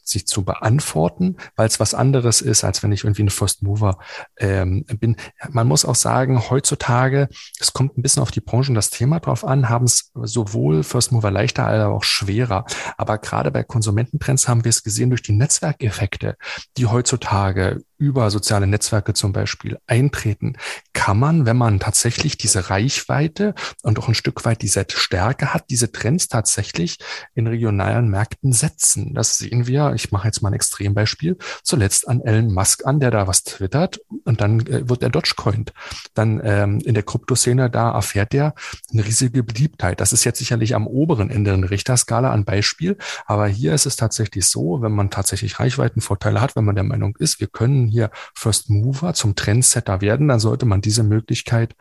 sich 0.08 0.26
zu 0.26 0.44
beantworten, 0.44 1.36
weil 1.56 1.66
es 1.66 1.80
was 1.80 1.94
anderes 1.94 2.40
ist, 2.40 2.64
als 2.64 2.82
wenn 2.82 2.92
ich 2.92 3.04
irgendwie 3.04 3.24
ein 3.24 3.30
First 3.30 3.62
Mover 3.62 3.98
ähm, 4.38 4.84
bin. 4.84 5.16
Man 5.50 5.66
muss 5.66 5.84
auch 5.84 5.94
sagen, 5.94 6.48
heutzutage, 6.50 7.28
es 7.58 7.72
kommt 7.72 7.98
ein 7.98 8.02
bisschen 8.02 8.22
auf 8.22 8.30
die 8.30 8.40
Branche 8.40 8.70
und 8.70 8.76
das 8.76 8.90
Thema 8.90 9.20
drauf 9.20 9.44
an, 9.44 9.68
haben 9.68 9.84
es 9.84 10.12
sowohl 10.14 10.82
First 10.82 11.12
Mover 11.12 11.30
leichter 11.30 11.66
als 11.66 11.84
auch 11.84 12.04
schwerer. 12.04 12.64
Aber 12.96 13.18
gerade 13.18 13.50
bei 13.50 13.62
Konsumententrends 13.62 14.48
haben 14.48 14.64
wir 14.64 14.70
es 14.70 14.82
gesehen 14.82 15.10
durch 15.10 15.22
die 15.22 15.32
Netzwerkeffekte, 15.32 16.36
die 16.76 16.86
heutzutage 16.86 17.82
über 17.98 18.30
soziale 18.30 18.66
Netzwerke 18.66 19.14
zum 19.14 19.32
Beispiel 19.32 19.78
eintreten, 19.86 20.56
kann 20.92 21.18
man, 21.18 21.46
wenn 21.46 21.56
man 21.56 21.80
tatsächlich 21.80 22.36
diese 22.36 22.70
Reichweite 22.70 23.54
und 23.82 23.98
auch 23.98 24.08
ein 24.08 24.14
Stück 24.14 24.44
weit 24.44 24.62
diese 24.62 24.84
Stärke 24.90 25.54
hat, 25.54 25.70
diese 25.70 25.92
Trends 25.92 26.28
tatsächlich 26.28 26.98
in 27.34 27.46
regionalen 27.46 28.08
Märkten 28.08 28.52
setzen. 28.52 29.14
Das 29.14 29.38
sehen 29.38 29.66
wir, 29.66 29.92
ich 29.94 30.12
mache 30.12 30.26
jetzt 30.26 30.42
mal 30.42 30.50
ein 30.50 30.54
Extrembeispiel, 30.54 31.36
zuletzt 31.62 32.08
an 32.08 32.20
Elon 32.20 32.52
Musk 32.52 32.86
an, 32.86 33.00
der 33.00 33.10
da 33.10 33.26
was 33.26 33.44
twittert 33.44 34.00
und 34.24 34.40
dann 34.40 34.60
äh, 34.66 34.88
wird 34.88 35.02
er 35.02 35.10
Dogecoin. 35.10 35.66
Dann 36.14 36.40
ähm, 36.44 36.80
in 36.80 36.94
der 36.94 37.02
Kryptoszene, 37.02 37.70
da 37.70 37.92
erfährt 37.92 38.34
er 38.34 38.54
eine 38.92 39.04
riesige 39.04 39.42
Beliebtheit. 39.42 40.00
Das 40.00 40.12
ist 40.12 40.24
jetzt 40.24 40.38
sicherlich 40.38 40.74
am 40.74 40.86
oberen 40.86 41.30
Ende 41.30 41.56
der 41.56 41.70
Richterskala 41.70 42.30
ein 42.32 42.44
Beispiel, 42.44 42.96
aber 43.26 43.46
hier 43.46 43.74
ist 43.74 43.86
es 43.86 43.96
tatsächlich 43.96 44.46
so, 44.46 44.82
wenn 44.82 44.92
man 44.92 45.10
tatsächlich 45.10 45.58
Reichweitenvorteile 45.58 46.40
hat, 46.40 46.56
wenn 46.56 46.64
man 46.64 46.74
der 46.74 46.84
Meinung 46.84 47.16
ist, 47.18 47.40
wir 47.40 47.46
können 47.46 47.85
schon 47.86 47.88
hier 47.88 48.10
First 48.34 48.70
Mover 48.70 49.14
zum 49.14 49.34
Trendsetter 49.34 50.00
werden, 50.00 50.28
dann 50.28 50.40
sollte 50.40 50.66
man 50.66 50.80
diese 50.80 51.02
Möglichkeit 51.02 51.74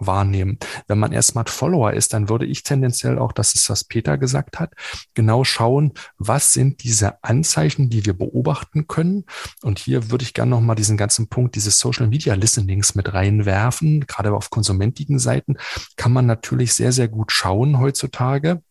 wahrnehmen. 0.00 0.58
Wenn 0.86 1.00
man 1.00 1.10
erst 1.10 1.30
Smart 1.30 1.50
Follower 1.50 1.92
ist, 1.92 2.12
dann 2.12 2.28
würde 2.28 2.46
ich 2.46 2.62
tendenziell 2.62 3.18
auch, 3.18 3.32
das 3.32 3.54
ist 3.54 3.68
was 3.68 3.82
Peter 3.82 4.16
gesagt 4.16 4.60
hat, 4.60 4.74
genau 5.14 5.42
schauen, 5.42 5.92
was 6.18 6.52
sind 6.52 6.84
diese 6.84 7.24
Anzeichen, 7.24 7.90
die 7.90 8.06
wir 8.06 8.16
beobachten 8.16 8.86
können. 8.86 9.24
Und 9.62 9.80
hier 9.80 10.12
würde 10.12 10.22
ich 10.22 10.34
gerne 10.34 10.50
nochmal 10.50 10.76
diesen 10.76 10.96
ganzen 10.96 11.26
Punkt 11.26 11.56
dieses 11.56 11.80
Social 11.80 12.06
Media 12.06 12.34
Listenings 12.34 12.94
mit 12.94 13.12
reinwerfen. 13.12 14.06
Gerade 14.06 14.32
auf 14.32 14.50
konsumentigen 14.50 15.18
Seiten 15.18 15.56
kann 15.96 16.12
man 16.12 16.26
natürlich 16.26 16.74
sehr, 16.74 16.92
sehr 16.92 17.08
gut 17.08 17.32
schauen 17.32 17.80
heutzutage 17.80 18.62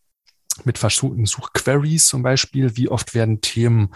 mit 0.66 0.78
verschulten 0.78 1.26
Suchqueries 1.26 2.08
zum 2.08 2.24
Beispiel, 2.24 2.76
wie 2.78 2.90
oft 2.90 3.14
werden 3.14 3.42
Themen 3.42 3.90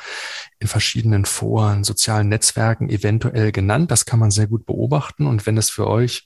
in 0.60 0.68
verschiedenen 0.68 1.26
Foren, 1.26 1.84
sozialen 1.84 2.30
Netzwerken 2.30 2.90
eventuell 2.90 3.52
genannt. 3.52 3.92
Das 3.92 4.06
kann 4.06 4.20
man 4.20 4.32
sehr 4.32 4.48
gut 4.48 4.66
beobachten. 4.66 5.28
Und 5.28 5.46
wenn 5.46 5.58
es 5.58 5.70
für 5.70 5.88
euch 5.88 6.26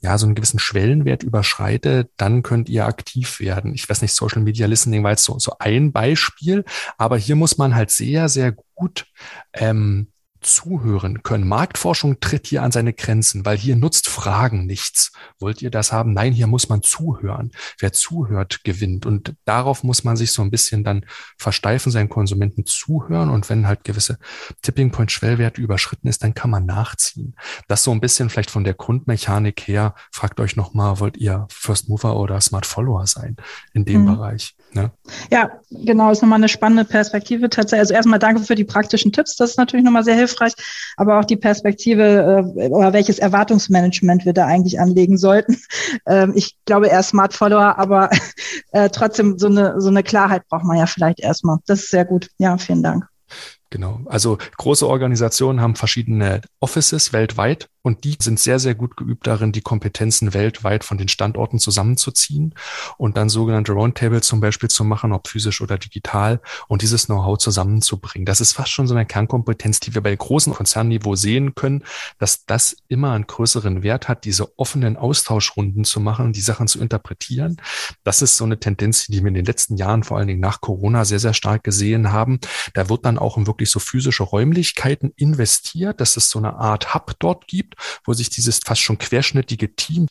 ja, 0.00 0.16
so 0.16 0.26
einen 0.26 0.34
gewissen 0.34 0.60
Schwellenwert 0.60 1.22
überschreitet, 1.22 2.10
dann 2.16 2.42
könnt 2.42 2.68
ihr 2.68 2.86
aktiv 2.86 3.40
werden. 3.40 3.74
Ich 3.74 3.88
weiß 3.88 4.02
nicht, 4.02 4.14
Social 4.14 4.42
Media 4.42 4.66
Listening 4.66 5.02
war 5.02 5.10
jetzt 5.10 5.24
so, 5.24 5.38
so 5.38 5.56
ein 5.58 5.92
Beispiel, 5.92 6.64
aber 6.98 7.16
hier 7.16 7.34
muss 7.34 7.58
man 7.58 7.74
halt 7.74 7.90
sehr, 7.90 8.28
sehr 8.28 8.54
gut 8.74 9.06
ähm, 9.52 10.12
zuhören 10.40 11.22
können. 11.22 11.46
Marktforschung 11.46 12.20
tritt 12.20 12.46
hier 12.46 12.62
an 12.62 12.72
seine 12.72 12.92
Grenzen, 12.92 13.44
weil 13.44 13.56
hier 13.56 13.76
nutzt 13.76 14.08
Fragen 14.08 14.66
nichts. 14.66 15.12
Wollt 15.38 15.62
ihr 15.62 15.70
das 15.70 15.92
haben? 15.92 16.12
Nein, 16.12 16.32
hier 16.32 16.46
muss 16.46 16.68
man 16.68 16.82
zuhören. 16.82 17.52
Wer 17.78 17.92
zuhört, 17.92 18.64
gewinnt. 18.64 19.06
Und 19.06 19.34
darauf 19.44 19.84
muss 19.84 20.04
man 20.04 20.16
sich 20.16 20.32
so 20.32 20.42
ein 20.42 20.50
bisschen 20.50 20.84
dann 20.84 21.04
versteifen, 21.36 21.92
seinen 21.92 22.08
Konsumenten 22.08 22.66
zuhören. 22.66 23.30
Und 23.30 23.48
wenn 23.50 23.66
halt 23.66 23.84
gewisse 23.84 24.18
Tipping 24.62 24.90
Point 24.90 25.12
Schwellwerte 25.12 25.60
überschritten 25.60 26.08
ist, 26.08 26.22
dann 26.22 26.34
kann 26.34 26.50
man 26.50 26.66
nachziehen. 26.66 27.34
Das 27.66 27.84
so 27.84 27.90
ein 27.90 28.00
bisschen 28.00 28.30
vielleicht 28.30 28.50
von 28.50 28.64
der 28.64 28.74
Grundmechanik 28.74 29.66
her. 29.66 29.94
Fragt 30.12 30.40
euch 30.40 30.56
nochmal, 30.56 31.00
wollt 31.00 31.16
ihr 31.16 31.46
First 31.50 31.88
Mover 31.88 32.16
oder 32.16 32.40
Smart 32.40 32.66
Follower 32.66 33.06
sein 33.06 33.36
in 33.72 33.84
dem 33.84 34.02
mhm. 34.02 34.16
Bereich? 34.16 34.56
Ne? 34.72 34.90
Ja, 35.30 35.50
genau, 35.70 36.10
ist 36.10 36.22
nochmal 36.22 36.38
eine 36.38 36.48
spannende 36.48 36.84
Perspektive 36.84 37.48
tatsächlich. 37.48 37.80
Also 37.80 37.94
erstmal 37.94 38.18
danke 38.18 38.42
für 38.42 38.54
die 38.54 38.64
praktischen 38.64 39.12
Tipps, 39.12 39.36
das 39.36 39.50
ist 39.50 39.56
natürlich 39.56 39.84
nochmal 39.84 40.04
sehr 40.04 40.14
hilfreich, 40.14 40.27
aber 40.96 41.18
auch 41.18 41.24
die 41.24 41.36
Perspektive 41.36 42.44
äh, 42.56 42.68
oder 42.68 42.92
welches 42.92 43.18
Erwartungsmanagement 43.18 44.24
wir 44.24 44.32
da 44.32 44.46
eigentlich 44.46 44.80
anlegen 44.80 45.18
sollten. 45.18 45.56
Ähm, 46.06 46.32
ich 46.34 46.56
glaube 46.64 46.88
eher 46.88 47.02
Smart 47.02 47.34
Follower, 47.34 47.78
aber 47.78 48.10
äh, 48.72 48.88
trotzdem 48.90 49.38
so 49.38 49.46
eine, 49.46 49.80
so 49.80 49.88
eine 49.88 50.02
Klarheit 50.02 50.46
braucht 50.48 50.64
man 50.64 50.76
ja 50.76 50.86
vielleicht 50.86 51.20
erstmal. 51.20 51.58
Das 51.66 51.80
ist 51.80 51.90
sehr 51.90 52.04
gut. 52.04 52.28
Ja, 52.38 52.58
vielen 52.58 52.82
Dank. 52.82 53.06
Genau. 53.70 54.00
Also 54.06 54.38
große 54.56 54.86
Organisationen 54.86 55.60
haben 55.60 55.76
verschiedene 55.76 56.40
Offices 56.60 57.12
weltweit 57.12 57.68
und 57.82 58.04
die 58.04 58.16
sind 58.20 58.40
sehr, 58.40 58.58
sehr 58.58 58.74
gut 58.74 58.96
geübt 58.96 59.26
darin, 59.26 59.52
die 59.52 59.60
Kompetenzen 59.60 60.34
weltweit 60.34 60.84
von 60.84 60.98
den 60.98 61.08
Standorten 61.08 61.58
zusammenzuziehen 61.58 62.54
und 62.96 63.16
dann 63.16 63.28
sogenannte 63.28 63.72
Roundtables 63.72 64.26
zum 64.26 64.40
Beispiel 64.40 64.68
zu 64.68 64.84
machen, 64.84 65.12
ob 65.12 65.28
physisch 65.28 65.60
oder 65.60 65.78
digital 65.78 66.40
und 66.68 66.82
dieses 66.82 67.06
Know-how 67.06 67.38
zusammenzubringen. 67.38 68.26
Das 68.26 68.40
ist 68.40 68.52
fast 68.52 68.70
schon 68.70 68.86
so 68.86 68.94
eine 68.94 69.06
Kernkompetenz, 69.06 69.80
die 69.80 69.94
wir 69.94 70.02
bei 70.02 70.14
großen 70.14 70.52
Konzernniveau 70.52 71.14
sehen 71.14 71.54
können, 71.54 71.84
dass 72.18 72.44
das 72.46 72.76
immer 72.88 73.12
einen 73.12 73.26
größeren 73.26 73.82
Wert 73.82 74.08
hat, 74.08 74.24
diese 74.24 74.58
offenen 74.58 74.96
Austauschrunden 74.96 75.84
zu 75.84 76.00
machen, 76.00 76.32
die 76.32 76.40
Sachen 76.40 76.68
zu 76.68 76.80
interpretieren. 76.80 77.56
Das 78.04 78.22
ist 78.22 78.36
so 78.36 78.44
eine 78.44 78.58
Tendenz, 78.58 79.06
die 79.06 79.20
wir 79.20 79.28
in 79.28 79.34
den 79.34 79.44
letzten 79.44 79.76
Jahren, 79.76 80.02
vor 80.02 80.18
allen 80.18 80.28
Dingen 80.28 80.40
nach 80.40 80.60
Corona, 80.60 81.04
sehr, 81.04 81.18
sehr 81.18 81.34
stark 81.34 81.64
gesehen 81.64 82.12
haben. 82.12 82.40
Da 82.74 82.88
wird 82.88 83.04
dann 83.04 83.18
auch 83.18 83.36
in 83.36 83.46
wirklich 83.46 83.70
so 83.70 83.78
physische 83.78 84.24
Räumlichkeiten 84.24 85.12
investiert, 85.16 86.00
dass 86.00 86.16
es 86.16 86.30
so 86.30 86.38
eine 86.38 86.54
Art 86.54 86.94
Hub 86.94 87.14
dort 87.18 87.46
gibt, 87.46 87.76
wo 88.04 88.12
sich 88.12 88.30
dieses 88.30 88.60
fast 88.64 88.80
schon 88.80 88.98
querschnittige 88.98 89.74
Team 89.74 90.08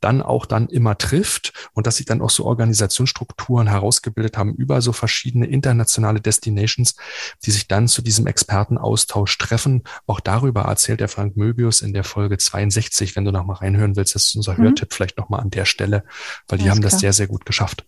dann 0.00 0.22
auch 0.22 0.46
dann 0.46 0.68
immer 0.68 0.96
trifft 0.98 1.52
und 1.72 1.86
dass 1.86 1.96
sich 1.96 2.06
dann 2.06 2.22
auch 2.22 2.30
so 2.30 2.44
Organisationsstrukturen 2.44 3.68
herausgebildet 3.68 4.36
haben 4.36 4.54
über 4.54 4.80
so 4.80 4.92
verschiedene 4.92 5.46
internationale 5.46 6.20
Destinations, 6.20 6.96
die 7.44 7.50
sich 7.50 7.68
dann 7.68 7.88
zu 7.88 8.02
diesem 8.02 8.26
Expertenaustausch 8.26 9.36
treffen. 9.38 9.82
Auch 10.06 10.20
darüber 10.20 10.62
erzählt 10.62 11.00
der 11.00 11.08
Frank 11.08 11.36
Möbius 11.36 11.82
in 11.82 11.92
der 11.92 12.04
Folge 12.04 12.38
62, 12.38 13.16
wenn 13.16 13.24
du 13.24 13.32
noch 13.32 13.44
mal 13.44 13.54
reinhören 13.54 13.96
willst, 13.96 14.14
das 14.14 14.26
ist 14.26 14.36
unser 14.36 14.54
mhm. 14.54 14.64
Hörtipp 14.64 14.92
vielleicht 14.92 15.18
noch 15.18 15.28
mal 15.28 15.38
an 15.38 15.50
der 15.50 15.64
Stelle, 15.64 16.04
weil 16.48 16.58
die 16.58 16.64
Alles 16.64 16.72
haben 16.72 16.80
klar. 16.80 16.90
das 16.90 17.00
sehr, 17.00 17.12
sehr 17.12 17.26
gut 17.26 17.46
geschafft. 17.46 17.86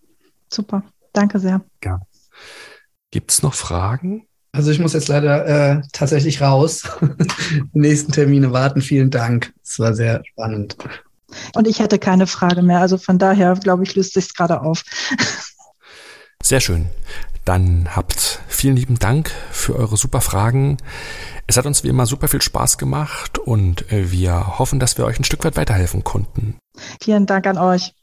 Super, 0.52 0.82
danke 1.12 1.38
sehr. 1.38 1.62
Ja. 1.84 2.00
Gibt 3.10 3.30
es 3.30 3.42
noch 3.42 3.54
Fragen? 3.54 4.26
Also 4.52 4.70
ich 4.70 4.78
muss 4.78 4.94
jetzt 4.94 5.08
leider 5.08 5.46
äh, 5.46 5.82
tatsächlich 5.92 6.40
raus. 6.40 6.84
Die 7.74 7.78
nächsten 7.78 8.12
Termine 8.12 8.52
warten. 8.52 8.80
Vielen 8.80 9.10
Dank. 9.10 9.52
Es 9.62 9.78
war 9.78 9.94
sehr 9.94 10.22
spannend. 10.24 10.76
Und 11.54 11.66
ich 11.68 11.80
hätte 11.80 11.98
keine 11.98 12.26
Frage 12.26 12.62
mehr. 12.62 12.80
Also 12.80 12.98
von 12.98 13.18
daher, 13.18 13.54
glaube 13.54 13.82
ich, 13.82 13.94
löst 13.94 14.14
sich 14.14 14.34
gerade 14.34 14.62
auf. 14.62 14.82
Sehr 16.42 16.60
schön. 16.60 16.86
Dann 17.44 17.94
habt 17.94 18.40
vielen 18.46 18.76
lieben 18.76 18.98
Dank 18.98 19.30
für 19.50 19.74
eure 19.74 19.96
super 19.96 20.20
Fragen. 20.20 20.76
Es 21.46 21.56
hat 21.56 21.66
uns 21.66 21.82
wie 21.82 21.88
immer 21.88 22.06
super 22.06 22.28
viel 22.28 22.42
Spaß 22.42 22.78
gemacht 22.78 23.38
und 23.38 23.86
wir 23.90 24.58
hoffen, 24.58 24.80
dass 24.80 24.98
wir 24.98 25.06
euch 25.06 25.18
ein 25.18 25.24
Stück 25.24 25.44
weit 25.44 25.56
weiterhelfen 25.56 26.04
konnten. 26.04 26.56
Vielen 27.00 27.26
Dank 27.26 27.46
an 27.46 27.58
euch. 27.58 27.94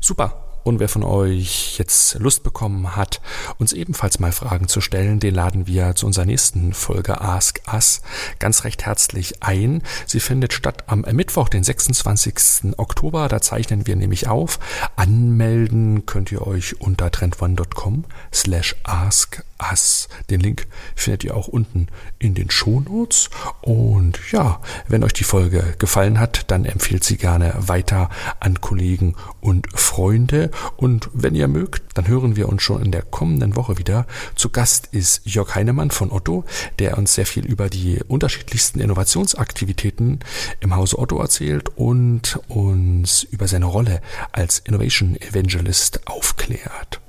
Super. 0.00 0.43
Und 0.64 0.80
wer 0.80 0.88
von 0.88 1.04
euch 1.04 1.78
jetzt 1.78 2.18
Lust 2.18 2.42
bekommen 2.42 2.96
hat, 2.96 3.20
uns 3.58 3.72
ebenfalls 3.72 4.18
mal 4.18 4.32
Fragen 4.32 4.66
zu 4.66 4.80
stellen, 4.80 5.20
den 5.20 5.34
laden 5.34 5.66
wir 5.66 5.94
zu 5.94 6.06
unserer 6.06 6.24
nächsten 6.24 6.72
Folge 6.72 7.20
Ask 7.20 7.60
Us 7.72 8.00
ganz 8.38 8.64
recht 8.64 8.86
herzlich 8.86 9.42
ein. 9.42 9.82
Sie 10.06 10.20
findet 10.20 10.52
statt 10.52 10.84
am 10.86 11.00
Mittwoch, 11.12 11.48
den 11.48 11.64
26. 11.64 12.76
Oktober. 12.76 13.28
Da 13.28 13.40
zeichnen 13.40 13.86
wir 13.86 13.96
nämlich 13.96 14.28
auf. 14.28 14.58
Anmelden 14.96 16.06
könnt 16.06 16.32
ihr 16.32 16.46
euch 16.46 16.80
unter 16.80 17.10
trendone.com 17.10 18.04
slash 18.32 18.76
ask 18.84 19.42
us. 19.70 20.08
Den 20.30 20.40
Link 20.40 20.66
findet 20.94 21.24
ihr 21.24 21.36
auch 21.36 21.48
unten 21.48 21.88
in 22.18 22.34
den 22.34 22.50
Shownotes. 22.50 23.30
Und 23.60 24.18
ja, 24.32 24.60
wenn 24.88 25.04
euch 25.04 25.12
die 25.12 25.24
Folge 25.24 25.74
gefallen 25.78 26.20
hat, 26.20 26.50
dann 26.50 26.64
empfehlt 26.64 27.04
sie 27.04 27.16
gerne 27.16 27.54
weiter 27.58 28.10
an 28.40 28.60
Kollegen 28.60 29.16
und 29.40 29.68
Freunde. 29.78 30.50
Und 30.76 31.10
wenn 31.12 31.34
ihr 31.34 31.48
mögt, 31.48 31.82
dann 31.94 32.08
hören 32.08 32.36
wir 32.36 32.48
uns 32.48 32.62
schon 32.62 32.82
in 32.82 32.92
der 32.92 33.02
kommenden 33.02 33.56
Woche 33.56 33.78
wieder. 33.78 34.06
Zu 34.34 34.50
Gast 34.50 34.88
ist 34.92 35.22
Jörg 35.24 35.54
Heinemann 35.54 35.90
von 35.90 36.10
Otto, 36.10 36.44
der 36.78 36.98
uns 36.98 37.14
sehr 37.14 37.26
viel 37.26 37.44
über 37.44 37.68
die 37.68 38.00
unterschiedlichsten 38.06 38.80
Innovationsaktivitäten 38.80 40.20
im 40.60 40.76
Hause 40.76 40.98
Otto 40.98 41.18
erzählt 41.20 41.70
und 41.76 42.40
uns 42.48 43.22
über 43.24 43.48
seine 43.48 43.66
Rolle 43.66 44.00
als 44.32 44.58
Innovation 44.58 45.16
Evangelist 45.20 46.06
aufklärt. 46.06 47.00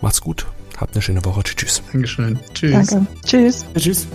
Macht's 0.00 0.20
gut. 0.20 0.46
Habt 0.76 0.94
eine 0.94 1.02
schöne 1.02 1.24
Woche. 1.24 1.42
Tschüss. 1.42 1.82
Dankeschön. 1.92 2.38
Tschüss. 2.54 2.88
Danke. 2.88 3.06
Tschüss. 3.24 3.66
Tschüss. 3.76 4.06